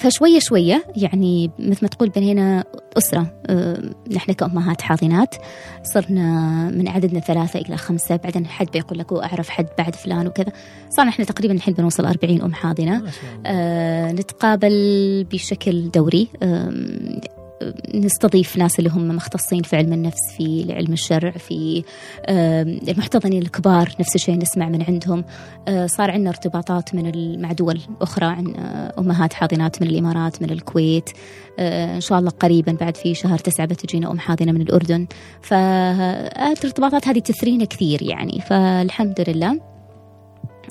فشوية 0.00 0.38
شوية 0.38 0.84
يعني 0.96 1.50
مثل 1.58 1.78
ما 1.82 1.88
تقول 1.88 2.08
بنينا 2.08 2.64
أسرة 2.98 3.40
آه، 3.46 3.82
نحن 4.10 4.32
كأمهات 4.32 4.80
حاضنات 4.80 5.34
صرنا 5.82 6.70
من 6.70 6.88
عددنا 6.88 7.20
ثلاثة 7.20 7.60
إلى 7.60 7.76
خمسة 7.76 8.16
بعدين 8.16 8.46
حد 8.46 8.70
بيقول 8.70 8.98
لك 8.98 9.12
أعرف 9.12 9.48
حد 9.48 9.66
بعد 9.78 9.94
فلان 9.94 10.26
وكذا. 10.26 10.52
صار 10.90 11.06
نحن 11.06 11.26
تقريبا 11.26 11.54
الحين 11.54 11.74
بنوصل 11.74 12.04
40 12.06 12.42
أم 12.42 12.54
حاضنة. 12.54 13.02
آه، 13.46 14.12
نتقابل 14.12 15.26
بشكل 15.32 15.90
دوري. 15.90 16.28
نستضيف 17.94 18.56
ناس 18.56 18.78
اللي 18.78 18.90
هم 18.90 19.08
مختصين 19.08 19.62
في 19.62 19.76
علم 19.76 19.92
النفس 19.92 20.32
في 20.36 20.66
علم 20.70 20.92
الشرع 20.92 21.30
في 21.30 21.82
المحتضنين 22.88 23.42
الكبار 23.42 23.88
نفس 24.00 24.14
الشيء 24.14 24.38
نسمع 24.38 24.68
من 24.68 24.82
عندهم. 24.82 25.24
آه، 25.68 25.86
صار 25.86 26.10
عندنا 26.10 26.30
ارتباطات 26.30 26.94
من 26.94 27.42
مع 27.42 27.52
دول 27.52 27.80
أخرى 28.00 28.26
عن 28.26 28.54
آه، 28.56 28.92
أمهات 28.98 29.32
حاضنات 29.32 29.82
من 29.82 29.88
الإمارات 29.88 30.42
من 30.42 30.50
الكويت. 30.50 31.10
آه، 31.58 31.94
إن 31.94 32.00
شاء 32.00 32.18
الله 32.18 32.30
قريبا 32.30 32.72
بعد 32.72 32.96
في 32.96 33.14
شهر 33.14 33.38
تسعة 33.38 33.66
بتجينا 33.66 34.10
أم 34.10 34.18
حاضنة 34.18 34.52
من 34.52 34.60
الأردن. 34.60 35.06
فالارتباطات 35.42 37.08
هذه 37.08 37.18
تثرينا 37.18 37.64
كثير 37.64 38.02
يعني. 38.02 38.40
فالحمد 38.40 39.24
لله. 39.28 39.60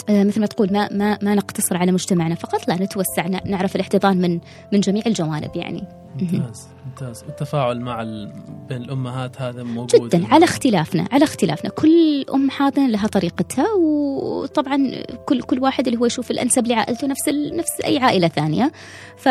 مثل 0.10 0.42
ما 0.42 0.48
تقول 0.48 0.74
ما 0.74 0.90
ما 0.92 1.18
ما 1.22 1.36
نقتصر 1.36 1.78
على 1.78 1.92
مجتمعنا 1.92 2.36
فقط 2.36 2.68
لا 2.68 2.76
نتوسع 2.76 3.28
نعرف 3.46 3.76
الاحتضان 3.76 4.18
من 4.18 4.40
من 4.74 4.80
جميع 4.80 5.04
الجوانب 5.08 5.56
يعني. 5.56 5.84
ممتاز 6.16 6.68
ممتاز. 6.86 7.24
التفاعل 7.30 7.82
مع 7.82 8.02
ال... 8.02 8.34
بين 8.70 8.82
الأمهات 8.82 9.42
هذا 9.42 9.64
موجود 9.64 10.10
جدا 10.10 10.28
على 10.28 10.46
اختلافنا 10.46 11.08
على 11.12 11.24
اختلافنا. 11.24 11.70
كل 11.70 12.26
أم 12.34 12.50
حاضنة 12.50 12.88
لها 12.88 13.08
طريقتها 13.08 13.66
وطبعا 13.74 14.92
كل 15.26 15.42
كل 15.42 15.60
واحد 15.60 15.88
اللي 15.88 16.00
هو 16.00 16.06
يشوف 16.06 16.32
الأنسب 16.32 16.68
لعائلته 16.68 17.08
نفس 17.08 17.30
ال... 17.30 17.58
نفس 17.58 17.82
أي 17.86 17.98
عائلة 17.98 18.28
ثانية. 18.28 18.72
ف 19.18 19.26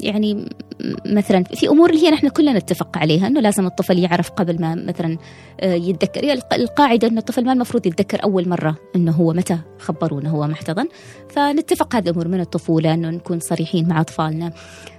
يعني 0.00 0.48
مثلا 1.06 1.42
في 1.42 1.68
أمور 1.68 1.90
اللي 1.90 2.06
هي 2.06 2.10
نحن 2.10 2.28
كلنا 2.28 2.52
نتفق 2.52 2.98
عليها 2.98 3.26
إنه 3.26 3.40
لازم 3.40 3.66
الطفل 3.66 3.98
يعرف 3.98 4.30
قبل 4.30 4.60
ما 4.60 4.74
مثلا 4.74 5.18
آه، 5.60 5.74
يتذكر. 5.74 6.38
القاعدة 6.52 7.08
إنه 7.08 7.18
الطفل 7.18 7.44
ما 7.44 7.52
المفروض 7.52 7.86
يتذكر 7.86 8.24
أول 8.24 8.48
مرة 8.48 8.76
إنه 8.96 9.12
هو 9.12 9.32
متى 9.32 9.58
خبروه 9.78 10.20
إنه 10.20 10.30
هو 10.30 10.46
محتضن. 10.46 10.88
فنتفق 11.28 11.96
هذه 11.96 12.08
الأمور 12.08 12.28
من 12.28 12.40
الطفولة 12.40 12.94
إنه 12.94 13.10
نكون 13.10 13.40
صريحين 13.40 13.88
مع 13.88 14.00
أطفالنا. 14.00 14.52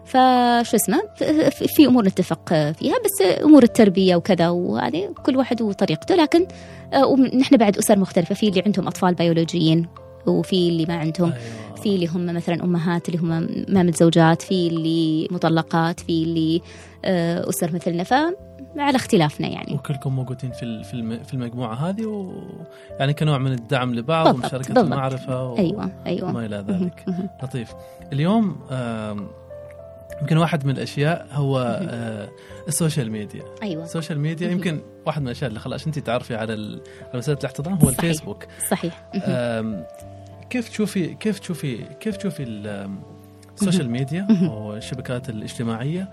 فشو 0.05 0.75
اسمه 0.75 1.01
في 1.49 1.85
أمور 1.85 2.05
نتفق 2.05 2.49
فيها 2.49 2.95
بس 3.05 3.41
أمور 3.43 3.63
التربية 3.63 4.15
وكذا 4.15 4.49
وهذه 4.49 5.13
كل 5.25 5.37
واحد 5.37 5.61
وطريقته. 5.61 6.15
لكن 6.15 6.47
آه، 6.93 7.15
نحن 7.15 7.57
بعد 7.57 7.77
أسر 7.77 7.99
مختلفة 7.99 8.35
في 8.35 8.47
اللي 8.47 8.63
عندهم 8.65 8.87
أطفال 8.87 9.13
بيولوجيين 9.13 9.87
وفي 10.27 10.69
اللي 10.69 10.85
ما 10.85 10.95
عندهم. 10.97 11.31
أيوة. 11.31 11.75
في 11.75 11.95
اللي 11.95 12.07
هم 12.07 12.25
مثلا 12.25 12.63
أمهات 12.63 13.09
اللي 13.09 13.19
هم 13.19 13.27
ما 13.67 13.83
متزوجات 13.83 14.41
في 14.41 14.67
اللي 14.67 15.27
مطلقات 15.31 15.99
في 15.99 16.23
اللي 16.23 16.61
آه، 17.05 17.49
أسر 17.49 17.73
مثلنا. 17.73 18.03
ف 18.03 18.13
على 18.77 18.95
اختلافنا 18.95 19.47
يعني. 19.47 19.73
وكلكم 19.73 20.15
موجودين 20.15 20.51
في 20.51 20.83
في 21.23 21.33
المجموعة 21.33 21.73
هذه 21.73 22.05
و 22.05 22.33
يعني 22.99 23.13
كنوع 23.13 23.37
من 23.37 23.51
الدعم 23.51 23.95
لبعض 23.95 24.25
بالضبط 24.25 24.43
ومشاركة 24.43 24.73
بالضبط. 24.73 24.85
المعرفة 24.93 25.49
و... 25.51 25.57
أيوه 25.57 25.91
أيوه. 26.05 26.29
وما 26.29 26.45
إلى 26.45 26.65
ذلك. 26.67 27.05
لطيف. 27.43 27.73
اليوم 28.13 28.55
يمكن 30.21 30.37
واحد 30.37 30.65
من 30.65 30.71
الأشياء 30.71 31.27
هو 31.31 31.59
آه 31.89 32.29
social 32.67 33.11
media. 33.11 33.43
أيوه. 33.63 33.83
ال 33.83 33.89
social 33.89 34.19
media 34.19 34.49
يمكن 34.49 34.81
واحد 35.05 35.21
من 35.21 35.27
الأشياء 35.27 35.49
اللي 35.49 35.59
خلاش 35.59 35.87
انت 35.87 35.99
تعرفي 35.99 36.35
على 36.35 36.53
على 36.53 37.17
مسألة 37.17 37.37
الاحتضان 37.39 37.73
هو 37.73 37.79
صحيح. 37.79 37.99
الفيسبوك. 37.99 38.43
صحيح. 38.69 39.09
كيف 40.49 40.69
تشوفي 40.69 41.07
كيف 41.13 41.39
تشوفي 41.39 41.77
كيف 41.99 42.17
تشوفي 42.17 42.43
ال 43.55 43.60
social 43.60 43.89
media 43.89 44.27
والشبكات 44.51 45.29
الاجتماعية 45.29 46.09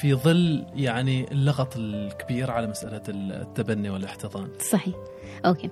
في 0.00 0.14
ظل 0.14 0.66
يعني 0.74 1.32
اللغط 1.32 1.76
الكبير 1.76 2.50
على 2.50 2.66
مسألة 2.66 3.02
التبني 3.08 3.90
والاحتضان؟ 3.90 4.48
صحيح. 4.70 4.94
okay. 5.46 5.70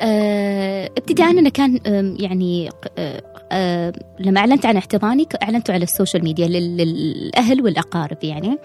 أه 0.00 0.90
ابتداء 0.98 1.30
أنا 1.30 1.48
كان 1.48 1.80
يعني 2.20 2.70
أه 2.98 3.92
لما 4.18 4.40
أعلنت 4.40 4.66
عن 4.66 4.76
احتضاني 4.76 5.26
أعلنته 5.42 5.74
على 5.74 5.84
ال 5.84 5.90
social 5.90 6.24
media 6.24 6.48
للأهل 6.48 7.62
والأقارب 7.62 8.18
يعني. 8.22 8.58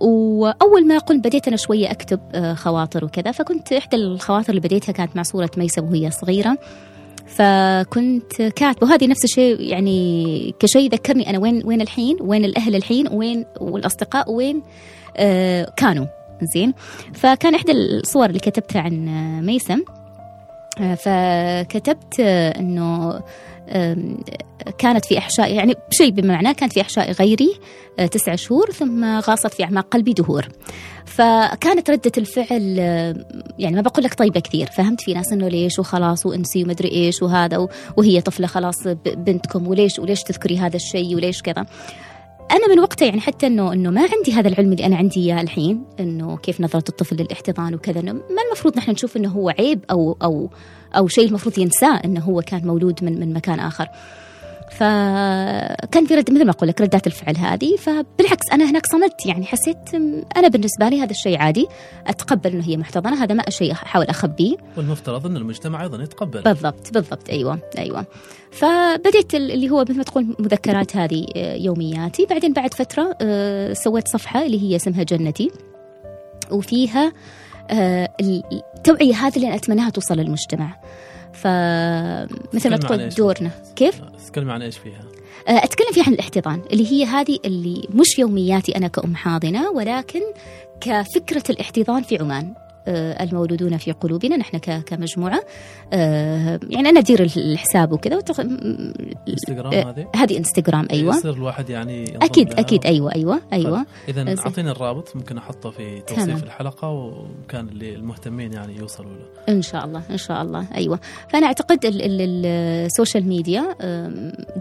وأول 0.00 0.86
ما 0.86 0.98
قلت 0.98 1.26
بديت 1.26 1.48
أنا 1.48 1.56
شوية 1.56 1.90
أكتب 1.90 2.20
أه 2.34 2.54
خواطر 2.54 3.04
وكذا 3.04 3.32
فكنت 3.32 3.72
إحدى 3.72 3.96
الخواطر 3.96 4.50
اللي 4.50 4.60
بديتها 4.60 4.92
كانت 4.92 5.16
مع 5.16 5.22
صورة 5.22 5.50
ميسم 5.56 5.84
وهي 5.84 6.10
صغيرة. 6.10 6.58
فكنت 7.26 8.42
كاتبة 8.42 8.86
وهذه 8.86 9.06
نفس 9.06 9.24
الشيء 9.24 9.60
يعني 9.60 10.54
كشيء 10.60 10.90
ذكرني 10.90 11.30
أنا 11.30 11.38
وين 11.38 11.62
وين 11.64 11.80
الحين؟ 11.80 12.16
وين 12.20 12.44
الأهل 12.44 12.76
الحين؟ 12.76 13.08
وين 13.12 13.44
والأصدقاء؟ 13.60 14.32
وين 14.32 14.62
آه 15.16 15.72
كانوا؟ 15.76 16.06
زين. 16.42 16.74
فكان 17.14 17.54
إحدى 17.54 17.72
الصور 17.72 18.26
اللي 18.26 18.38
كتبتها 18.38 18.80
عن 18.80 19.06
ميسم. 19.46 19.82
آه 19.88 19.97
فكتبت 20.76 22.20
إنه 22.20 23.20
كانت 24.78 25.06
في 25.06 25.18
إحشاء 25.18 25.54
يعني 25.54 25.74
شيء 25.90 26.10
بمعنى 26.10 26.54
كانت 26.54 26.72
في 26.72 26.80
إحشاء 26.80 27.12
غيري 27.12 27.60
آه، 27.98 28.06
تسع 28.06 28.34
شهور 28.34 28.70
ثم 28.70 29.04
غاصت 29.04 29.54
في 29.54 29.64
أعماق 29.64 29.86
قلبي 29.90 30.12
دهور. 30.12 30.48
فكانت 31.04 31.90
ردة 31.90 32.12
الفعل 32.18 32.78
يعني 33.58 33.76
ما 33.76 33.80
بقول 33.80 34.04
لك 34.04 34.14
طيبة 34.14 34.40
كثير 34.40 34.66
فهمت؟ 34.66 35.00
في 35.00 35.14
ناس 35.14 35.32
إنه 35.32 35.48
ليش 35.48 35.78
وخلاص 35.78 36.26
وإنسي 36.26 36.64
ومدري 36.64 36.88
إيش 36.92 37.22
وهذا 37.22 37.68
وهي 37.96 38.20
طفلة 38.20 38.46
خلاص 38.46 38.86
بنتكم 39.06 39.68
وليش 39.68 39.98
وليش 39.98 40.22
تذكري 40.22 40.58
هذا 40.58 40.76
الشيء 40.76 41.16
وليش 41.16 41.42
كذا؟ 41.42 41.66
أنا 42.50 42.68
من 42.68 42.80
وقتها 42.80 43.06
يعني 43.06 43.20
حتى 43.20 43.46
انه 43.46 43.72
إنه 43.72 43.90
ما 43.90 44.00
عندي 44.00 44.32
هذا 44.32 44.48
العلم 44.48 44.72
اللي 44.72 44.86
أنا 44.86 44.96
عندي 44.96 45.20
إياه 45.20 45.40
الحين 45.40 45.84
إنه 46.00 46.36
كيف 46.36 46.60
نظرة 46.60 46.84
الطفل 46.88 47.16
للاحتضان 47.16 47.74
وكذا 47.74 48.00
إنه 48.00 48.12
ما 48.12 48.42
المفروض 48.46 48.76
نحن 48.76 48.90
نشوف 48.90 49.16
إنه 49.16 49.28
هو 49.28 49.48
عيب 49.48 49.84
أو 49.90 50.16
أو 50.22 50.50
أو 50.96 51.08
شيء 51.08 51.28
المفروض 51.28 51.58
ينساه 51.58 52.00
إنه 52.04 52.20
هو 52.20 52.42
كان 52.42 52.66
مولود 52.66 53.04
من 53.04 53.20
من 53.20 53.32
مكان 53.32 53.60
آخر. 53.60 53.88
فكان 54.70 56.06
في 56.06 56.14
رد 56.14 56.30
مثل 56.30 56.44
ما 56.44 56.50
أقول 56.50 56.68
لك 56.68 56.80
ردات 56.80 57.06
الفعل 57.06 57.36
هذه. 57.36 57.76
فبالعكس 57.76 58.52
أنا 58.52 58.70
هناك 58.70 58.86
صمت 58.86 59.26
يعني 59.26 59.46
حسيت 59.46 59.94
أنا 60.36 60.48
بالنسبة 60.48 60.88
لي 60.88 61.00
هذا 61.00 61.10
الشيء 61.10 61.38
عادي 61.38 61.66
أتقبل 62.06 62.50
إنه 62.50 62.64
هي 62.64 62.76
محتضنة. 62.76 63.24
هذا 63.24 63.34
ما 63.34 63.50
شيء 63.50 63.72
أحاول 63.72 64.06
أخبيه. 64.06 64.56
والمفترض 64.76 65.26
إن 65.26 65.36
المجتمع 65.36 65.82
أيضا 65.82 66.02
يتقبل. 66.02 66.42
بالضبط 66.42 66.92
بالضبط. 66.92 67.28
أيوه 67.30 67.58
أيوه. 67.78 68.06
فبديت 68.50 69.34
اللي 69.34 69.70
هو 69.70 69.82
مثل 69.82 69.96
ما 69.96 70.02
تقول 70.02 70.36
مذكرات 70.38 70.96
هذه 70.96 71.26
آه، 71.36 71.54
يومياتي. 71.54 72.26
بعدين 72.26 72.52
بعد 72.52 72.74
فترة 72.74 73.16
آه، 73.22 73.72
سويت 73.72 74.08
صفحة 74.08 74.46
اللي 74.46 74.62
هي 74.62 74.76
اسمها 74.76 75.02
جنتي. 75.02 75.50
وفيها 76.50 77.12
آه، 77.70 78.08
التوعيه 78.52 79.14
هذه 79.14 79.36
اللي 79.36 79.46
أنا 79.46 79.56
أتمناها 79.56 79.90
توصل 79.90 80.16
للمجتمع. 80.16 80.76
فمثل 81.42 82.70
ما 82.70 82.76
تقول 82.76 83.08
دورنا 83.08 83.50
كيف؟ 83.76 84.00
تتكلم 84.26 84.50
عن 84.50 84.62
إيش 84.62 84.78
فيها؟ 84.78 85.00
آه، 85.48 85.64
أتكلم 85.64 85.92
فيها 85.92 86.04
عن 86.06 86.12
الاحتضان 86.12 86.62
اللي 86.72 86.92
هي 86.92 87.04
هذه 87.04 87.38
اللي 87.44 87.88
مش 87.90 88.18
يومياتي 88.18 88.76
أنا 88.76 88.88
كأم 88.88 89.16
حاضنة 89.16 89.70
ولكن 89.70 90.20
كفكرة 90.80 91.42
الاحتضان 91.50 92.02
في 92.02 92.18
عمان 92.18 92.54
المولودون 92.88 93.76
في 93.76 93.92
قلوبنا 93.92 94.36
نحن 94.36 94.58
كمجموعة. 94.58 95.40
آه، 95.92 96.60
يعني 96.70 96.88
أنا 96.88 97.00
أدير 97.00 97.22
الحساب 97.36 97.92
وكذا 97.92 98.16
وتق... 98.16 98.40
إنستغرام 99.28 99.74
هذه؟ 99.74 100.06
هذه 100.16 100.38
إنستغرام 100.38 100.88
أيوة. 100.92 101.16
يصير 101.16 101.32
الواحد 101.32 101.70
يعني 101.70 102.16
أكيد 102.16 102.52
أكيد 102.52 102.86
أيوة 102.86 103.14
أيوة 103.14 103.40
أيوة. 103.52 103.86
إذا 104.08 104.34
أعطيني 104.38 104.70
الرابط 104.70 105.16
ممكن 105.16 105.38
أحطه 105.38 105.70
في 105.70 106.00
توصيف 106.00 106.24
تمام. 106.24 106.36
الحلقة 106.36 106.90
وكان 106.90 107.68
اللي 107.68 107.94
المهتمين 107.94 108.52
يعني 108.52 108.76
يوصلوا 108.76 109.10
له. 109.10 109.54
إن 109.54 109.62
شاء 109.62 109.84
الله 109.84 110.02
إن 110.10 110.16
شاء 110.16 110.42
الله 110.42 110.66
أيوة. 110.74 111.00
فأنا 111.28 111.46
أعتقد 111.46 111.78
السوشيال 111.84 113.28
ميديا 113.28 113.74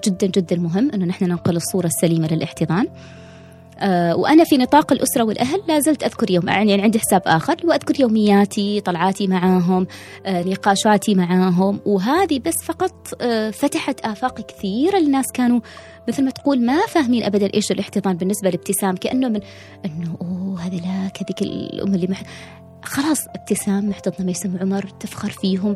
جدا 0.06 0.28
جدا 0.28 0.56
مهم 0.56 0.92
أنه 0.92 1.06
نحن 1.06 1.26
ننقل 1.26 1.56
الصورة 1.56 1.88
السليمة 1.88 2.28
للاحتضان. 2.28 2.88
آه، 2.88 3.27
وأنا 4.14 4.44
في 4.44 4.58
نطاق 4.58 4.92
الأسرة 4.92 5.24
والأهل 5.24 5.62
لا 5.68 5.80
زلت 5.80 6.04
أذكر 6.04 6.32
يوم 6.32 6.48
يعني 6.48 6.82
عندي 6.82 7.00
حساب 7.00 7.22
آخر 7.26 7.56
وأذكر 7.64 8.02
يومياتي 8.02 8.82
طلعاتي 8.82 9.28
معاهم 9.28 9.88
آه، 10.26 10.44
نقاشاتي 10.44 11.16
معاهم 11.16 11.80
وهذه 11.86 12.40
بس 12.40 12.64
فقط 12.64 12.94
آه، 13.22 13.50
فتحت 13.50 14.00
آفاق 14.06 14.42
كثيرة 14.42 14.98
للناس 14.98 15.26
كانوا 15.34 15.60
مثل 16.08 16.26
ما 16.26 16.32
تقول 16.32 16.66
ما 16.66 16.80
فاهمين 16.88 17.24
ابدا 17.24 17.50
إيش 17.54 17.72
الاحتضان 17.72 18.18
بالنسبة 18.18 18.50
لابتسام 18.50 18.96
كأنه 18.96 19.30
من 19.30 19.40
إنه 19.86 20.18
أوه 20.22 20.62
هذه 20.62 20.76
لا 20.76 21.12
هذيك 21.22 21.42
الأم 21.42 21.96
اللي. 21.96 22.08
خلاص 22.84 23.28
ابتسام 23.28 23.90
محتضنه 23.90 24.26
ميسم 24.28 24.58
عمر 24.58 24.90
تفخر 25.00 25.30
فيهم 25.30 25.76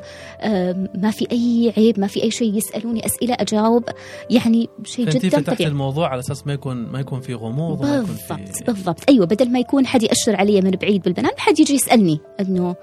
ما 0.95 1.11
في 1.11 1.27
أي 1.31 1.73
عيب 1.77 1.99
ما 1.99 2.07
في 2.07 2.23
أي 2.23 2.31
شيء 2.31 2.53
يسألوني 2.53 3.05
أسئلة 3.05 3.33
أجاوب. 3.39 3.83
يعني 4.29 4.69
شيء 4.83 5.09
جدا 5.09 5.41
فتحت 5.41 5.61
الموضوع 5.61 6.07
على 6.07 6.19
أساس 6.19 6.47
ما 6.47 6.53
يكون 6.53 6.77
ما 6.77 6.99
يكون 6.99 7.21
في 7.21 7.33
غموض 7.33 7.81
بالضبط 7.81 8.49
في... 8.49 8.63
بالضبط. 8.63 9.09
أيوه 9.09 9.25
بدل 9.25 9.51
ما 9.51 9.59
يكون 9.59 9.85
حد 9.85 10.03
يأشر 10.03 10.35
علي 10.35 10.61
من 10.61 10.71
بعيد 10.71 11.01
بالبنان 11.01 11.31
حد 11.37 11.59
يجي 11.59 11.73
يسألني 11.73 12.19
إنه 12.39 12.75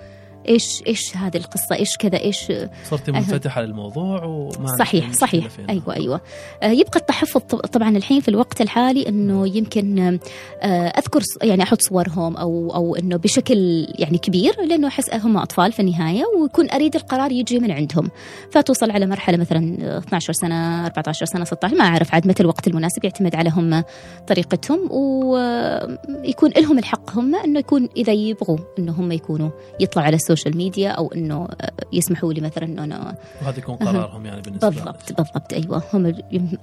إيش 0.49 0.83
إيش 0.87 1.17
هذه 1.17 1.37
القصة؟ 1.37 1.77
إيش 1.77 1.97
كذا؟ 1.97 2.21
إيش 2.21 2.53
صرتي 2.85 3.13
منفتحة. 3.13 3.63
للموضوع 3.63 4.25
وما 4.25 4.77
صحيح 4.79 5.13
صحيح. 5.13 5.49
أيوه 5.69 5.97
أيوه. 5.97 6.21
آه 6.63 6.71
يبقى 6.71 7.01
التحفظ 7.01 7.41
طبعا 7.73 7.97
الحين 7.97 8.21
في 8.21 8.29
الوقت 8.29 8.61
الحالي 8.61 9.09
إنه 9.09 9.57
يمكن 9.57 10.19
آه 10.63 10.87
أذكر 10.87 11.23
يعني 11.43 11.63
أحط 11.63 11.83
صورهم 11.83 12.37
أو 12.37 12.75
أو 12.75 12.97
إنه 12.97 13.17
بشكل 13.17 13.87
يعني 13.99 14.19
كبير 14.19 14.61
لأنه 14.61 14.89
أحس 14.89 15.15
هم 15.15 15.37
أطفال 15.37 15.73
في 15.73 15.81
النهاية 15.81 16.25
ويكون 16.41 16.71
أريد 16.71 16.97
القرار 16.97 17.33
يجي 17.33 17.59
من 17.59 17.71
عندهم. 17.71 18.11
فتوصل 18.51 18.91
على 18.91 19.07
مرحلة 19.07 19.37
مثلا 19.37 19.99
12 19.99 20.33
سنة 20.33 20.87
14 20.87 21.27
سنة 21.27 21.45
16 21.45 21.75
ما 21.77 21.85
أعرف 21.85 22.15
عاد 22.15 22.27
متى 22.27 22.43
الوقت 22.43 22.67
المناسب 22.69 23.05
يعتمد 23.05 23.35
على 23.35 23.51
هم 23.51 23.85
طريقتهم 24.29 24.93
ويكون 24.93 26.51
لهم 26.57 26.79
الحق 26.79 27.19
هم 27.19 27.35
إنه 27.35 27.59
يكون 27.59 27.89
إذا 27.97 28.13
يبغوا 28.13 28.59
إنه 28.79 28.93
هم 28.93 29.13
يكونوا 29.13 29.51
يطلعوا 29.81 30.07
على 30.07 30.17
ال 30.17 30.20
social 30.20 30.38
ال 30.39 30.41
social 30.41 30.57
media 30.57 30.91
أو 30.91 31.13
إنه 31.13 31.49
يسمحوا 31.93 32.33
لي 32.33 32.41
مثلا 32.41 32.65
إنه 32.65 32.85
أنا 32.85 33.17
وهذا 33.43 33.59
يكون 33.59 33.77
قرارهم 33.77 34.27
يعني 34.27 34.41
بالنسبة 34.43 34.69
بالضبط 34.69 35.13
بالضبط 35.13 35.53
أيوه 35.53 35.83
هم 35.93 36.07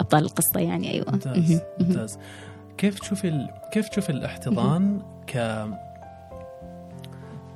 أبطال 0.01 0.23
القصة 0.23 0.59
يعني 0.59 0.91
أيوه. 0.91 1.11
ممتاز 1.11 1.61
ممتاز. 1.79 2.17
كيف 2.77 2.99
تشوفي 2.99 3.27
ال... 3.27 3.49
كيف 3.73 3.89
تشوفي 3.89 4.09
الاحتضان 4.09 5.01
ك 5.27 5.37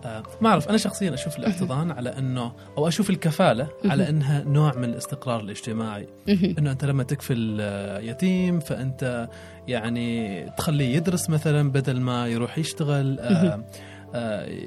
آه 0.06 0.24
ما 0.42 0.50
أعرف 0.50 0.70
أنا 0.70 0.78
شخصيا 0.78 1.14
أشوف 1.14 1.40
الاحتضان 1.40 1.92
على 1.92 2.18
إنه 2.18 2.52
أو 2.78 2.88
أشوف 2.88 3.10
الكفالة 3.10 3.68
على 3.86 4.10
إنها 4.10 4.44
نوع 4.44 4.76
من 4.76 4.84
الاستقرار 4.84 5.40
الاجتماعي. 5.40 6.08
إنه 6.30 6.72
أنت 6.72 6.86
لما 6.86 7.04
تكفل 7.04 7.58
آه، 7.62 8.00
يتيم 8.00 8.60
فأنت 8.60 9.30
يعني 9.68 10.46
تخليه 10.58 10.96
يدرس 10.96 11.30
مثلا 11.30 11.72
بدل 11.72 12.00
ما 12.02 12.28
يروح 12.28 12.58
يشتغل 12.58 13.20
آه 13.20 13.24
آه 13.24 13.64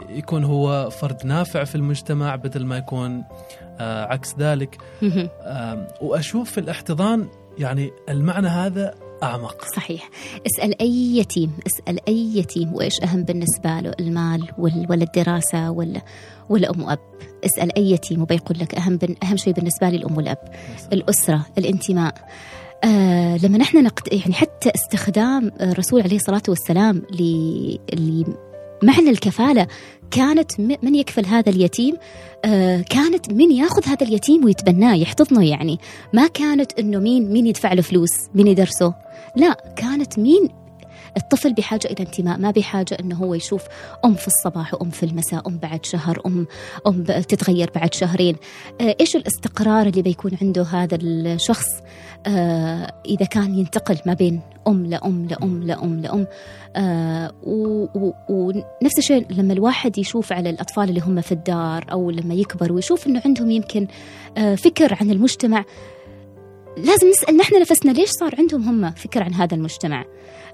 يكون 0.08 0.44
هو 0.44 0.90
فرد 0.90 1.26
نافع 1.26 1.64
في 1.64 1.74
المجتمع 1.74 2.36
بدل 2.36 2.66
ما 2.66 2.76
يكون 2.76 3.24
آه 3.80 4.04
عكس 4.04 4.34
ذلك. 4.38 4.78
آه 5.42 5.88
وأشوف 6.00 6.50
في 6.50 6.60
الاحتضان 6.60 7.28
يعني 7.58 7.90
المعنى 8.08 8.48
هذا 8.48 8.94
أعمق. 9.22 9.64
صحيح. 9.76 10.10
اسأل 10.46 10.80
أي 10.80 11.16
يتيم 11.16 11.52
اسأل 11.66 12.08
أي 12.08 12.36
يتيم 12.36 12.74
وإيش 12.74 13.02
أهم 13.02 13.22
بالنسبة 13.22 13.80
له 13.80 13.92
المال 14.00 14.48
ولا 14.58 15.02
الدراسة 15.04 15.70
ولا 15.70 16.02
ولا 16.48 16.70
أم 16.70 16.82
وأب. 16.82 16.98
اسأل 17.44 17.76
أي 17.76 17.90
يتيم 17.90 18.22
وبيقول 18.22 18.58
لك 18.58 18.74
أهم 18.74 18.98
أهم 19.24 19.36
شيء 19.36 19.52
بالنسبة 19.52 19.88
لي 19.88 19.96
الأم 19.96 20.16
والأب. 20.16 20.38
الأسرة 20.92 21.46
الانتماء. 21.58 22.14
آه 22.84 23.36
لما 23.36 23.58
نحن 23.58 23.84
نقد 23.84 24.12
يعني 24.12 24.32
حتى 24.34 24.70
استخدام 24.74 25.52
الرسول 25.60 26.02
عليه 26.02 26.16
الصلاة 26.16 26.42
والسلام 26.48 27.02
لمعنى 28.82 29.10
الكفالة 29.10 29.66
كانت 30.10 30.60
من 30.60 30.94
يكفل 30.94 31.26
هذا 31.26 31.50
اليتيم؟ 31.50 31.96
آه 32.44 32.80
كانت 32.80 33.32
من 33.32 33.50
ياخذ 33.52 33.88
هذا 33.88 34.06
اليتيم 34.06 34.44
ويتبناه 34.44 34.94
يحتضنه 34.94 35.44
يعني. 35.44 35.78
ما 36.12 36.26
كانت 36.26 36.72
إنه 36.78 36.98
مين 36.98 37.32
مين 37.32 37.46
يدفع 37.46 37.72
له 37.72 37.82
فلوس 37.82 38.10
مين 38.34 38.46
يدرسه. 38.46 38.94
لا 39.36 39.56
كانت 39.76 40.18
مين؟ 40.18 40.48
الطفل 41.16 41.52
بحاجة 41.52 41.86
إلى 41.86 42.00
انتماء 42.00 42.38
ما 42.38 42.50
بحاجة 42.50 42.96
أنه 43.00 43.16
هو 43.16 43.34
يشوف 43.34 43.62
أم 44.04 44.14
في 44.14 44.26
الصباح 44.26 44.74
وأم 44.74 44.90
في 44.90 45.02
المساء 45.02 45.48
أم 45.48 45.58
بعد 45.58 45.84
شهر 45.84 46.20
أم, 46.26 46.46
أم 46.86 47.04
تتغير 47.04 47.70
بعد 47.74 47.94
شهرين. 47.94 48.36
آه، 48.80 48.96
إيش 49.00 49.16
الاستقرار 49.16 49.86
اللي 49.86 50.02
بيكون 50.02 50.30
عنده 50.42 50.62
هذا 50.62 50.98
الشخص؟ 51.02 51.68
آه، 52.26 52.92
إذا 53.06 53.26
كان 53.26 53.58
ينتقل 53.58 53.98
ما 54.06 54.14
بين 54.14 54.40
أم 54.68 54.86
لأم 54.86 55.26
لأم 55.30 55.62
لأم 55.62 56.00
لأم 56.00 56.26
آه 56.76 57.32
ونفس 58.28 58.98
الشيء 58.98 59.26
لما 59.30 59.52
الواحد 59.52 59.98
يشوف 59.98 60.32
على 60.32 60.50
الأطفال 60.50 60.88
اللي 60.88 61.00
هم 61.00 61.20
في 61.20 61.32
الدار 61.32 61.86
أو 61.92 62.10
لما 62.10 62.34
يكبر 62.34 62.72
ويشوف 62.72 63.06
أنه 63.06 63.22
عندهم 63.24 63.50
يمكن 63.50 63.86
آه 64.36 64.54
فكر 64.54 64.96
عن 65.00 65.10
المجتمع 65.10 65.64
لازم 66.76 67.08
نسأل 67.10 67.36
نحن 67.36 67.60
نفسنا 67.60 67.92
ليش 67.92 68.10
صار 68.10 68.34
عندهم 68.38 68.62
هم 68.62 68.90
فكر 68.90 69.22
عن 69.22 69.34
هذا 69.34 69.54
المجتمع؟ 69.54 70.04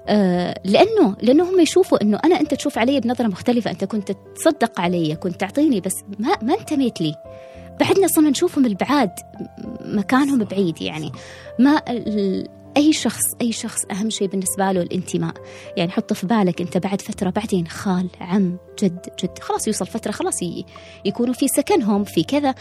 آه 0.07 0.61
لأنه 0.65 1.15
لأنه 1.21 1.49
هم 1.49 1.59
يشوفوا 1.59 2.01
أنه 2.01 2.19
أنا 2.25 2.39
أنت 2.39 2.53
تشوف 2.53 2.77
علي 2.77 2.99
بنظرة 2.99 3.27
مختلفة 3.27 3.71
أنت 3.71 3.83
كنت 3.83 4.11
تصدق 4.35 4.81
علي 4.81 5.15
كنت 5.15 5.39
تعطيني 5.39 5.81
بس 5.81 5.93
ما, 6.19 6.29
ما 6.41 6.53
انتميت 6.59 7.01
لي. 7.01 7.15
بعدنا 7.79 8.07
صرنا 8.07 8.29
نشوفهم 8.29 8.65
البعاد 8.65 9.11
مكانهم 9.85 10.43
بعيد 10.43 10.81
يعني. 10.81 11.11
ما 11.59 11.81
أي 12.77 12.93
شخص 12.93 13.21
أي 13.41 13.51
شخص 13.51 13.85
أهم 13.91 14.09
شيء 14.09 14.27
بالنسبة 14.27 14.71
له 14.71 14.81
الانتماء. 14.81 15.33
يعني 15.77 15.91
حط 15.91 16.13
في 16.13 16.27
بالك 16.27 16.61
أنت 16.61 16.77
بعد 16.77 17.01
فترة 17.01 17.29
بعدين 17.29 17.67
خال 17.67 18.09
عم 18.21 18.57
جد 18.83 19.09
جد 19.23 19.39
خلاص 19.39 19.67
يوصل 19.67 19.87
فترة 19.87 20.11
خلاص 20.11 20.39
يكونوا 21.05 21.33
في 21.33 21.47
سكنهم 21.47 22.03
في 22.03 22.23
كذا. 22.23 22.55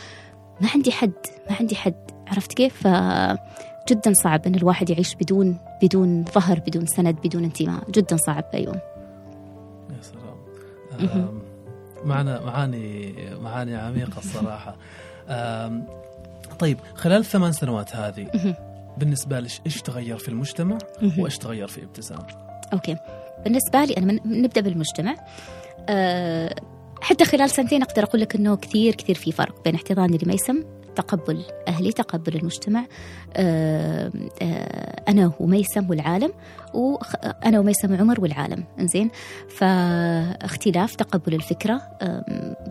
ما 0.60 0.68
عندي 0.74 0.92
حد 0.92 1.12
ما 1.50 1.56
عندي 1.60 1.76
حد. 1.76 2.10
عرفت 2.26 2.52
كيف؟ 2.52 2.86
جدا 3.88 4.12
صعب 4.12 4.46
أن 4.46 4.54
الواحد 4.54 4.90
يعيش 4.90 5.14
بدون 5.14 5.58
بدون 5.82 6.24
ظهر 6.24 6.58
بدون 6.58 6.86
سند 6.86 7.16
بدون 7.24 7.44
انتماء. 7.44 7.90
جدا 7.90 8.16
صعب 8.16 8.44
أيوة. 8.54 8.74
يا 9.90 10.02
سلام. 10.02 11.42
معنا 12.04 12.40
معاني 12.44 13.14
معاني 13.42 13.76
عميقة 13.76 14.18
الصراحة. 14.18 14.76
طيب 16.58 16.78
خلال 16.94 17.20
الثمان 17.20 17.52
سنوات 17.52 17.96
هذه 17.96 18.54
بالنسبة 18.98 19.40
لك 19.40 19.50
إيش 19.66 19.82
تغير 19.82 20.18
في 20.18 20.28
المجتمع 20.28 20.78
وإيش 21.18 21.38
تغير 21.38 21.68
في 21.68 21.84
ابتسام؟ 21.84 22.18
أوكي. 22.72 22.96
بالنسبة 23.44 23.84
لي 23.84 23.96
أنا 23.96 24.06
من 24.06 24.42
نبدأ 24.42 24.60
بالمجتمع. 24.60 25.14
أه 25.88 26.54
حتى 27.00 27.24
خلال 27.24 27.50
سنتين 27.50 27.82
أقدر 27.82 28.02
أقول 28.02 28.20
لك 28.20 28.34
أنه 28.34 28.56
كثير 28.56 28.94
كثير 28.94 29.14
في 29.14 29.32
فرق 29.32 29.64
بين 29.64 29.74
احتضاني 29.74 30.18
لميسم 30.22 30.64
تقبل 30.98 31.44
أهلي 31.68 31.92
تقبل 31.92 32.36
المجتمع. 32.36 32.84
آه، 33.36 34.12
آه، 34.42 35.02
أنا 35.08 35.32
وميسم 35.40 35.90
والعالم 35.90 36.32
وأنا 36.74 37.60
وميسم 37.60 37.92
وعمر 37.92 38.20
والعالم. 38.20 38.64
إنزين؟ 38.80 39.10
فاختلاف 39.48 40.94
تقبل 40.94 41.34
الفكرة. 41.34 41.82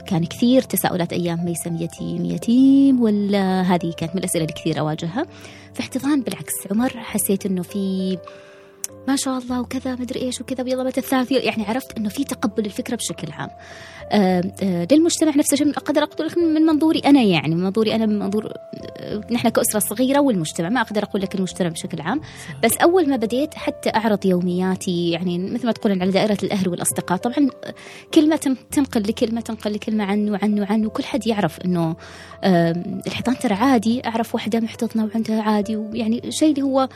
كان 0.08 0.26
كثير 0.26 0.62
تساؤلات 0.62 1.14
أيام 1.14 1.46
ميسم 1.46 1.76
يتيم 1.76 2.26
يتيم 2.26 3.02
ولا 3.02 3.62
هذه 3.62 3.94
كانت 3.98 4.12
من 4.16 4.20
الأسئلة 4.20 4.44
اللي 4.44 4.54
كثير 4.54 4.80
أواجهها. 4.80 5.26
في 5.74 5.80
احتضان 5.80 6.22
بالعكس 6.22 6.54
عمر 6.72 6.90
حسيت 6.90 7.46
أنه 7.46 7.62
في 7.62 8.18
ما 9.08 9.16
شاء 9.16 9.38
الله 9.38 9.62
وكذا 9.62 9.96
مدري 9.96 10.22
إيش 10.22 10.42
وكذا 10.42 10.64
ويلا 10.64 10.84
متى 10.84 11.00
الثالث 11.00 11.32
يعني 11.32 11.66
عرفت 11.66 11.98
إنه 11.98 12.10
في 12.10 12.24
تقبل 12.24 12.66
الفكرة 12.66 12.96
بشكل 12.96 13.32
عام. 13.32 13.50
آه، 14.12 14.44
آه، 14.64 14.88
للمجتمع 14.92 15.36
نفس 15.36 15.54
الشيء 15.54 15.70
أقدر 15.70 16.04
أقول 16.04 16.28
لك 16.28 16.38
من 16.38 16.62
منظوري 16.62 17.00
أنا 17.00 17.22
يعني 17.22 17.56
من 17.56 17.64
منظوري 17.64 17.96
أنا 17.96 18.06
من 18.06 18.20
منظور 18.20 18.54
آه، 18.98 19.22
نحن 19.32 19.50
كأسرة 19.50 19.80
صغيرة 19.80 20.20
والمجتمع 20.20 20.70
ما 20.70 20.82
أقدر 20.82 21.04
أقول 21.04 21.22
لك 21.22 21.36
المجتمع 21.36 21.70
بشكل 21.70 22.02
عام. 22.02 22.22
بس 22.64 22.78
أول 22.78 23.10
ما 23.10 23.16
بديت 23.16 23.54
حتى 23.54 23.90
أعرض 23.90 24.26
يومياتي 24.26 25.12
يعني 25.12 25.38
مثل 25.38 25.66
ما 25.66 25.72
تقولون 25.72 26.02
على 26.02 26.12
دائرة 26.12 26.38
الأهل 26.44 26.70
والأصدقاء 26.70 27.18
طبعا 27.18 27.50
كلمه 28.14 28.58
تنقل 28.72 29.02
لكلمه 29.02 29.42
تنقل 29.42 29.74
لكلمه 29.74 30.04
عنه 30.04 30.32
وعنه 30.32 30.62
وعنه 30.62 30.88
وكل 30.88 31.04
حد 31.04 31.28
يعرف 31.28 31.62
إنه 31.62 31.96
الحيطان 33.08 33.38
ترى 33.38 33.54
عادي 33.54 34.08
أعرف 34.08 34.36
واحدة 34.36 34.60
محتضنة 34.60 35.06
وعندها 35.06 35.42
عادي 35.42 35.76
ويعني 35.76 36.32
شيء 36.32 36.50
اللي 36.50 36.62
هو 36.62 36.90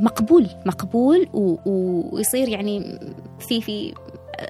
مقبول 0.00 0.46
مقبول 0.66 1.26
ويصير 1.32 2.48
يعني 2.48 2.98
في 3.48 3.60
في 3.60 3.94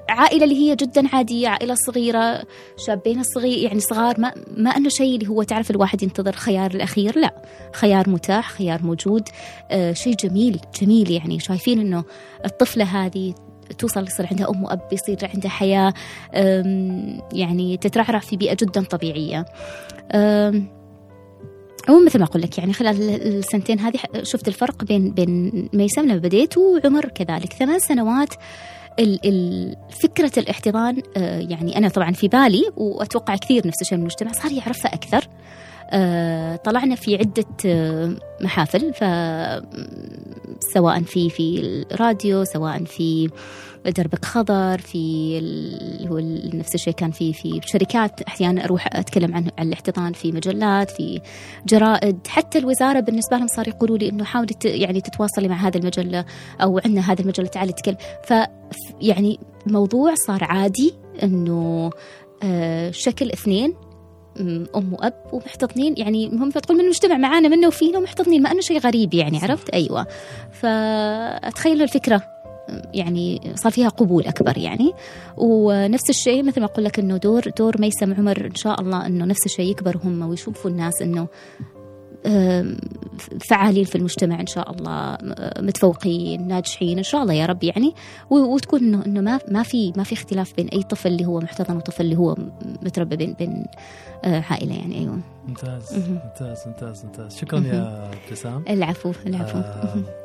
عائلة 0.08 0.44
اللي 0.44 0.54
هي 0.56 0.76
جدا 0.76 1.08
عادية 1.12 1.48
عائلة 1.48 1.74
صغيرة 1.74 2.42
شابين 2.86 3.20
الصغير 3.20 3.58
يعني 3.58 3.80
صغار 3.80 4.20
ما 4.20 4.32
ما 4.56 4.70
أنه 4.70 4.88
شيء 4.88 5.14
اللي 5.14 5.28
هو 5.28 5.42
تعرف 5.42 5.70
الواحد 5.70 6.02
ينتظر 6.02 6.32
خيار 6.32 6.70
الأخير 6.70 7.18
لا. 7.18 7.42
خيار 7.74 8.10
متاح 8.10 8.50
خيار 8.50 8.82
موجود 8.82 9.28
آه 9.70 9.92
شيء 9.92 10.14
جميل 10.14 10.60
جميل 10.82 11.10
يعني. 11.10 11.40
شايفين 11.40 11.80
إنه 11.80 12.04
الطفلة 12.44 12.84
هذه 12.84 13.34
توصل 13.78 14.06
يصير 14.06 14.26
عندها 14.30 14.50
أم 14.50 14.64
وأب 14.64 14.88
يصير 14.92 15.30
عندها 15.34 15.50
حياة 15.50 15.94
يعني 17.32 17.76
تترعرع 17.80 18.18
في 18.18 18.36
بيئة 18.36 18.54
جدا 18.54 18.84
طبيعية. 18.84 19.44
ومثل 21.88 22.18
ما 22.18 22.24
أقول 22.24 22.42
لك 22.42 22.58
يعني 22.58 22.72
خلال 22.72 23.26
السنتين 23.26 23.78
هذه 23.80 23.98
شفت 24.22 24.48
الفرق 24.48 24.84
بين 24.84 25.10
بين 25.10 25.68
ميسم 25.72 26.02
لما 26.02 26.16
بديت 26.16 26.58
وعمر 26.58 27.08
كذلك. 27.08 27.52
ثمان 27.52 27.78
سنوات 27.78 28.34
فكرة 30.02 30.32
الاحتضان 30.38 31.02
آه، 31.16 31.38
يعني 31.38 31.78
أنا 31.78 31.88
طبعا 31.88 32.12
في 32.12 32.28
بالي 32.28 32.64
وأتوقع 32.76 33.36
كثير 33.36 33.66
نفس 33.66 33.82
الشيء 33.82 33.98
من 33.98 34.02
المجتمع 34.02 34.32
صار 34.32 34.52
يعرفها 34.52 34.94
أكثر. 34.94 35.28
طلعنا 36.64 36.94
في 36.94 37.16
عدة 37.16 37.46
آه، 37.66 38.16
محافل 38.40 38.92
ف 38.94 39.04
سواء 40.74 41.02
في 41.02 41.30
في 41.30 41.60
الراديو 41.92 42.44
سواء 42.44 42.84
في 42.84 43.30
دربك 43.86 44.24
خضر 44.24 44.78
في 44.78 45.38
هو 46.10 46.18
نفس 46.58 46.74
الشيء 46.74 46.92
كان 46.92 47.10
في 47.10 47.32
في 47.32 47.60
شركات 47.66 48.22
أحيانا 48.22 48.64
أروح 48.64 48.96
أتكلم 48.96 49.34
عن 49.34 49.50
عن 49.58 49.66
الاحتضان 49.66 50.12
في 50.12 50.32
مجلات 50.32 50.90
في 50.90 51.20
جرائد. 51.66 52.26
حتى 52.26 52.58
الوزارة 52.58 53.00
بالنسبة 53.00 53.36
لهم 53.36 53.46
صار 53.46 53.68
يقولوا 53.68 53.98
لي 53.98 54.08
إنه 54.08 54.24
حاولي 54.24 54.54
يعني 54.64 55.00
تتواصلي 55.00 55.48
مع 55.48 55.56
هذه 55.56 55.76
المجلة 55.76 56.24
أو 56.62 56.80
عندنا 56.84 57.12
هذه 57.12 57.20
المجلة 57.20 57.46
تعالي 57.46 57.72
تتكلم 57.72 57.96
ف 58.24 58.34
يعني 59.00 59.40
موضوع 59.66 60.14
صار 60.14 60.44
عادي 60.44 60.94
إنه 61.22 61.90
آه، 62.42 62.90
شكل 62.90 63.30
اثنين 63.30 63.74
أم 64.40 64.92
وأب 64.92 65.14
ومحتضنين 65.32 65.94
يعني 65.96 66.28
هم 66.28 66.50
تقول 66.50 66.78
من 66.78 66.84
المجتمع 66.84 67.16
معانا 67.16 67.48
منه 67.48 67.66
وفينا 67.66 67.98
ومحتضنين 67.98 68.42
ما 68.42 68.52
أنه 68.52 68.60
شيء 68.60 68.78
غريب 68.78 69.14
يعني 69.14 69.38
عرفت؟ 69.38 69.70
أيوه. 69.70 70.06
فأتخيل 70.52 71.82
الفكرة 71.82 72.22
يعني 72.94 73.52
صار 73.54 73.72
فيها 73.72 73.88
قبول 73.88 74.26
أكبر 74.26 74.58
يعني. 74.58 74.92
ونفس 75.36 76.10
الشيء 76.10 76.42
مثل 76.42 76.60
ما 76.60 76.66
أقول 76.66 76.84
لك 76.84 76.98
إنه 76.98 77.16
دور 77.16 77.42
دور 77.58 77.80
ميسم 77.80 78.14
عمر 78.14 78.46
إن 78.46 78.54
شاء 78.54 78.80
الله 78.80 79.06
إنه 79.06 79.24
نفس 79.24 79.46
الشيء 79.46 79.70
يكبر 79.70 79.96
هم 80.04 80.22
ويشوفوا 80.22 80.70
الناس 80.70 81.02
إنه 81.02 81.28
فعالين 83.40 83.84
في 83.84 83.96
المجتمع 83.96 84.40
إن 84.40 84.46
شاء 84.46 84.70
الله 84.70 85.18
متفوقين 85.58 86.48
ناجحين 86.48 86.98
إن 86.98 87.04
شاء 87.04 87.22
الله 87.22 87.34
يا 87.34 87.46
رب 87.46 87.64
يعني. 87.64 87.94
وتكون 88.30 88.80
إنه 88.80 89.06
إنه 89.06 89.20
ما 89.20 89.40
ما 89.48 89.62
في 89.62 89.92
ما 89.96 90.02
في 90.02 90.12
اختلاف 90.12 90.56
بين 90.56 90.68
أي 90.68 90.82
طفل 90.82 91.08
اللي 91.08 91.24
هو 91.26 91.40
محتضن 91.40 91.76
وطفل 91.76 92.04
اللي 92.04 92.16
هو 92.16 92.36
متربى 92.82 93.16
بين 93.16 93.32
بين 93.32 93.66
آه، 94.24 94.44
عائلة 94.50 94.74
يعني. 94.74 94.98
أيوه. 94.98 95.18
ممتاز 95.48 95.92
ممتاز 95.94 96.58
ممتاز 96.66 97.04
ممتاز. 97.04 97.36
شكرا 97.36 97.60
يا 97.60 98.10
ابتسام. 98.12 98.64
العفو 98.68 99.12
العفو. 99.26 99.58
آه 99.58 100.21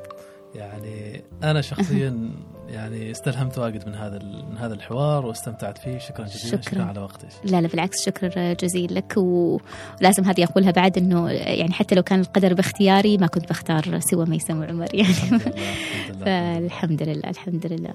يعني 0.56 1.24
أنا 1.44 1.62
شخصيا 1.62 2.32
يعني 2.70 3.12
استلهمت 3.12 3.58
واجد 3.58 3.88
من 3.88 3.96
هذا 3.96 4.20
من 4.50 4.58
هذا 4.58 4.74
الحوار 4.74 5.26
واستمتعت 5.26 5.78
فيه. 5.78 5.98
شكرا 5.98 6.26
جزيلا 6.26 6.62
شكرا, 6.62 6.62
شكرا. 6.62 6.84
على 6.84 7.00
وقتك. 7.00 7.28
لا 7.44 7.62
لا 7.62 7.68
بالعكس 7.68 8.06
شكر 8.06 8.54
جزيل 8.54 8.96
لك. 8.96 9.14
ولازم 9.18 10.24
هذه 10.26 10.44
أقولها 10.44 10.72
بعد 10.72 10.98
إنه 10.98 11.30
يعني 11.32 11.74
حتى 11.74 11.96
لو 11.96 12.04
كان 12.04 12.20
القدر 12.20 12.54
باختياري 12.54 13.18
ما 13.18 13.28
كنت 13.28 13.50
بختار 13.50 14.00
سوى 14.00 14.26
ميسم 14.26 14.60
وعمر 14.60 14.96
يعني. 14.96 15.10
الحمد 15.10 15.42
لله, 15.48 15.74
الحمد 15.74 16.16
لله. 16.16 16.26
فالحمد 16.26 17.04
لله 17.04 17.30
الحمد 17.30 17.66
لله. 17.68 17.94